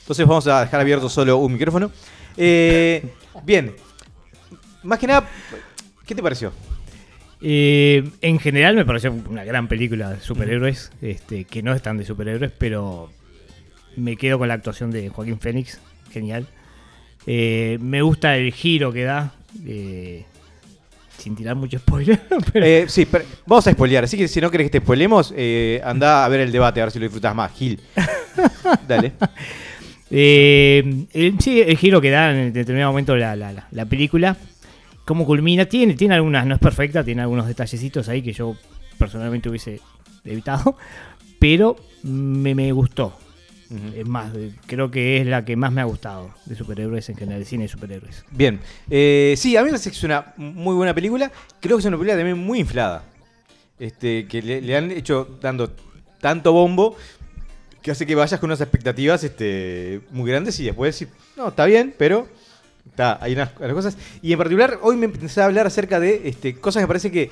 Entonces 0.00 0.26
vamos 0.26 0.46
a 0.46 0.60
dejar 0.60 0.80
abierto 0.80 1.08
solo 1.08 1.38
un 1.38 1.52
micrófono. 1.52 1.90
Eh, 2.36 3.04
bien. 3.44 3.74
Más 4.82 4.98
que 4.98 5.06
nada, 5.06 5.28
¿qué 6.06 6.14
te 6.14 6.22
pareció? 6.22 6.52
Eh, 7.40 8.10
en 8.20 8.38
general 8.38 8.74
me 8.74 8.84
pareció 8.84 9.12
una 9.12 9.44
gran 9.44 9.68
película 9.68 10.10
de 10.10 10.20
superhéroes, 10.20 10.92
este, 11.00 11.44
que 11.44 11.62
no 11.62 11.74
es 11.74 11.82
tan 11.82 11.96
de 11.96 12.04
superhéroes, 12.04 12.52
pero 12.56 13.10
me 13.96 14.16
quedo 14.16 14.38
con 14.38 14.48
la 14.48 14.54
actuación 14.54 14.90
de 14.90 15.08
Joaquín 15.08 15.38
Phoenix, 15.38 15.78
genial. 16.12 16.46
Eh, 17.26 17.78
me 17.80 18.02
gusta 18.02 18.36
el 18.36 18.52
giro 18.52 18.92
que 18.92 19.04
da, 19.04 19.32
eh, 19.66 20.24
sin 21.18 21.34
tirar 21.36 21.56
mucho 21.56 21.78
spoiler. 21.78 22.20
pero- 22.52 22.66
Eh, 22.66 22.84
sí, 22.88 23.06
pero 23.06 23.24
vamos 23.46 23.66
a 23.66 23.72
spoilear. 23.72 24.04
Así 24.04 24.16
que 24.18 24.28
si 24.28 24.40
no 24.40 24.50
querés 24.50 24.66
que 24.70 24.78
te 24.78 24.84
spoilemos, 24.84 25.32
eh, 25.36 25.80
anda 25.84 26.24
a 26.24 26.28
ver 26.28 26.40
el 26.40 26.52
debate, 26.52 26.80
a 26.80 26.84
ver 26.84 26.92
si 26.92 26.98
lo 26.98 27.04
disfrutas 27.04 27.34
más. 27.34 27.52
Gil. 27.52 27.80
Dale. 28.88 29.12
Eh, 30.10 31.06
el- 31.12 31.40
sí, 31.40 31.60
el 31.60 31.76
giro 31.78 32.00
que 32.00 32.10
da 32.10 32.30
en 32.30 32.52
determinado 32.52 32.92
momento 32.92 33.16
la, 33.16 33.34
la- 33.36 33.52
la- 33.52 33.68
la 33.70 33.84
película. 33.86 34.36
Cómo 35.04 35.24
culmina. 35.26 35.66
Tiene, 35.66 35.94
tiene 35.94 36.14
algunas, 36.14 36.46
no 36.46 36.54
es 36.54 36.60
perfecta, 36.60 37.04
tiene 37.04 37.22
algunos 37.22 37.46
detallecitos 37.46 38.08
ahí 38.08 38.22
que 38.22 38.32
yo 38.32 38.56
personalmente 38.98 39.48
hubiese 39.48 39.80
evitado. 40.24 40.76
Pero 41.38 41.76
me, 42.02 42.54
me 42.54 42.70
gustó. 42.72 43.18
Es 43.94 44.06
más, 44.06 44.32
creo 44.66 44.90
que 44.90 45.20
es 45.20 45.26
la 45.26 45.44
que 45.44 45.56
más 45.56 45.72
me 45.72 45.80
ha 45.80 45.84
gustado 45.84 46.34
de 46.46 46.54
superhéroes 46.54 47.08
en 47.08 47.16
general, 47.16 47.40
de 47.40 47.46
cine 47.46 47.64
de 47.64 47.68
superhéroes. 47.68 48.24
Bien. 48.30 48.60
Eh, 48.90 49.34
sí, 49.36 49.56
a 49.56 49.60
mí 49.60 49.66
me 49.66 49.70
parece 49.72 49.90
que 49.90 49.96
es 49.96 50.04
una 50.04 50.32
muy 50.36 50.74
buena 50.74 50.94
película. 50.94 51.30
Creo 51.60 51.76
que 51.76 51.80
es 51.80 51.86
una 51.86 51.96
película 51.96 52.16
también 52.16 52.38
muy 52.38 52.60
inflada. 52.60 53.04
Este, 53.78 54.26
que 54.26 54.40
le, 54.40 54.60
le 54.60 54.76
han 54.76 54.90
hecho 54.90 55.38
dando 55.40 55.72
tanto 56.20 56.52
bombo 56.52 56.96
que 57.84 57.90
hace 57.90 58.06
que 58.06 58.14
vayas 58.14 58.40
con 58.40 58.48
unas 58.48 58.62
expectativas 58.62 59.22
este, 59.24 60.00
muy 60.10 60.30
grandes 60.30 60.58
y 60.58 60.64
después 60.64 60.94
decir, 60.94 61.14
no, 61.36 61.48
está 61.48 61.66
bien, 61.66 61.94
pero 61.98 62.26
está, 62.88 63.22
hay 63.22 63.34
unas, 63.34 63.50
unas 63.58 63.74
cosas. 63.74 63.98
Y 64.22 64.32
en 64.32 64.38
particular, 64.38 64.78
hoy 64.80 64.96
me 64.96 65.04
empecé 65.04 65.42
a 65.42 65.44
hablar 65.44 65.66
acerca 65.66 66.00
de 66.00 66.26
este, 66.26 66.54
cosas 66.58 66.80
que 66.80 66.84
me 66.84 66.88
parece 66.88 67.10
que, 67.10 67.30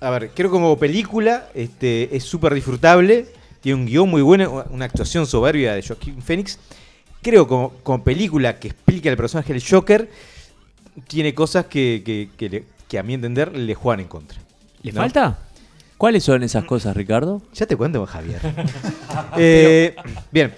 a 0.00 0.10
ver, 0.10 0.30
creo 0.34 0.50
que 0.50 0.54
como 0.54 0.76
película 0.76 1.48
este, 1.54 2.16
es 2.16 2.24
súper 2.24 2.52
disfrutable, 2.52 3.28
tiene 3.60 3.80
un 3.80 3.86
guion 3.86 4.08
muy 4.08 4.22
bueno, 4.22 4.64
una 4.70 4.84
actuación 4.86 5.26
soberbia 5.26 5.74
de 5.74 5.82
Joaquín 5.82 6.22
Phoenix. 6.22 6.58
Creo 7.22 7.46
como, 7.46 7.70
como 7.82 8.02
película 8.02 8.58
que 8.58 8.68
explica 8.68 9.10
el 9.10 9.16
personaje 9.16 9.52
del 9.52 9.62
Joker, 9.62 10.08
tiene 11.06 11.34
cosas 11.34 11.66
que, 11.66 12.02
que- 12.04 12.28
que 12.36 12.48
le- 12.48 12.64
que 12.88 12.98
a 12.98 13.02
mi 13.02 13.14
entender 13.14 13.56
le 13.56 13.74
juegan 13.74 14.00
en 14.00 14.08
contra. 14.08 14.38
¿Le 14.82 14.92
¿No? 14.92 15.00
falta? 15.02 15.38
¿Cuáles 15.98 16.24
son 16.24 16.42
esas 16.42 16.64
cosas, 16.64 16.96
Ricardo? 16.96 17.42
Ya 17.54 17.66
te 17.66 17.76
cuento, 17.76 18.04
Javier. 18.06 18.40
Eh, 19.36 19.94
bien. 20.32 20.52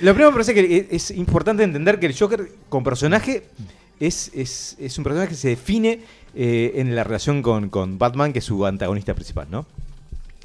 Lo 0.00 0.12
primero 0.12 0.30
me 0.30 0.34
parece 0.34 0.54
que 0.54 0.88
es 0.90 1.10
importante 1.12 1.62
entender 1.62 1.98
que 1.98 2.06
el 2.06 2.16
Joker, 2.18 2.48
como 2.68 2.84
personaje, 2.84 3.44
es, 4.00 4.30
es- 4.34 4.76
es 4.78 4.96
un 4.98 5.04
personaje 5.04 5.30
que 5.30 5.34
se 5.36 5.48
define 5.48 6.00
eh, 6.34 6.72
en 6.76 6.94
la 6.96 7.04
relación 7.04 7.42
con, 7.42 7.68
con 7.70 7.98
Batman, 7.98 8.32
que 8.32 8.38
es 8.40 8.44
su 8.44 8.64
antagonista 8.66 9.14
principal, 9.14 9.46
¿no? 9.50 9.66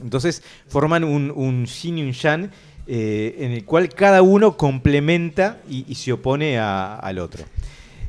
Entonces 0.01 0.43
forman 0.67 1.03
un, 1.03 1.31
un 1.31 1.65
yin 1.65 1.97
y 1.97 2.03
un 2.03 2.11
yang 2.13 2.51
eh, 2.87 3.35
en 3.39 3.51
el 3.51 3.65
cual 3.65 3.89
cada 3.89 4.21
uno 4.21 4.57
complementa 4.57 5.61
y, 5.69 5.93
se 5.95 6.11
opone 6.11 6.57
al 6.57 7.19
otro. 7.19 7.45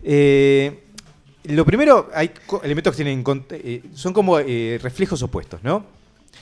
Eh, 0.02 0.84
lo 1.44 1.64
primero, 1.64 2.10
hay 2.14 2.30
elementos 2.62 2.96
que 2.96 3.04
tienen 3.04 3.24
eh, 3.50 3.82
son 3.94 4.12
como 4.12 4.38
eh, 4.38 4.78
reflejos 4.82 5.22
opuestos, 5.22 5.62
¿no? 5.62 5.84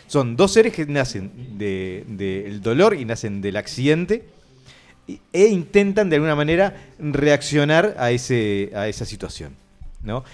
Son 0.06 0.36
dos 0.36 0.52
seres 0.52 0.72
que 0.72 0.86
nacen 0.86 1.58
del 1.58 2.16
de, 2.16 2.42
del 2.42 2.62
dolor 2.62 2.94
y 2.94 3.04
nacen 3.04 3.40
del 3.40 3.56
accidente 3.56 4.28
e 5.32 5.46
intentan 5.46 6.10
de 6.10 6.16
alguna 6.16 6.34
manera 6.34 6.76
reaccionar 6.98 7.94
a, 7.98 8.10
ese, 8.10 8.70
a 8.74 8.88
esa 8.88 9.04
situación, 9.04 9.54
¿no? 10.02 10.24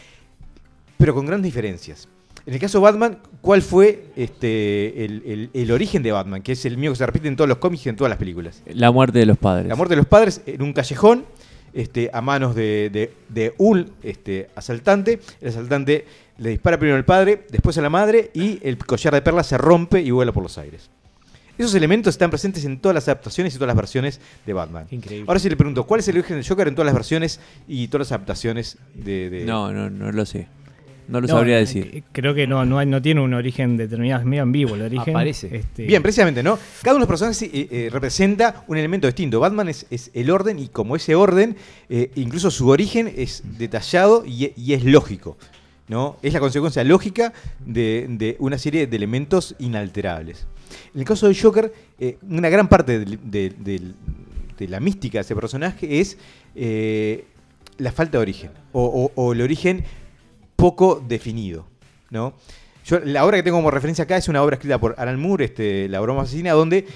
Pero 0.98 1.14
con 1.14 1.26
grandes 1.26 1.52
diferencias. 1.52 2.08
En 2.46 2.52
el 2.54 2.60
caso 2.60 2.78
de 2.78 2.82
Batman, 2.84 3.18
¿cuál 3.40 3.62
fue 3.62 4.04
este, 4.16 5.04
el, 5.04 5.22
el- 5.24 5.50
el 5.54 5.70
origen 5.72 6.02
de 6.02 6.12
Batman? 6.12 6.42
Que 6.42 6.52
es 6.52 6.64
el 6.66 6.76
mío 6.76 6.92
que 6.92 6.96
se 6.96 7.06
repite 7.06 7.28
en 7.28 7.36
todos 7.36 7.48
los 7.48 7.58
cómics 7.58 7.86
y 7.86 7.88
en 7.88 7.96
todas 7.96 8.10
las 8.10 8.18
películas. 8.18 8.62
La 8.66 8.90
muerte 8.90 9.18
de 9.18 9.26
los 9.26 9.38
padres. 9.38 9.66
La 9.68 9.76
muerte 9.76 9.92
de 9.92 9.96
los 9.96 10.06
padres 10.06 10.42
en 10.44 10.60
un 10.60 10.72
callejón, 10.74 11.24
este, 11.72 12.10
a 12.12 12.20
manos 12.20 12.54
de, 12.54 12.90
de- 12.92 13.12
de 13.30 13.54
un 13.58 13.90
este, 14.02 14.50
asaltante. 14.54 15.20
El 15.40 15.48
asaltante 15.48 16.04
le 16.36 16.50
dispara 16.50 16.78
primero 16.78 16.96
al 16.98 17.04
padre, 17.06 17.46
después 17.50 17.78
a 17.78 17.82
la 17.82 17.88
madre, 17.90 18.30
y 18.34 18.58
el 18.62 18.76
collar 18.76 19.14
de 19.14 19.22
perlas 19.22 19.46
se 19.46 19.56
rompe 19.56 20.02
y 20.02 20.10
vuela 20.10 20.32
por 20.32 20.42
los 20.42 20.58
aires. 20.58 20.90
Esos 21.56 21.74
elementos 21.76 22.12
están 22.14 22.30
presentes 22.30 22.64
en 22.64 22.78
todas 22.80 22.94
las 22.94 23.06
adaptaciones 23.08 23.54
y 23.54 23.58
todas 23.58 23.68
las 23.68 23.76
versiones 23.76 24.20
de 24.44 24.52
Batman. 24.52 24.86
Increíble. 24.90 25.24
Ahora 25.28 25.38
sí 25.38 25.48
le 25.48 25.56
pregunto, 25.56 25.84
¿cuál 25.84 26.00
es 26.00 26.08
el 26.08 26.16
origen 26.18 26.36
del 26.36 26.46
Joker 26.46 26.66
en 26.68 26.74
todas 26.74 26.86
las 26.86 26.94
versiones 26.94 27.40
y 27.68 27.86
todas 27.88 28.08
las 28.08 28.12
adaptaciones 28.12 28.76
de... 28.94 29.30
de- 29.30 29.44
No, 29.44 29.72
no, 29.72 29.88
no 29.88 30.10
lo 30.10 30.26
sé. 30.26 30.48
No 31.08 31.20
lo 31.20 31.26
No, 31.26 31.34
sabría 31.34 31.56
eh, 31.56 31.60
decir. 31.60 31.90
eh, 31.92 32.02
Creo 32.12 32.34
que 32.34 32.46
no, 32.46 32.64
no, 32.64 32.78
hay- 32.78 32.86
no 32.86 33.00
tiene 33.02 33.20
un 33.20 33.34
origen 33.34 33.76
determinado, 33.76 34.20
es 34.20 34.26
medio 34.26 34.42
ambiguo 34.42 34.74
el 34.74 34.82
origen. 34.82 35.14
Aparece. 35.14 35.54
Este, 35.54 35.84
Bien, 35.84 36.02
precisamente, 36.02 36.42
¿no? 36.42 36.58
Cada 36.82 36.96
uno 36.96 37.04
de 37.06 37.08
los 37.10 37.20
personajes 37.20 37.42
eh, 37.42 37.68
eh, 37.70 37.88
representa 37.92 38.64
un 38.68 38.76
elemento 38.76 39.06
distinto. 39.06 39.40
Batman 39.40 39.68
es, 39.68 39.86
es 39.90 40.10
el 40.14 40.30
orden 40.30 40.58
y 40.58 40.68
como 40.68 40.96
ese 40.96 41.14
orden, 41.14 41.56
eh, 41.88 42.10
incluso 42.14 42.50
su 42.50 42.68
origen 42.68 43.12
es 43.16 43.42
detallado 43.58 44.24
y, 44.26 44.52
y 44.56 44.72
es 44.72 44.84
lógico. 44.84 45.36
¿no? 45.86 46.16
Es 46.22 46.32
la 46.32 46.40
consecuencia 46.40 46.82
lógica 46.84 47.34
de, 47.66 48.06
de 48.08 48.36
una 48.38 48.56
serie 48.56 48.86
de 48.86 48.96
elementos 48.96 49.54
inalterables. 49.58 50.46
En 50.94 51.00
el 51.00 51.06
caso 51.06 51.28
de 51.28 51.34
Joker, 51.34 51.72
eh, 52.00 52.16
una 52.28 52.48
gran 52.48 52.68
parte 52.68 52.98
de, 53.00 53.92
la 54.66 54.80
mística 54.80 55.18
de 55.18 55.22
ese 55.22 55.34
personaje 55.34 56.00
es 56.00 56.16
eh, 56.54 57.24
la 57.78 57.92
falta 57.92 58.18
de 58.18 58.22
origen 58.22 58.50
o, 58.72 58.82
o- 59.14 59.22
o 59.22 59.32
el 59.32 59.42
origen 59.42 59.84
poco 60.56 61.02
definido. 61.06 61.66
¿no? 62.10 62.34
La 63.04 63.24
obra 63.24 63.38
que 63.38 63.42
tengo 63.42 63.58
como 63.58 63.70
referencia 63.70 64.04
acá 64.04 64.16
es 64.16 64.28
una 64.28 64.42
obra 64.42 64.56
escrita 64.56 64.78
por 64.78 64.94
Alan 64.98 65.18
Moore, 65.20 65.46
este, 65.46 65.88
La 65.88 66.00
broma 66.00 66.22
asesina, 66.22 66.52
donde 66.52 66.86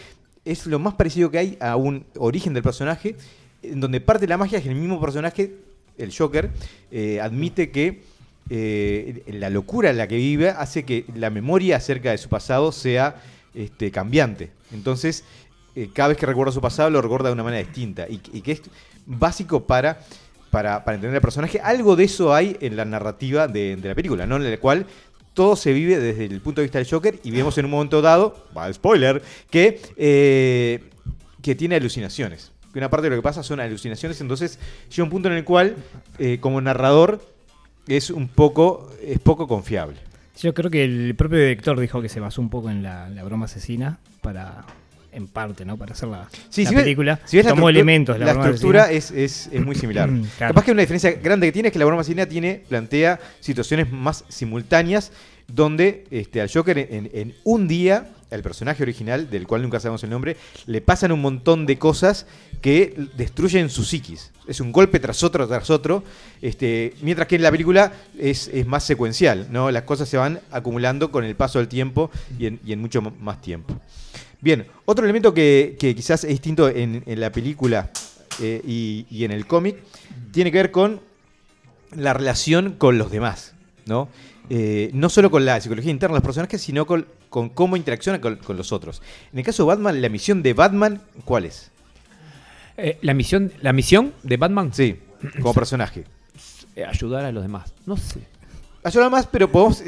es 0.44 0.66
lo 0.66 0.78
más 0.78 0.94
parecido 0.94 1.30
que 1.30 1.38
hay 1.38 1.58
a 1.60 1.76
un 1.76 2.04
origen 2.16 2.54
del 2.54 2.62
personaje, 2.62 3.16
en 3.62 3.80
donde 3.80 4.00
parte 4.00 4.22
de 4.22 4.28
la 4.28 4.36
magia 4.36 4.58
es 4.58 4.64
que 4.64 4.70
el 4.70 4.76
mismo 4.76 5.00
personaje, 5.00 5.56
el 5.96 6.14
Joker, 6.16 6.50
eh, 6.90 7.20
admite 7.20 7.70
que 7.70 8.02
eh, 8.50 9.24
la 9.26 9.50
locura 9.50 9.90
en 9.90 9.98
la 9.98 10.08
que 10.08 10.16
vive 10.16 10.50
hace 10.50 10.84
que 10.84 11.04
la 11.14 11.30
memoria 11.30 11.76
acerca 11.76 12.10
de 12.10 12.18
su 12.18 12.28
pasado 12.28 12.72
sea 12.72 13.20
este, 13.54 13.90
cambiante. 13.90 14.50
Entonces, 14.72 15.24
eh, 15.74 15.90
cada 15.92 16.10
vez 16.10 16.18
que 16.18 16.26
recuerda 16.26 16.52
su 16.52 16.60
pasado 16.60 16.90
lo 16.90 17.02
recuerda 17.02 17.28
de 17.28 17.34
una 17.34 17.44
manera 17.44 17.62
distinta 17.62 18.06
y 18.08 18.18
que 18.18 18.52
es 18.52 18.62
básico 19.06 19.66
para, 19.66 20.00
para, 20.50 20.84
para 20.84 20.96
entender 20.96 21.16
al 21.16 21.22
personaje. 21.22 21.60
Algo 21.60 21.96
de 21.96 22.04
eso 22.04 22.34
hay 22.34 22.56
en 22.60 22.76
la 22.76 22.84
narrativa 22.84 23.48
de, 23.48 23.76
de 23.76 23.88
la 23.88 23.94
película, 23.94 24.26
¿no? 24.26 24.36
en 24.36 24.50
la 24.50 24.56
cual 24.58 24.86
todo 25.38 25.54
se 25.54 25.72
vive 25.72 26.00
desde 26.00 26.24
el 26.24 26.40
punto 26.40 26.60
de 26.60 26.64
vista 26.64 26.78
del 26.78 26.88
Joker 26.90 27.20
y 27.22 27.30
vemos 27.30 27.56
en 27.58 27.66
un 27.66 27.70
momento 27.70 28.02
dado, 28.02 28.44
va, 28.56 28.72
spoiler, 28.72 29.22
que, 29.50 29.80
eh, 29.96 30.82
que 31.40 31.54
tiene 31.54 31.76
alucinaciones. 31.76 32.50
Que 32.72 32.80
una 32.80 32.90
parte 32.90 33.04
de 33.04 33.10
lo 33.10 33.16
que 33.16 33.22
pasa 33.22 33.44
son 33.44 33.60
alucinaciones, 33.60 34.20
entonces 34.20 34.58
llega 34.90 35.04
un 35.04 35.10
punto 35.10 35.28
en 35.28 35.36
el 35.36 35.44
cual, 35.44 35.76
eh, 36.18 36.38
como 36.40 36.60
narrador, 36.60 37.20
es 37.86 38.10
un 38.10 38.26
poco, 38.26 38.90
es 39.00 39.20
poco 39.20 39.46
confiable. 39.46 39.98
Yo 40.40 40.52
creo 40.54 40.72
que 40.72 40.82
el 40.82 41.14
propio 41.14 41.38
director 41.38 41.78
dijo 41.78 42.02
que 42.02 42.08
se 42.08 42.18
basó 42.18 42.40
un 42.40 42.50
poco 42.50 42.68
en 42.68 42.82
la, 42.82 43.08
la 43.08 43.22
broma 43.22 43.44
asesina 43.44 44.00
para, 44.20 44.64
en 45.18 45.26
parte, 45.28 45.64
¿no? 45.66 45.76
Para 45.76 45.92
hacer 45.92 46.08
la, 46.08 46.26
Sí, 46.48 46.64
la 46.64 46.70
si 46.70 46.74
ves- 46.74 46.84
película. 46.84 47.20
si 47.26 47.36
ves 47.36 47.44
la 47.44 47.50
Tomó 47.50 47.68
estructura- 47.68 47.70
elementos 47.70 48.18
la, 48.18 48.24
la 48.26 48.32
estructura 48.32 48.90
es, 48.90 49.10
es- 49.10 49.48
es 49.52 49.64
muy 49.64 49.74
similar. 49.74 50.08
Claro. 50.38 50.54
Capaz 50.54 50.64
que 50.64 50.72
una 50.72 50.80
diferencia 50.80 51.12
grande 51.12 51.46
que 51.48 51.52
tiene 51.52 51.68
es 51.68 51.72
que 51.72 51.78
la 51.78 51.84
broma 51.84 52.00
asesina 52.00 52.24
tiene, 52.26 52.62
plantea 52.68 53.20
situaciones 53.40 53.92
más 53.92 54.24
simultáneas 54.28 55.12
donde 55.46 56.04
este, 56.10 56.40
al 56.40 56.50
Joker 56.52 56.78
en, 56.78 57.10
en 57.12 57.34
un 57.44 57.68
día, 57.68 58.10
al 58.30 58.42
personaje 58.42 58.82
original, 58.82 59.30
del 59.30 59.46
cual 59.46 59.62
nunca 59.62 59.80
sabemos 59.80 60.02
el 60.04 60.10
nombre, 60.10 60.36
le 60.66 60.82
pasan 60.82 61.10
un 61.12 61.22
montón 61.22 61.64
de 61.64 61.78
cosas 61.78 62.26
que 62.60 62.94
destruyen 63.16 63.70
su 63.70 63.82
psiquis. 63.84 64.30
Es 64.46 64.60
un 64.60 64.72
golpe 64.72 65.00
tras 65.00 65.22
otro, 65.22 65.48
tras 65.48 65.70
otro, 65.70 66.04
este, 66.42 66.92
mientras 67.00 67.26
que 67.28 67.36
en 67.36 67.42
la 67.42 67.50
película 67.50 67.92
es, 68.18 68.48
es 68.48 68.66
más 68.66 68.84
secuencial, 68.84 69.46
¿no? 69.50 69.70
Las 69.70 69.84
cosas 69.84 70.08
se 70.10 70.18
van 70.18 70.40
acumulando 70.50 71.10
con 71.10 71.24
el 71.24 71.34
paso 71.34 71.58
del 71.60 71.68
tiempo 71.68 72.10
y 72.38 72.44
en, 72.46 72.60
y 72.66 72.72
en 72.74 72.80
mucho 72.82 73.00
más 73.00 73.40
tiempo. 73.40 73.74
Bien, 74.40 74.66
otro 74.84 75.04
elemento 75.04 75.34
que, 75.34 75.76
que 75.78 75.94
quizás 75.94 76.22
es 76.24 76.30
distinto 76.30 76.68
en, 76.68 77.02
en 77.06 77.20
la 77.20 77.32
película 77.32 77.90
eh, 78.40 78.62
y, 78.64 79.06
y 79.10 79.24
en 79.24 79.32
el 79.32 79.46
cómic 79.46 79.76
tiene 80.32 80.52
que 80.52 80.58
ver 80.58 80.70
con 80.70 81.00
la 81.92 82.12
relación 82.14 82.72
con 82.72 82.98
los 82.98 83.10
demás, 83.10 83.54
¿no? 83.86 84.08
Eh, 84.50 84.90
no 84.94 85.08
solo 85.08 85.30
con 85.30 85.44
la 85.44 85.60
psicología 85.60 85.90
interna 85.90 86.14
de 86.14 86.18
los 86.20 86.24
personajes, 86.24 86.62
sino 86.62 86.86
con, 86.86 87.06
con 87.28 87.48
cómo 87.50 87.76
interacciona 87.76 88.20
con, 88.20 88.36
con 88.36 88.56
los 88.56 88.72
otros. 88.72 89.02
En 89.32 89.40
el 89.40 89.44
caso 89.44 89.64
de 89.64 89.68
Batman, 89.68 90.00
la 90.00 90.08
misión 90.08 90.42
de 90.42 90.54
Batman, 90.54 91.02
¿cuál 91.24 91.44
es? 91.44 91.70
Eh, 92.76 92.96
la, 93.02 93.12
misión, 93.14 93.52
la 93.60 93.72
misión 93.72 94.14
de 94.22 94.36
Batman 94.36 94.72
Sí, 94.72 95.00
como 95.40 95.52
personaje. 95.52 96.04
ayudar 96.88 97.24
a 97.24 97.32
los 97.32 97.42
demás. 97.42 97.74
No 97.86 97.96
sé. 97.96 98.20
Ayudar 98.84 99.10
más, 99.10 99.26
pero 99.26 99.50
podemos 99.50 99.82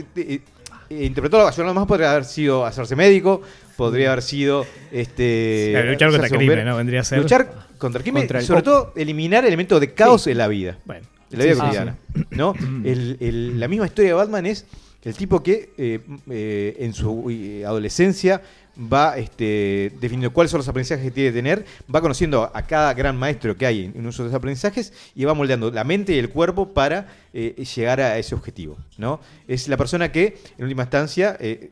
eh, 0.90 0.94
eh, 0.94 1.02
eh, 1.02 1.04
interpretarlo. 1.06 1.46
Ayudar 1.48 1.74
más 1.74 1.86
podría 1.86 2.10
haber 2.12 2.24
sido 2.24 2.64
hacerse 2.66 2.96
médico, 2.96 3.40
podría 3.76 4.12
haber 4.12 4.22
sido 4.22 4.66
este, 4.92 5.68
Claro, 5.72 5.90
luchar 5.92 6.10
contra 6.10 6.26
el 6.28 6.36
crimen. 6.36 6.64
¿no? 6.64 6.76
Vendría 6.76 7.00
a 7.00 7.04
ser. 7.04 7.18
Luchar 7.18 7.68
contra 7.78 7.98
el 7.98 8.02
crimen, 8.02 8.22
Contra 8.22 8.40
el- 8.40 8.46
sobre 8.46 8.62
todo 8.62 8.92
eliminar 8.96 9.44
elementos 9.44 9.80
de 9.80 9.92
caos 9.94 10.26
en 10.26 10.38
la 10.38 10.48
vida. 10.48 10.78
Bueno, 10.84 11.06
En 11.30 11.38
la 11.38 11.44
vida 11.44 11.54
sí, 11.54 11.60
sí, 11.60 11.66
cotidiana. 11.66 11.96
¿no? 12.30 12.54
El- 12.84 13.16
el- 13.20 13.60
la 13.60 13.68
misma 13.68 13.86
historia 13.86 14.10
de 14.10 14.14
Batman 14.14 14.46
es 14.46 14.66
el 15.02 15.14
tipo 15.14 15.42
que 15.42 15.70
eh, 15.78 16.00
eh, 16.30 16.76
en 16.80 16.92
su 16.92 17.30
eh, 17.30 17.64
adolescencia 17.64 18.42
va 18.80 19.18
este, 19.18 19.92
definiendo 20.00 20.32
cuáles 20.32 20.50
son 20.50 20.58
los 20.58 20.68
aprendizajes 20.68 21.04
que 21.04 21.10
tiene 21.10 21.30
que 21.30 21.36
tener, 21.36 21.66
va 21.92 22.00
conociendo 22.00 22.50
a 22.52 22.62
cada 22.62 22.94
gran 22.94 23.16
maestro 23.16 23.56
que 23.56 23.66
hay 23.66 23.92
en, 23.94 24.06
uso 24.06 24.22
de 24.22 24.28
esos 24.28 24.36
aprendizajes 24.36 24.92
y 25.14 25.24
va 25.24 25.34
moldeando 25.34 25.70
la 25.70 25.84
mente 25.84 26.14
y 26.14 26.18
el 26.18 26.30
cuerpo 26.30 26.68
para 26.72 27.08
eh, 27.32 27.64
llegar 27.74 28.00
a 28.00 28.18
ese 28.18 28.34
objetivo. 28.34 28.78
¿no? 28.96 29.20
Es 29.46 29.68
la 29.68 29.76
persona 29.76 30.10
que, 30.12 30.38
en 30.56 30.64
última 30.64 30.84
instancia, 30.84 31.36
eh, 31.40 31.70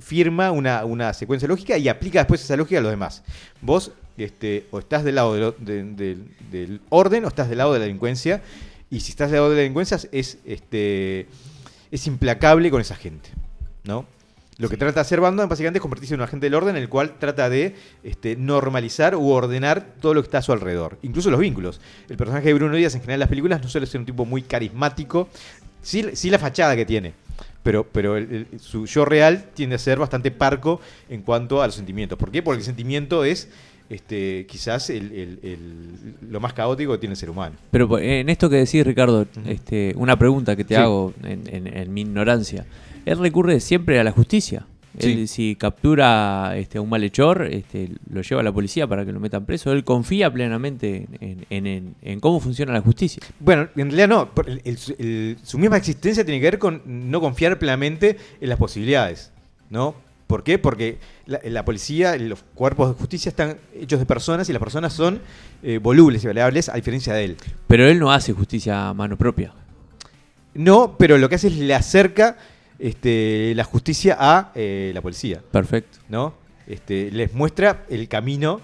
firma 0.00 0.50
una, 0.50 0.84
una 0.84 1.12
secuencia 1.12 1.48
lógica 1.48 1.78
y 1.78 1.88
aplica 1.88 2.20
después 2.20 2.42
esa 2.42 2.56
lógica 2.56 2.78
a 2.78 2.82
los 2.82 2.90
demás. 2.90 3.22
Vos 3.60 3.92
este, 4.16 4.66
o 4.72 4.80
estás 4.80 5.04
del 5.04 5.14
lado 5.14 5.52
del 5.52 6.80
orden 6.88 7.24
o 7.24 7.28
estás 7.28 7.48
del 7.48 7.58
lado 7.58 7.72
de 7.72 7.78
la 7.78 7.84
delincuencia. 7.84 8.42
Y 8.90 9.00
si 9.00 9.10
estás 9.10 9.30
del 9.30 9.38
lado 9.38 9.50
de 9.50 9.56
la 9.56 9.62
delincuencia 9.62 9.98
es, 10.12 10.38
este, 10.44 11.26
es 11.90 12.06
implacable 12.06 12.70
con 12.70 12.80
esa 12.80 12.96
gente. 12.96 13.30
¿no? 13.84 14.06
Lo 14.58 14.68
que 14.68 14.76
trata 14.76 14.94
de 14.96 15.00
hacer 15.02 15.20
Batman 15.20 15.48
básicamente 15.48 15.78
es 15.78 15.82
convertirse 15.82 16.14
en 16.14 16.20
un 16.20 16.24
agente 16.24 16.46
del 16.46 16.54
orden 16.54 16.74
en 16.76 16.82
el 16.82 16.88
cual 16.88 17.14
trata 17.18 17.48
de 17.48 17.76
este, 18.02 18.34
normalizar 18.34 19.14
u 19.14 19.30
ordenar 19.30 19.94
todo 20.00 20.14
lo 20.14 20.20
que 20.22 20.26
está 20.26 20.38
a 20.38 20.42
su 20.42 20.52
alrededor, 20.52 20.98
incluso 21.02 21.30
los 21.30 21.38
vínculos. 21.38 21.80
El 22.08 22.16
personaje 22.16 22.48
de 22.48 22.54
Bruno 22.54 22.74
Díaz 22.74 22.94
en 22.96 23.00
general 23.00 23.16
en 23.18 23.20
las 23.20 23.28
películas 23.28 23.62
no 23.62 23.68
suele 23.68 23.86
ser 23.86 24.00
un 24.00 24.06
tipo 24.06 24.24
muy 24.24 24.42
carismático, 24.42 25.28
sí, 25.80 26.04
sí 26.14 26.28
la 26.28 26.40
fachada 26.40 26.74
que 26.74 26.84
tiene, 26.84 27.14
pero, 27.62 27.84
pero 27.84 28.16
el- 28.16 28.46
el- 28.52 28.60
su 28.60 28.86
yo 28.86 29.04
real 29.04 29.44
tiende 29.54 29.76
a 29.76 29.78
ser 29.78 29.98
bastante 29.98 30.32
parco 30.32 30.80
en 31.08 31.22
cuanto 31.22 31.62
a 31.62 31.66
los 31.66 31.76
sentimientos. 31.76 32.18
¿Por 32.18 32.32
qué? 32.32 32.42
Porque 32.42 32.58
el 32.58 32.64
sentimiento 32.64 33.24
es 33.24 33.48
este, 33.90 34.46
quizás 34.46 34.90
el- 34.90 35.12
el- 35.12 35.38
el- 35.42 36.14
lo 36.30 36.40
más 36.40 36.52
caótico 36.52 36.92
que 36.92 36.98
tiene 36.98 37.12
el 37.14 37.16
ser 37.18 37.30
humano. 37.30 37.56
Pero 37.70 37.88
po- 37.88 37.98
en 37.98 38.28
esto 38.28 38.50
que 38.50 38.56
decís, 38.56 38.86
Ricardo, 38.86 39.26
este, 39.46 39.94
una 39.96 40.18
pregunta 40.18 40.54
que 40.56 40.64
te 40.64 40.74
Sí. 40.74 40.80
hago 40.80 41.14
en, 41.22 41.42
en- 41.46 41.66
en 41.76 41.92
mi 41.94 42.02
ignorancia. 42.02 42.66
Él 43.06 43.18
recurre 43.18 43.60
siempre 43.60 43.98
a 43.98 44.04
la 44.04 44.12
justicia. 44.12 44.66
Sí. 44.98 45.12
Él, 45.12 45.28
si 45.28 45.54
captura 45.54 46.56
este, 46.56 46.78
a 46.78 46.80
un 46.80 46.88
malhechor, 46.88 47.46
este, 47.52 47.90
lo 48.10 48.20
lleva 48.22 48.40
a 48.40 48.44
la 48.44 48.50
policía 48.52 48.86
para 48.86 49.04
que 49.06 49.12
lo 49.12 49.20
metan 49.20 49.44
preso. 49.46 49.70
Él 49.72 49.84
confía 49.84 50.32
plenamente 50.32 51.06
en, 51.20 51.94
en- 52.02 52.20
cómo 52.20 52.40
funciona 52.40 52.72
la 52.72 52.80
justicia. 52.80 53.22
Bueno, 53.38 53.68
en 53.76 53.90
realidad 53.92 54.08
no. 54.08 54.30
su 55.44 55.58
misma 55.58 55.76
existencia 55.76 56.24
tiene 56.24 56.40
que 56.40 56.46
ver 56.46 56.58
con 56.58 56.82
no 56.86 57.20
confiar 57.20 57.58
plenamente 57.58 58.16
en 58.40 58.48
las 58.48 58.58
posibilidades. 58.58 59.32
¿No? 59.70 59.94
¿Por 60.28 60.44
qué? 60.44 60.58
Porque 60.58 60.98
la, 61.26 61.40
la 61.42 61.64
policía, 61.64 62.14
los 62.18 62.44
cuerpos 62.54 62.90
de 62.90 62.94
justicia 62.94 63.30
están 63.30 63.56
hechos 63.74 63.98
de 63.98 64.06
personas 64.06 64.48
y 64.48 64.52
las 64.52 64.60
personas 64.60 64.92
son 64.92 65.20
eh, 65.62 65.78
volubles 65.78 66.22
y 66.22 66.26
variables 66.28 66.68
a 66.68 66.74
diferencia 66.74 67.14
de 67.14 67.24
él. 67.24 67.36
Pero 67.66 67.88
él 67.88 67.98
no 67.98 68.12
hace 68.12 68.32
justicia 68.34 68.88
a 68.90 68.94
mano 68.94 69.16
propia. 69.16 69.52
No, 70.54 70.96
pero 70.98 71.18
lo 71.18 71.28
que 71.28 71.36
hace 71.36 71.48
es 71.48 71.56
le 71.56 71.74
acerca 71.74 72.36
este, 72.78 73.52
la 73.56 73.64
justicia 73.64 74.16
a 74.20 74.52
eh, 74.54 74.90
la 74.94 75.00
policía. 75.00 75.40
Perfecto. 75.50 75.98
¿no? 76.08 76.34
Este, 76.66 77.10
les 77.10 77.32
muestra 77.32 77.86
el 77.88 78.06
camino 78.08 78.60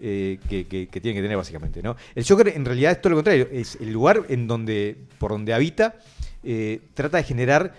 eh, 0.00 0.38
que, 0.48 0.68
que- 0.68 0.86
que 0.86 1.00
tienen 1.00 1.16
que 1.20 1.22
tener 1.22 1.36
básicamente, 1.36 1.82
¿no? 1.82 1.96
El 2.14 2.24
Joker 2.24 2.46
en 2.48 2.64
realidad 2.64 2.92
es 2.92 3.00
todo 3.02 3.10
lo 3.10 3.16
contrario, 3.16 3.48
es 3.50 3.76
el 3.80 3.92
lugar 3.92 4.22
en 4.28 4.46
donde, 4.46 4.96
por 5.18 5.32
donde 5.32 5.52
habita, 5.52 5.96
eh, 6.44 6.80
trata 6.94 7.16
de 7.16 7.24
generar 7.24 7.74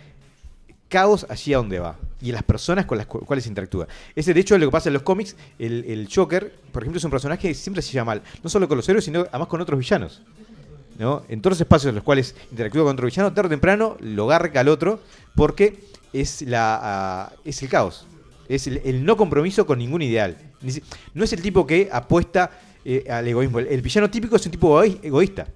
caos 0.90 1.26
allí 1.30 1.54
a 1.54 1.58
donde 1.58 1.80
va 1.80 1.96
y 2.22 2.32
las 2.32 2.44
personas 2.44 2.86
con 2.86 2.98
las 2.98 3.08
cu- 3.08 3.20
cuales 3.26 3.48
interactúa. 3.48 3.88
Ese 4.16 4.34
de 4.34 4.40
hecho 4.40 4.56
es 4.56 4.62
lo 4.62 4.68
que 4.68 4.72
pasa 4.72 4.90
en 4.90 4.94
los 4.94 5.04
cómics, 5.04 5.36
el, 5.58 5.86
el 5.88 6.10
Joker, 6.14 6.54
por 6.72 6.84
ejemplo, 6.84 6.98
es 6.98 7.04
un 7.04 7.12
personaje 7.12 7.48
que 7.48 7.54
siempre 7.54 7.82
se 7.82 7.92
llama 7.94 8.14
mal, 8.16 8.22
no 8.44 8.50
solo 8.50 8.68
con 8.68 8.78
los 8.78 8.88
héroes, 8.90 9.06
sino 9.06 9.22
además 9.30 9.48
con 9.48 9.62
otros 9.62 9.80
villanos. 9.80 10.22
¿no? 10.98 11.24
En 11.30 11.42
todos 11.42 11.54
los 11.54 11.62
espacios 11.62 11.90
en 11.90 11.96
los 11.96 12.04
cuales 12.04 12.36
interactúa 12.52 12.84
con 12.84 12.94
otro 12.94 13.06
villano, 13.06 13.32
tarde 13.34 13.48
o 13.48 13.50
temprano 13.52 13.96
lo 14.02 14.28
garca 14.28 14.60
al 14.60 14.68
otro 14.68 15.00
porque 15.34 15.80
es, 16.12 16.42
la, 16.42 17.32
es 17.46 17.62
el 17.64 17.70
caos. 17.70 18.06
Es 18.50 18.68
el, 18.68 19.06
no 19.06 19.16
compromiso 19.16 19.66
con 19.66 19.80
ningún 19.80 20.02
ideal. 20.02 20.36
No 21.14 21.24
es 21.24 21.32
el 21.32 21.42
tipo 21.42 21.66
que 21.66 21.88
apuesta 21.92 22.52
eh, 22.84 23.06
al 23.10 23.26
egoísmo. 23.28 23.60
El, 23.60 23.82
villano 23.82 24.10
típico 24.10 24.36
es 24.36 24.46
un 24.46 24.52
tipo 24.52 24.78
egoí- 24.84 25.00
egoísta. 25.04 25.48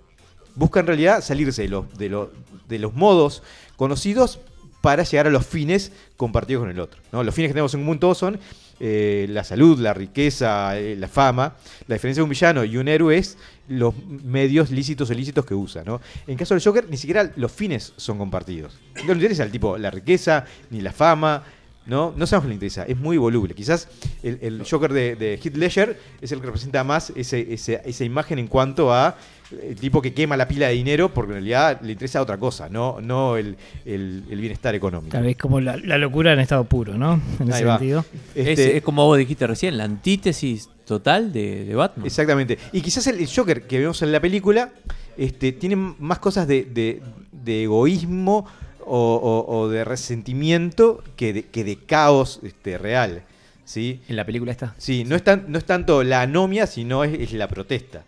Busca 0.55 0.79
en 0.79 0.87
realidad 0.87 1.21
salirse 1.21 1.63
de, 1.63 1.67
los 1.69 1.93
de, 1.97 2.07
los 2.07 2.29
de 2.69 2.79
los 2.79 2.93
modos 2.93 3.43
conocidos 3.75 4.39
para 4.83 5.03
llegar 5.03 5.27
a 5.27 5.29
los 5.29 5.45
fines 5.45 5.93
compartidos 6.17 6.63
con 6.63 6.69
el 6.69 6.77
otro. 6.77 6.99
Los 7.13 7.33
fines 7.33 7.47
que 7.47 7.53
tenemos 7.53 7.73
en 7.73 7.79
común 7.79 7.99
todos 7.99 8.17
son 8.17 8.37
eh, 8.81 9.27
la 9.29 9.45
salud, 9.45 9.79
la 9.79 9.93
riqueza, 9.93 10.77
eh, 10.77 10.97
la 10.97 11.07
fama. 11.07 11.55
La 11.87 11.95
diferencia 11.95 12.19
de 12.19 12.23
un 12.25 12.29
villano 12.29 12.65
y 12.65 12.75
un 12.75 12.89
héroe 12.89 13.17
es 13.17 13.37
los 13.69 13.93
medios 14.25 14.71
lícitos 14.71 15.09
o 15.09 15.13
ilícitos 15.13 15.45
que 15.45 15.55
usa. 15.55 15.85
¿no? 15.85 16.01
En 16.27 16.35
caso 16.35 16.53
del 16.53 16.61
Joker, 16.61 16.89
ni 16.89 16.97
siquiera 16.97 17.31
los 17.37 17.49
fines 17.53 17.93
son 17.95 18.17
compartidos. 18.17 18.77
No 19.05 19.13
le 19.13 19.13
interesa 19.13 19.43
al 19.43 19.51
tipo 19.51 19.77
la 19.77 19.89
riqueza, 19.89 20.43
ni 20.69 20.81
la 20.81 20.91
fama. 20.91 21.45
No, 21.85 22.13
no 22.17 22.27
sabemos 22.27 22.43
qué 22.43 22.49
le 22.49 22.55
interesa, 22.55 22.83
es 22.83 22.97
muy 22.97 23.15
voluble. 23.15 23.53
Quizás 23.53 23.87
el, 24.21 24.65
Joker 24.69 24.91
de, 24.91 25.15
de 25.15 25.39
Heath 25.41 25.97
es 26.19 26.31
el 26.33 26.41
que 26.41 26.45
representa 26.45 26.83
más 26.83 27.13
esa 27.15 28.03
imagen 28.03 28.37
en 28.37 28.47
cuanto 28.47 28.93
a 28.93 29.15
el 29.61 29.75
tipo 29.75 30.01
que 30.01 30.13
quema 30.13 30.35
la 30.37 30.47
pila 30.47 30.67
de 30.67 30.73
dinero 30.73 31.13
porque 31.13 31.31
en 31.31 31.35
realidad 31.35 31.79
le 31.81 31.91
interesa 31.93 32.21
otra 32.21 32.37
cosa, 32.37 32.69
no, 32.69 32.99
no 33.01 33.37
el, 33.37 33.55
el- 33.85 34.23
el 34.29 34.39
bienestar 34.39 34.73
económico. 34.75 35.11
Tal 35.11 35.23
vez 35.23 35.37
como 35.37 35.59
la, 35.61 35.77
la 35.77 35.97
locura 35.97 36.33
en 36.33 36.39
estado 36.39 36.63
puro, 36.63 36.97
¿no? 36.97 37.21
En 37.39 37.51
Ahí 37.51 37.57
ese 37.59 37.65
va. 37.65 37.77
sentido. 37.77 38.05
Es, 38.35 38.47
Este, 38.47 38.77
es 38.77 38.83
como 38.83 39.05
vos 39.05 39.17
dijiste 39.17 39.45
recién, 39.47 39.77
la 39.77 39.83
antítesis 39.83 40.69
total 40.85 41.31
de, 41.33 41.65
de 41.65 41.75
Batman. 41.75 42.05
Exactamente. 42.05 42.57
Y 42.71 42.81
quizás 42.81 43.05
el, 43.07 43.19
el 43.19 43.27
Joker 43.33 43.63
que 43.67 43.79
vemos 43.79 44.01
en 44.01 44.11
la 44.11 44.19
película 44.19 44.71
este, 45.17 45.51
tiene 45.51 45.75
más 45.75 46.19
cosas 46.19 46.47
de, 46.47 46.63
de- 46.65 47.01
de 47.31 47.63
egoísmo 47.63 48.45
o, 48.85 49.45
o- 49.47 49.57
o 49.57 49.69
de 49.69 49.83
resentimiento 49.85 51.03
que 51.15 51.33
de, 51.33 51.43
que 51.43 51.63
de 51.63 51.77
caos 51.77 52.39
este, 52.43 52.77
real. 52.77 53.23
¿sí? 53.65 54.01
En 54.09 54.15
la 54.17 54.25
película 54.25 54.51
esta. 54.51 54.75
Sí, 54.77 55.03
no 55.05 55.15
es, 55.15 55.23
tan- 55.23 55.45
no 55.47 55.57
es 55.57 55.65
tanto 55.65 56.03
la 56.03 56.21
anomia, 56.21 56.67
sino 56.67 57.03
es, 57.03 57.19
es 57.19 57.33
la 57.33 57.47
protesta. 57.47 58.03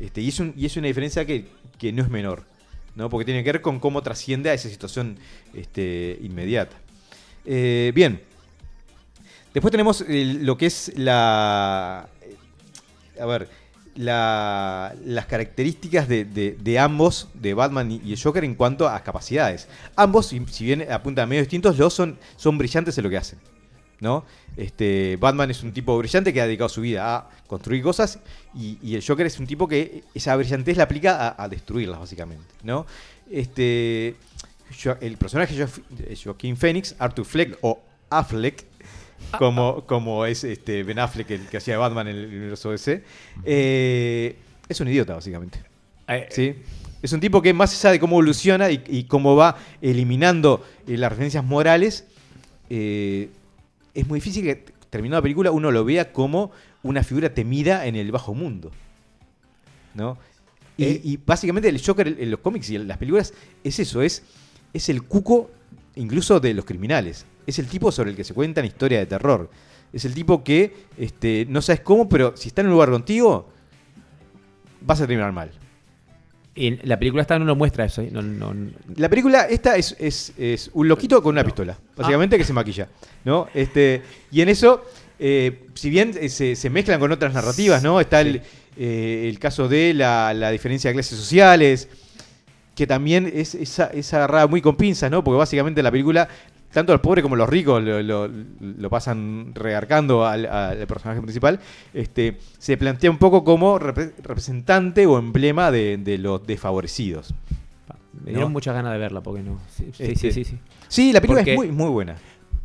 Este, 0.00 0.22
y, 0.22 0.28
es 0.28 0.76
una 0.76 0.86
diferencia 0.86 1.26
que, 1.26 1.46
no 1.92 2.02
es 2.02 2.08
menor, 2.08 2.44
¿no? 2.96 3.10
porque 3.10 3.26
tiene 3.26 3.44
que 3.44 3.52
ver 3.52 3.60
con 3.60 3.78
cómo 3.78 4.02
trasciende 4.02 4.48
a 4.50 4.54
esa 4.54 4.68
situación 4.68 5.18
este, 5.54 6.18
inmediata. 6.22 6.76
Eh, 7.44 7.92
bien, 7.94 8.22
después 9.52 9.70
tenemos 9.70 10.04
lo 10.08 10.56
que 10.56 10.66
es 10.66 10.92
la... 10.96 12.08
A 13.20 13.26
ver, 13.26 13.48
la- 13.94 14.94
las 15.04 15.26
características 15.26 16.08
de, 16.08 16.24
de- 16.24 16.78
ambos, 16.78 17.28
de 17.34 17.52
Batman 17.52 17.90
y 17.92 18.12
el 18.12 18.20
Joker, 18.20 18.44
en 18.44 18.54
cuanto 18.54 18.88
a 18.88 19.02
capacidades. 19.02 19.68
Ambos, 19.96 20.28
si 20.28 20.64
bien 20.64 20.90
apuntan 20.90 21.24
a 21.24 21.26
medios 21.26 21.44
distintos, 21.44 21.76
los 21.76 21.92
son, 21.92 22.18
son 22.36 22.56
brillantes 22.56 22.96
en 22.96 23.04
lo 23.04 23.10
que 23.10 23.18
hacen. 23.18 23.38
¿No? 24.00 24.24
Este, 24.56 25.16
Batman 25.20 25.50
es 25.50 25.62
un 25.62 25.72
tipo 25.72 25.96
brillante 25.98 26.32
que 26.32 26.40
ha 26.40 26.46
dedicado 26.46 26.68
su 26.68 26.80
vida 26.80 27.16
a 27.16 27.30
construir 27.46 27.82
cosas 27.82 28.18
y, 28.54 28.78
y 28.82 28.94
el 28.94 29.04
Joker 29.06 29.26
es 29.26 29.38
un 29.38 29.46
tipo 29.46 29.68
que 29.68 30.02
esa 30.14 30.34
brillantez 30.36 30.76
la 30.76 30.84
aplica 30.84 31.28
a, 31.28 31.44
a 31.44 31.48
destruirlas, 31.48 32.00
básicamente, 32.00 32.44
¿no? 32.62 32.86
Este, 33.30 34.16
Jo- 34.82 34.96
el 35.00 35.16
personaje 35.16 35.54
de 35.54 35.66
Jo- 35.66 36.22
Joaquín 36.24 36.56
Phoenix, 36.56 36.94
Arthur 36.98 37.24
Fleck 37.24 37.58
o 37.62 37.80
Affleck, 38.10 38.64
como, 39.38 39.84
como 39.86 40.24
es 40.26 40.42
este 40.44 40.82
Ben 40.82 40.98
Affleck, 40.98 41.30
el 41.30 41.46
que 41.48 41.58
hacía 41.58 41.76
Batman 41.78 42.08
en 42.08 42.16
el 42.16 42.26
universo 42.26 42.70
DC, 42.70 43.04
eh, 43.44 44.36
es 44.68 44.80
un 44.80 44.88
idiota, 44.88 45.14
básicamente. 45.14 45.60
Eh, 46.08 46.26
¿sí? 46.30 46.54
Es 47.02 47.12
un 47.12 47.20
tipo 47.20 47.40
que 47.40 47.52
más 47.54 47.72
allá 47.78 47.92
de 47.92 48.00
cómo 48.00 48.16
evoluciona 48.16 48.70
y, 48.70 48.82
y 48.88 49.04
cómo 49.04 49.36
va 49.36 49.56
eliminando 49.80 50.64
eh, 50.86 50.96
las 50.96 51.10
referencias 51.10 51.44
morales, 51.44 52.04
eh, 52.68 53.28
es 53.94 54.06
muy 54.06 54.18
difícil 54.18 54.44
que 54.44 54.54
t- 54.56 54.72
terminada 54.90 55.18
la 55.18 55.22
película 55.22 55.50
uno 55.50 55.70
lo 55.70 55.84
vea 55.84 56.12
como 56.12 56.50
una 56.82 57.02
figura 57.02 57.32
temida 57.34 57.86
en 57.86 57.96
el 57.96 58.10
bajo 58.12 58.34
mundo. 58.34 58.70
¿No? 59.94 60.16
Y, 60.76 60.84
Eh. 60.84 61.00
y 61.04 61.16
básicamente 61.18 61.68
el 61.68 61.84
Joker 61.84 62.06
en 62.18 62.30
los 62.30 62.40
cómics 62.40 62.70
y 62.70 62.76
en 62.76 62.88
las 62.88 62.98
películas 62.98 63.34
es 63.64 63.78
eso, 63.78 64.02
es, 64.02 64.22
es 64.72 64.88
el 64.88 65.02
cuco 65.02 65.50
incluso 65.96 66.40
de 66.40 66.54
los 66.54 66.64
criminales. 66.64 67.26
Es 67.46 67.58
el 67.58 67.66
tipo 67.66 67.90
sobre 67.92 68.10
el 68.10 68.16
que 68.16 68.24
se 68.24 68.32
cuentan 68.34 68.64
historias 68.64 69.00
de 69.02 69.06
terror. 69.06 69.50
Es 69.92 70.04
el 70.04 70.14
tipo 70.14 70.44
que 70.44 70.72
este, 70.96 71.46
no 71.48 71.60
sabes 71.60 71.80
cómo, 71.80 72.08
pero 72.08 72.36
si 72.36 72.48
está 72.48 72.60
en 72.60 72.68
un 72.68 72.74
lugar 72.74 72.90
contigo, 72.90 73.48
vas 74.80 75.00
a 75.00 75.06
terminar 75.06 75.32
mal. 75.32 75.50
La 76.84 76.98
película 76.98 77.22
esta 77.22 77.38
no 77.38 77.44
lo 77.44 77.56
muestra 77.56 77.84
eso. 77.86 78.02
¿eh? 78.02 78.10
No, 78.12 78.22
no- 78.22 78.52
no- 78.54 78.70
La 78.96 79.08
película 79.08 79.42
esta 79.44 79.76
es, 79.76 79.96
es- 79.98 80.32
es 80.36 80.70
un 80.74 80.88
loquito 80.88 81.22
con 81.22 81.32
una 81.34 81.44
pistola, 81.44 81.78
básicamente 82.00 82.38
que 82.38 82.44
se 82.44 82.52
maquilla, 82.52 82.88
¿no? 83.24 83.48
Este, 83.54 84.02
y 84.30 84.40
en 84.40 84.48
eso, 84.48 84.84
eh, 85.18 85.66
si 85.74 85.90
bien 85.90 86.14
eh, 86.18 86.28
se, 86.28 86.70
mezclan 86.70 86.98
con 86.98 87.12
otras 87.12 87.34
narrativas, 87.34 87.82
¿no? 87.82 88.00
Está 88.00 88.22
el, 88.22 88.42
eh, 88.76 89.36
caso 89.38 89.68
de 89.68 89.94
la, 89.94 90.50
diferencia 90.50 90.88
de 90.88 90.94
clases 90.94 91.18
sociales, 91.18 91.88
que 92.74 92.86
también 92.86 93.30
es, 93.32 94.14
agarrada 94.14 94.46
muy 94.46 94.62
con 94.62 94.76
pinzas, 94.76 95.10
¿no? 95.10 95.22
Porque 95.22 95.38
básicamente 95.38 95.82
la 95.82 95.90
película, 95.90 96.28
tanto 96.72 96.92
los 96.92 97.02
pobres 97.02 97.22
como 97.22 97.36
los 97.36 97.48
ricos 97.48 97.82
lo, 97.82 98.90
pasan 98.90 99.54
regarcando 99.54 100.26
al, 100.26 100.86
personaje 100.86 101.20
principal, 101.20 101.60
este, 101.92 102.38
se 102.58 102.78
plantea 102.78 103.10
un 103.10 103.18
poco 103.18 103.44
como 103.44 103.78
repre- 103.78 104.12
representante 104.22 105.04
o 105.06 105.18
emblema 105.18 105.70
de 105.70 106.18
los 106.18 106.46
desfavorecidos. 106.46 107.34
Me 108.24 108.30
dieron 108.30 108.48
No. 108.48 108.50
muchas 108.50 108.74
ganas 108.74 108.92
de 108.92 108.98
verla 108.98 109.20
porque 109.20 109.42
no. 109.42 109.58
Sí, 109.74 109.90
sí, 109.96 110.02
Este, 110.04 110.16
sí, 110.16 110.32
sí, 110.32 110.44
sí. 110.44 110.58
Sí, 110.88 111.12
la 111.12 111.20
película 111.20 111.40
Porque- 111.40 111.52
es 111.52 111.56
muy, 111.56 111.68
muy 111.70 111.88
buena. 111.90 112.16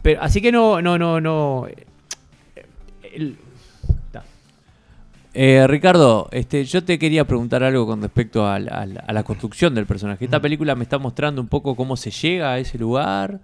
Pero, 0.02 0.22
así 0.22 0.42
que 0.42 0.52
no, 0.52 0.82
no, 0.82 0.98
no, 0.98 1.20
no. 1.22 1.68
eh, 1.68 1.86
el-. 3.14 3.38
Eh, 5.38 5.66
Ricardo, 5.68 6.30
este, 6.32 6.64
yo 6.64 6.82
te 6.84 6.98
quería 6.98 7.26
preguntar 7.28 7.62
algo 7.62 7.86
con 7.86 8.02
respecto 8.02 8.48
al- 8.48 8.72
al- 8.72 9.04
a 9.06 9.12
la 9.12 9.24
construcción 9.24 9.76
del 9.76 9.86
personaje. 9.86 10.24
Esta 10.24 10.40
película 10.40 10.76
me 10.76 10.84
está 10.84 10.98
mostrando 10.98 11.42
un 11.42 11.50
poco 11.50 11.76
cómo 11.76 11.98
se 11.98 12.10
llega 12.10 12.54
a 12.54 12.60
ese 12.60 12.78
lugar, 12.78 13.42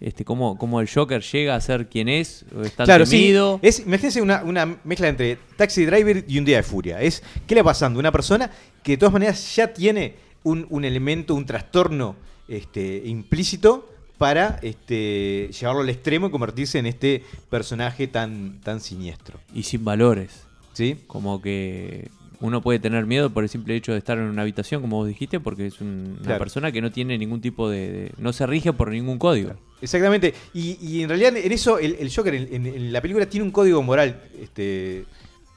este, 0.00 0.24
cómo, 0.24 0.56
cómo 0.56 0.80
el 0.80 0.88
Joker 0.88 1.20
llega 1.20 1.54
a 1.54 1.60
ser 1.60 1.88
quien 1.88 2.08
es, 2.08 2.46
o 2.56 2.62
está 2.62 2.84
Claro, 2.84 3.04
temido. 3.04 3.58
sí. 3.62 3.68
Es, 3.68 3.80
imagínense 3.80 4.22
una, 4.22 4.42
una 4.42 4.74
mezcla 4.84 5.06
entre 5.08 5.36
Taxi 5.58 5.84
Driver 5.84 6.24
y 6.26 6.38
Un 6.38 6.46
Día 6.46 6.56
de 6.56 6.62
Furia. 6.62 7.02
Es, 7.02 7.22
¿qué 7.46 7.54
le 7.54 7.60
va 7.60 7.72
pasando? 7.72 7.98
Una 8.00 8.10
persona 8.10 8.50
que 8.82 8.92
de 8.92 8.96
todas 8.98 9.12
maneras 9.12 9.54
ya 9.54 9.70
tiene 9.70 10.14
un, 10.44 10.66
un 10.70 10.84
elemento, 10.84 11.34
un 11.34 11.44
trastorno 11.46 12.14
este, 12.48 13.02
implícito 13.04 13.90
para 14.18 14.60
este, 14.62 15.50
llevarlo 15.58 15.80
al 15.82 15.88
extremo 15.90 16.28
y 16.28 16.30
convertirse 16.30 16.78
en 16.78 16.86
este 16.86 17.24
personaje 17.50 18.06
tan, 18.06 18.60
tan 18.60 18.80
siniestro. 18.80 19.40
Y 19.52 19.64
sin 19.64 19.84
valores. 19.84 20.44
¿Sí? 20.72 20.96
Como 21.06 21.40
que 21.42 22.08
uno 22.40 22.60
puede 22.60 22.78
tener 22.78 23.06
miedo 23.06 23.30
por 23.30 23.42
el 23.44 23.48
simple 23.48 23.74
hecho 23.76 23.92
de 23.92 23.98
estar 23.98 24.18
en 24.18 24.24
una 24.24 24.42
habitación, 24.42 24.80
como 24.82 24.96
vos 24.98 25.08
dijiste, 25.08 25.40
porque 25.40 25.66
es 25.66 25.80
un- 25.80 26.18
una 26.24 26.36
persona 26.38 26.70
que 26.72 26.80
no 26.82 26.90
tiene 26.92 27.16
ningún 27.16 27.40
tipo 27.40 27.68
de, 27.70 27.90
de- 27.92 28.12
no 28.18 28.32
se 28.32 28.44
rige 28.46 28.72
por 28.72 28.90
ningún 28.90 29.18
código. 29.18 29.52
Exactamente. 29.80 30.34
Y, 30.52 30.76
y 30.80 31.02
en 31.02 31.08
realidad 31.08 31.36
en 31.36 31.52
eso 31.52 31.78
el, 31.78 31.96
el 31.98 32.12
Joker 32.14 32.34
en, 32.34 32.52
en- 32.54 32.66
en 32.66 32.92
la 32.92 33.00
película 33.00 33.26
tiene 33.26 33.44
un 33.46 33.52
código 33.52 33.82
moral. 33.82 34.20
Este, 34.40 35.04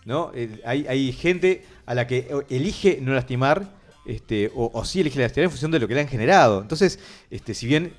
¿no? 0.05 0.31
Eh, 0.35 0.61
hay, 0.65 0.85
hay 0.88 1.11
gente 1.11 1.65
a 1.85 1.93
la 1.95 2.05
que 2.07 2.27
elige 2.49 2.99
no 3.01 3.13
lastimar, 3.13 3.73
este, 4.07 4.51
o, 4.55 4.71
o 4.73 4.85
sí 4.85 5.01
elige 5.01 5.19
lastimar 5.19 5.45
en 5.45 5.51
función 5.51 5.71
de 5.71 5.79
lo 5.79 5.87
que 5.87 5.93
le 5.93 6.01
han 6.01 6.07
generado. 6.07 6.61
Entonces, 6.61 6.97
este, 7.29 7.53
si 7.53 7.67
bien 7.67 7.93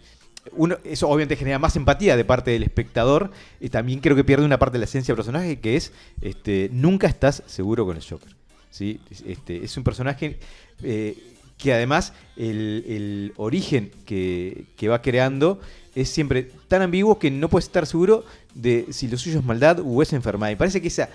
uno, 0.53 0.79
eso 0.85 1.09
obviamente 1.09 1.37
genera 1.37 1.59
más 1.59 1.77
empatía 1.77 2.17
de 2.17 2.25
parte 2.25 2.51
del 2.51 2.63
espectador, 2.63 3.31
y 3.61 3.69
también 3.69 4.01
creo 4.01 4.17
que 4.17 4.25
pierde 4.25 4.45
una 4.45 4.59
parte 4.59 4.75
de 4.75 4.81
la 4.81 4.85
esencia 4.85 5.13
del 5.13 5.17
personaje, 5.17 5.61
que 5.61 5.77
es 5.77 5.93
este, 6.21 6.71
nunca 6.73 7.07
estás 7.07 7.43
seguro 7.47 7.85
con 7.85 7.97
el 7.97 8.03
Joker. 8.03 8.37
Este, 8.81 9.65
es 9.65 9.77
un 9.77 9.85
personaje 9.85 10.39
eh, 10.83 11.17
que 11.57 11.73
además 11.73 12.13
el, 12.37 13.33
origen 13.37 13.91
que, 14.05 14.67
va 14.89 15.03
creando 15.03 15.61
es 15.95 16.09
siempre 16.09 16.51
tan 16.69 16.83
ambiguo 16.83 17.19
que 17.19 17.31
no 17.31 17.49
puedes 17.49 17.67
estar 17.67 17.87
seguro 17.87 18.25
de 18.55 18.87
si 18.91 19.09
lo 19.09 19.19
suyo 19.19 19.41
es 19.41 19.45
maldad 19.45 19.81
o 19.85 20.03
es 20.03 20.13
enfermedad. 20.13 20.53
Y 20.53 20.57
parece 20.57 20.81
que 20.81 20.89
esa, 20.89 21.09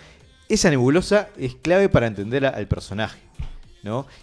esa 0.50 0.70
nebulosa 0.70 1.30
es 1.38 1.56
clave 1.56 1.88
para 1.88 2.08
entender 2.08 2.46
al 2.46 2.68
personaje. 2.68 3.20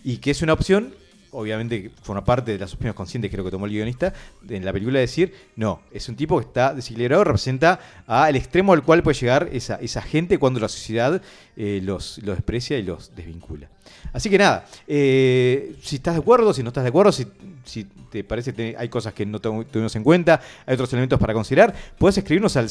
Y 0.05 0.17
que 0.19 0.31
es 0.31 0.43
una 0.43 0.53
opción, 0.55 0.95
obviamente 1.33 1.91
forma 2.03 2.25
parte 2.25 2.53
de 2.53 2.59
las 2.59 2.73
opciones 2.73 2.95
conscientes 2.95 3.31
creo 3.31 3.45
que 3.45 3.51
tomó 3.53 3.67
el 3.67 3.73
guionista 3.73 4.13
en 4.49 4.65
la 4.65 4.73
película, 4.73 4.99
decir, 4.99 5.33
no, 5.57 5.81
es 5.93 6.09
un 6.09 6.17
tipo 6.17 6.39
que 6.41 6.47
está 6.47 6.75
desequilibrado, 6.75 7.23
representa 7.25 7.79
al 8.07 8.35
extremo 8.37 8.73
al 8.73 8.83
cual 8.83 9.03
puede 9.03 9.17
llegar 9.19 9.49
esa, 9.53 9.77
esa 9.77 10.03
gente 10.03 10.39
cuando 10.39 10.59
la 10.61 10.69
sociedad 10.69 11.23
eh, 11.57 11.81
los, 11.85 12.21
desprecia 12.25 12.79
y 12.79 12.83
los 12.83 13.15
desvincula. 13.15 13.69
Así 14.13 14.29
que 14.31 14.39
nada, 14.39 14.67
eh, 14.89 15.77
si 15.83 15.97
estás 15.97 16.15
de 16.15 16.21
acuerdo, 16.21 16.53
si 16.53 16.63
no 16.63 16.69
estás 16.71 16.83
de 16.85 16.89
acuerdo, 16.89 17.13
si, 17.13 17.27
si 17.65 17.85
te 17.85 18.25
parece 18.25 18.53
que 18.53 18.75
hay 18.77 18.89
cosas 18.89 19.13
que 19.15 19.25
no 19.25 19.39
tu- 19.41 19.65
tuvimos 19.67 19.95
en 19.95 20.03
cuenta, 20.03 20.41
hay 20.67 20.75
otros 20.75 20.93
elementos 20.93 21.21
para 21.21 21.33
considerar, 21.33 21.73
puedes 21.97 22.19
escribirnos 22.19 22.57
al 22.57 22.69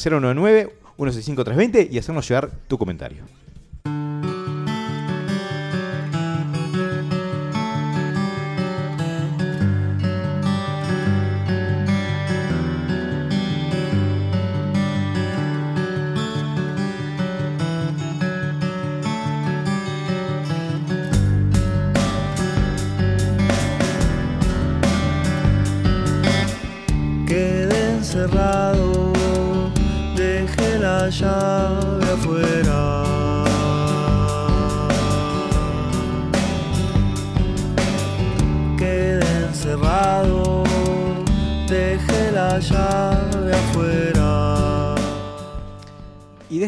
099-165-320 0.98 1.88
y 1.90 1.98
hacernos 1.98 2.28
llegar 2.28 2.50
tu 2.68 2.76
comentario. 2.76 3.22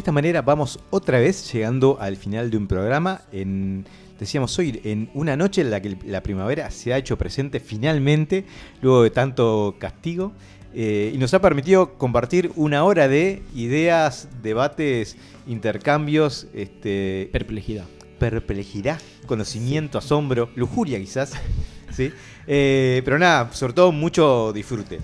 Esta 0.02 0.10
manera 0.10 0.42
vamos 0.42 0.80
otra 0.90 1.20
vez 1.20 1.52
llegando 1.52 1.96
al 2.00 2.16
final 2.16 2.50
de 2.50 2.56
un 2.56 2.66
programa. 2.66 3.20
En, 3.30 3.84
decíamos 4.18 4.58
hoy, 4.58 4.80
en 4.82 5.08
una 5.14 5.36
noche 5.36 5.60
en 5.60 5.70
la 5.70 5.80
que 5.80 5.96
la 6.04 6.24
primavera 6.24 6.72
se 6.72 6.92
ha 6.92 6.98
hecho 6.98 7.16
presente 7.16 7.60
finalmente, 7.60 8.44
luego 8.80 9.04
de 9.04 9.10
tanto 9.10 9.76
castigo. 9.78 10.32
eh, 10.74 11.12
y 11.14 11.18
nos 11.18 11.32
ha 11.34 11.40
permitido 11.40 11.96
compartir 11.98 12.50
una 12.56 12.82
hora 12.82 13.06
de 13.06 13.44
ideas, 13.54 14.26
debates, 14.42 15.16
intercambios, 15.46 16.48
este, 16.52 17.28
Perplejidad. 17.30 17.84
perplejidad, 18.18 19.00
conocimiento, 19.26 19.98
asombro, 19.98 20.50
lujuria 20.56 20.98
quizás. 20.98 21.34
¿sí? 21.92 22.10
Eh, 22.48 23.02
pero 23.04 23.20
nada, 23.20 23.52
sobre 23.52 23.72
todo 23.72 23.92
mucho 23.92 24.52
disfrute. 24.52 24.98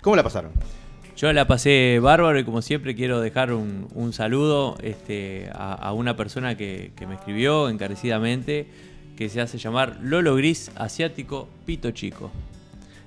¿Cómo 0.00 0.16
la 0.16 0.24
pasaron? 0.24 0.50
Yo 1.16 1.32
la 1.32 1.46
pasé 1.46 2.00
bárbaro 2.02 2.38
y 2.38 2.44
como 2.44 2.60
siempre 2.60 2.94
quiero 2.94 3.20
dejar 3.20 3.52
un, 3.52 3.86
un 3.94 4.12
saludo 4.12 4.76
este, 4.82 5.48
a, 5.52 5.72
a 5.74 5.92
una 5.92 6.16
persona 6.16 6.56
que, 6.56 6.90
que 6.96 7.06
me 7.06 7.14
escribió 7.14 7.68
encarecidamente, 7.68 8.66
que 9.16 9.28
se 9.28 9.40
hace 9.40 9.58
llamar 9.58 9.98
Lolo 10.02 10.34
Gris 10.34 10.70
Asiático 10.76 11.48
Pito 11.66 11.92
Chico. 11.92 12.30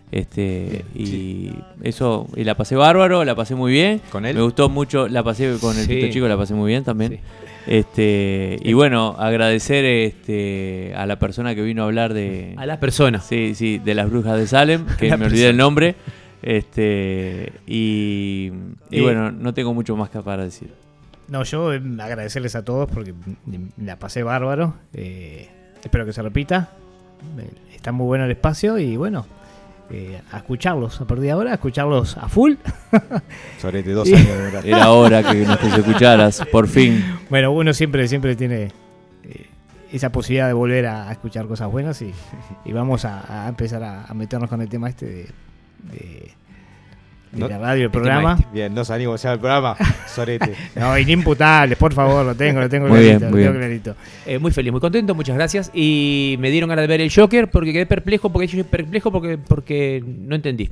Este, 0.09 0.85
y 0.95 1.51
eso, 1.83 2.27
y 2.37 2.45
la 2.45 2.55
pasé 2.55 2.77
bárbaro, 2.77 3.25
la 3.25 3.35
pasé 3.35 3.55
muy 3.55 3.73
bien. 3.73 4.01
¿Con 4.09 4.25
él? 4.25 4.35
Me 4.37 4.41
gustó 4.41 4.69
mucho, 4.69 5.09
la 5.09 5.21
pasé 5.21 5.57
con 5.59 5.77
el 5.77 5.85
Sí. 5.85 5.95
Pito 5.95 6.07
Chico, 6.13 6.27
la 6.29 6.37
pasé 6.37 6.53
muy 6.53 6.69
bien 6.71 6.85
también. 6.85 7.19
Este, 7.67 8.57
y 8.63 8.71
bueno, 8.71 9.15
agradecer 9.19 9.83
este, 9.83 10.93
a 10.95 11.05
la 11.05 11.19
persona 11.19 11.53
que 11.53 11.61
vino 11.61 11.83
a 11.83 11.85
hablar 11.87 12.13
de, 12.13 12.53
A 12.55 12.65
la 12.65 12.79
persona. 12.79 13.19
Sí, 13.19 13.53
sí, 13.55 13.79
de 13.79 13.93
las 13.95 14.09
brujas 14.09 14.37
de 14.37 14.47
Salem, 14.47 14.85
que 14.97 15.09
La 15.09 15.17
me 15.17 15.25
olvidé 15.25 15.49
el 15.49 15.57
nombre. 15.57 15.95
Este, 16.41 17.51
y, 17.65 18.51
y 18.89 18.99
Eh, 18.99 19.01
bueno, 19.01 19.31
no 19.31 19.53
tengo 19.53 19.73
mucho 19.73 19.95
más 19.95 20.09
que 20.09 20.19
para 20.21 20.43
decir. 20.43 20.71
No, 21.27 21.43
yo 21.43 21.73
eh, 21.73 21.81
agradecerles 21.99 22.55
a 22.55 22.63
todos 22.63 22.89
porque 22.89 23.13
la 23.83 23.97
pasé 23.97 24.23
bárbaro. 24.23 24.75
eh, 24.93 25.49
espero 25.83 26.05
que 26.05 26.13
se 26.13 26.21
repita. 26.21 26.69
Está 27.73 27.91
muy 27.91 28.05
bueno 28.05 28.25
el 28.25 28.31
espacio 28.31 28.77
y 28.77 28.95
bueno, 28.97 29.25
eh, 29.89 30.21
a 30.31 30.37
escucharlos 30.37 31.01
a 31.01 31.05
partir 31.05 31.23
de 31.25 31.31
ahora, 31.31 31.51
a 31.51 31.53
escucharlos 31.55 32.15
a 32.17 32.29
full. 32.29 32.53
Sobre 33.59 33.81
de 33.83 33.93
dos 33.93 34.07
años 34.07 34.27
de 34.27 34.37
verdad. 34.37 34.65
Era 34.65 34.91
hora 34.91 35.23
que 35.23 35.39
nos 35.45 35.61
escucharas, 35.63 36.43
por 36.51 36.67
fin. 36.67 37.03
Bueno, 37.29 37.51
uno 37.51 37.73
siempre, 37.73 38.07
siempre 38.07 38.35
tiene 38.35 38.71
eh, 39.23 39.47
esa 39.91 40.11
posibilidad 40.11 40.47
de 40.47 40.53
volver 40.53 40.85
a, 40.85 41.09
a 41.09 41.11
escuchar 41.11 41.47
cosas 41.47 41.71
buenas 41.71 42.01
y, 42.01 42.13
y 42.65 42.71
vamos 42.73 43.05
a, 43.05 43.45
a 43.45 43.49
empezar 43.49 43.81
a, 43.83 44.05
a 44.05 44.13
meternos 44.13 44.49
con 44.49 44.61
el 44.61 44.69
tema 44.69 44.89
este 44.89 45.05
de, 45.07 45.27
de- 45.83 46.31
de 47.31 47.39
No- 47.39 47.49
la 47.49 47.57
radio, 47.57 47.85
el 47.85 47.91
programa. 47.91 48.37
este. 48.39 48.51
Bien, 48.53 48.73
no 48.73 48.85
sabía 48.85 49.05
cómo 49.07 49.17
se 49.17 49.23
llama 49.27 49.33
el 49.33 49.39
programa. 49.39 49.75
Sorete. 50.07 50.53
No, 50.75 50.97
inimputables, 50.97 51.77
por 51.77 51.93
favor, 51.93 52.25
lo 52.25 52.35
tengo, 52.35 52.61
lo 52.61 52.69
tengo 52.69 52.87
Muy 52.87 52.99
clarito, 52.99 53.19
bien, 53.19 53.21
lo 53.31 53.35
muy 53.35 53.41
tengo 53.43 53.53
bien. 53.59 53.61
clarito. 53.81 53.95
Eh, 54.25 54.39
muy 54.39 54.51
feliz, 54.51 54.71
muy 54.71 54.79
contento, 54.81 55.13
muchas 55.13 55.35
gracias. 55.35 55.69
Y 55.73 56.37
me 56.39 56.49
dieron 56.51 56.69
ganas 56.69 56.83
de 56.83 56.87
ver 56.87 57.01
el 57.01 57.13
Joker 57.13 57.49
porque 57.49 57.73
quedé 57.73 57.85
perplejo, 57.85 58.31
porque 58.31 58.47
yo 58.47 58.63
perplejo 58.65 59.11
porque, 59.11 59.37
porque 59.37 60.03
no 60.05 60.35
entendí. 60.35 60.69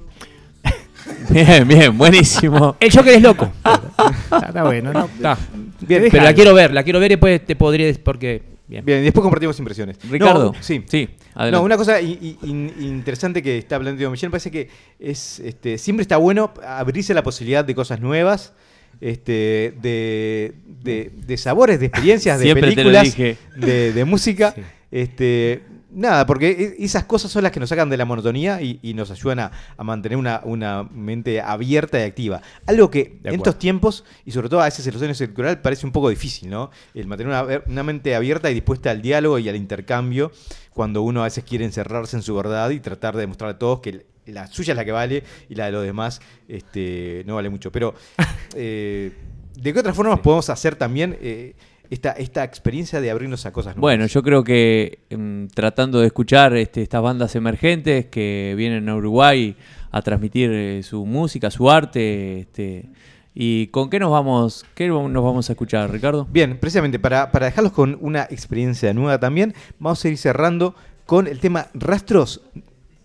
Bien, 1.29 1.67
bien, 1.67 1.95
buenísimo. 1.97 2.75
El 2.79 2.91
Joker 2.91 3.13
es 3.13 3.21
loco. 3.21 3.45
Está, 3.55 4.47
está 4.47 4.63
bueno, 4.63 4.91
¿no? 4.91 5.05
Está. 5.05 5.37
Bien, 5.81 6.05
Pero 6.09 6.23
la 6.23 6.33
quiero 6.33 6.53
ver, 6.55 6.73
la 6.73 6.81
quiero 6.83 6.99
ver 6.99 7.11
y 7.11 7.15
después 7.15 7.45
te 7.45 7.55
podría 7.55 7.85
decir 7.85 8.01
porque. 8.03 8.54
Bien. 8.67 8.83
Bien, 8.83 9.03
después 9.03 9.21
compartimos 9.21 9.57
impresiones. 9.59 9.97
Ricardo. 10.09 10.53
No, 10.55 10.63
sí. 10.63 10.83
Sí, 10.87 11.07
adelante. 11.35 11.51
No, 11.59 11.63
una 11.63 11.77
cosa 11.77 12.01
in- 12.01 12.73
interesante 12.79 13.43
que 13.43 13.57
está 13.59 13.77
planteando 13.79 14.09
Michelle, 14.11 14.29
me 14.29 14.31
parece 14.31 14.49
que 14.51 14.69
es 14.99 15.39
este, 15.39 15.77
siempre 15.77 16.01
está 16.01 16.17
bueno 16.17 16.51
abrirse 16.65 17.13
la 17.13 17.21
posibilidad 17.23 17.63
de 17.63 17.75
cosas 17.75 17.99
nuevas, 18.01 18.53
este, 19.01 19.73
de, 19.81 20.53
de- 20.83 21.11
de 21.15 21.37
sabores, 21.37 21.79
de 21.79 21.85
experiencias, 21.87 22.39
de 22.39 22.45
Siempre 22.45 22.71
películas, 22.71 23.15
de, 23.15 23.93
de 23.93 24.05
música. 24.05 24.53
Sí. 24.55 24.61
Este, 24.91 25.61
nada, 25.95 26.25
porque 26.25 26.49
e- 26.79 26.83
esas 26.83 27.05
cosas 27.05 27.31
son 27.31 27.43
las 27.43 27.51
que 27.51 27.59
nos 27.59 27.69
sacan 27.69 27.89
de 27.89 27.97
la 27.97 28.05
monotonía 28.05 28.61
y, 28.61 28.79
y 28.81 28.93
nos 28.93 29.09
ayudan 29.11 29.39
a, 29.39 29.51
a 29.77 29.83
mantener 29.83 30.17
una, 30.17 30.41
una 30.43 30.83
mente 30.83 31.41
abierta 31.41 31.99
y 31.99 32.03
activa. 32.03 32.41
Algo 32.67 32.91
que 32.91 33.19
en 33.23 33.35
estos 33.35 33.57
tiempos, 33.57 34.03
y 34.25 34.31
sobre 34.31 34.49
todo 34.49 34.61
a 34.61 34.65
veces 34.65 34.85
en 34.85 34.93
los 34.93 35.01
años 35.01 35.23
parece 35.61 35.85
un 35.85 35.91
poco 35.91 36.09
difícil, 36.09 36.49
¿no? 36.49 36.69
El 36.93 37.07
mantener 37.07 37.33
una, 37.33 37.63
una 37.65 37.83
mente 37.83 38.15
abierta 38.15 38.51
y 38.51 38.53
dispuesta 38.53 38.91
al 38.91 39.01
diálogo 39.01 39.39
y 39.39 39.49
al 39.49 39.55
intercambio, 39.55 40.31
cuando 40.71 41.01
uno 41.01 41.21
a 41.21 41.23
veces 41.25 41.43
quiere 41.43 41.65
encerrarse 41.65 42.17
en 42.17 42.21
su 42.21 42.35
verdad 42.35 42.69
y 42.69 42.79
tratar 42.79 43.15
de 43.15 43.21
demostrar 43.21 43.51
a 43.51 43.57
todos 43.57 43.79
que 43.79 44.05
la 44.25 44.47
suya 44.47 44.73
es 44.73 44.77
la 44.77 44.85
que 44.85 44.91
vale 44.91 45.23
y 45.49 45.55
la 45.55 45.67
de 45.67 45.71
los 45.71 45.83
demás 45.85 46.19
este, 46.47 47.23
no 47.25 47.35
vale 47.35 47.49
mucho. 47.49 47.71
Pero, 47.71 47.93
eh, 48.55 49.11
¿de 49.55 49.73
qué 49.73 49.79
otras 49.79 49.95
formas 49.95 50.19
podemos 50.19 50.49
hacer 50.49 50.75
también 50.75 51.17
eh, 51.21 51.55
esta, 51.89 52.11
esta 52.11 52.43
experiencia 52.43 53.01
de 53.01 53.11
abrirnos 53.11 53.45
a 53.45 53.51
cosas 53.51 53.75
nuevas? 53.75 53.81
Bueno, 53.81 54.05
yo 54.07 54.23
creo 54.23 54.43
que 54.43 54.99
mm, 55.09 55.47
tratando 55.53 55.99
de 55.99 56.07
escuchar 56.07 56.55
este, 56.55 56.81
estas 56.81 57.01
bandas 57.01 57.35
emergentes 57.35 58.07
que 58.07 58.53
vienen 58.57 58.87
a 58.89 58.95
Uruguay 58.95 59.55
a 59.91 60.01
transmitir 60.01 60.51
eh, 60.51 60.83
su 60.83 61.05
música, 61.05 61.49
su 61.51 61.69
arte, 61.69 62.39
este, 62.39 62.89
¿y 63.33 63.67
con 63.67 63.89
qué 63.89 63.99
nos 63.99 64.11
vamos, 64.11 64.65
qué 64.75 64.87
nos 64.87 65.23
vamos 65.23 65.49
a 65.49 65.53
escuchar, 65.53 65.91
Ricardo? 65.91 66.27
Bien, 66.31 66.57
precisamente 66.57 66.99
para, 66.99 67.31
para 67.31 67.45
dejarlos 67.45 67.71
con 67.71 67.97
una 68.01 68.23
experiencia 68.23 68.93
nueva 68.93 69.19
también, 69.19 69.53
vamos 69.79 70.03
a 70.03 70.09
ir 70.09 70.17
cerrando 70.17 70.75
con 71.05 71.27
el 71.27 71.39
tema 71.39 71.67
Rastros, 71.73 72.41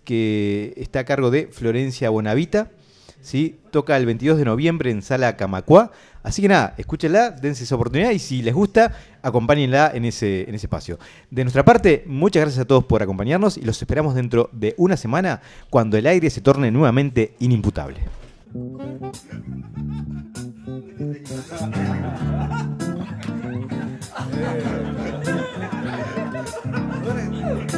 que 0.03 0.73
está 0.75 0.99
a 0.99 1.03
cargo 1.05 1.31
de 1.31 1.47
Florencia 1.47 2.09
Bonavita. 2.09 2.71
¿Sí? 3.21 3.59
Toca 3.71 3.97
el 3.97 4.05
22 4.05 4.37
de 4.37 4.45
noviembre 4.45 4.91
en 4.91 5.01
Sala 5.01 5.37
Camacuá. 5.37 5.91
Así 6.23 6.41
que 6.41 6.47
nada, 6.47 6.75
escúchenla, 6.77 7.31
dense 7.31 7.63
esa 7.63 7.75
oportunidad 7.75 8.11
y 8.11 8.19
si 8.19 8.41
les 8.41 8.53
gusta, 8.53 8.93
acompáñenla 9.21 9.91
en 9.93 10.05
ese, 10.05 10.47
en 10.47 10.55
ese 10.55 10.67
espacio. 10.67 10.99
De 11.29 11.43
nuestra 11.43 11.65
parte, 11.65 12.03
muchas 12.05 12.41
gracias 12.41 12.61
a 12.61 12.67
todos 12.67 12.83
por 12.85 13.01
acompañarnos 13.01 13.57
y 13.57 13.61
los 13.61 13.81
esperamos 13.81 14.13
dentro 14.13 14.49
de 14.51 14.75
una 14.77 14.97
semana 14.97 15.41
cuando 15.69 15.97
el 15.97 16.05
aire 16.05 16.29
se 16.29 16.41
torne 16.41 16.69
nuevamente 16.71 17.33
inimputable. 17.39 18.01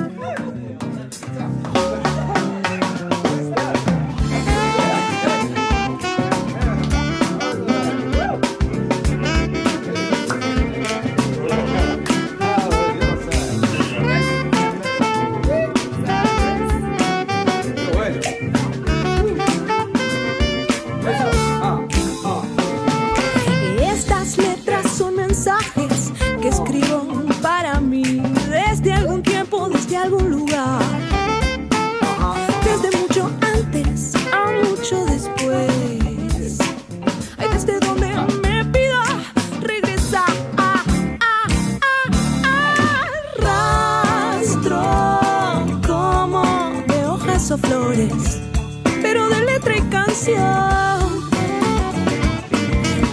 pero 49.01 49.29
de 49.29 49.45
letra 49.45 49.77
y 49.77 49.81
canción 49.83 51.29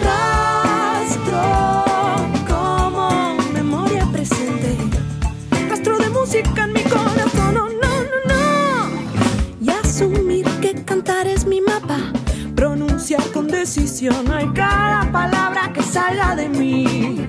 rastro 0.03 1.43
como 2.49 3.37
memoria 3.53 4.05
presente, 4.07 4.77
rastro 5.69 5.99
de 5.99 6.11
música 6.11 6.65
en 6.65 6.73
mi 6.73 6.83
corazón, 6.83 7.55
no, 7.55 7.69
no, 7.69 8.01
no, 8.03 8.19
no. 8.27 9.01
Y 9.61 9.71
asumir 9.71 10.45
que 10.61 10.83
cantar 10.85 11.29
es 11.29 11.47
mi 11.47 11.61
mapa, 11.61 11.99
pronunciar 12.57 13.23
con 13.31 13.47
decisión 13.47 14.29
hay 14.33 14.49
cada 14.55 15.13
palabra 15.13 15.73
que 15.73 15.83
salga 15.85 16.35
de 16.35 16.49
mí. 16.49 17.29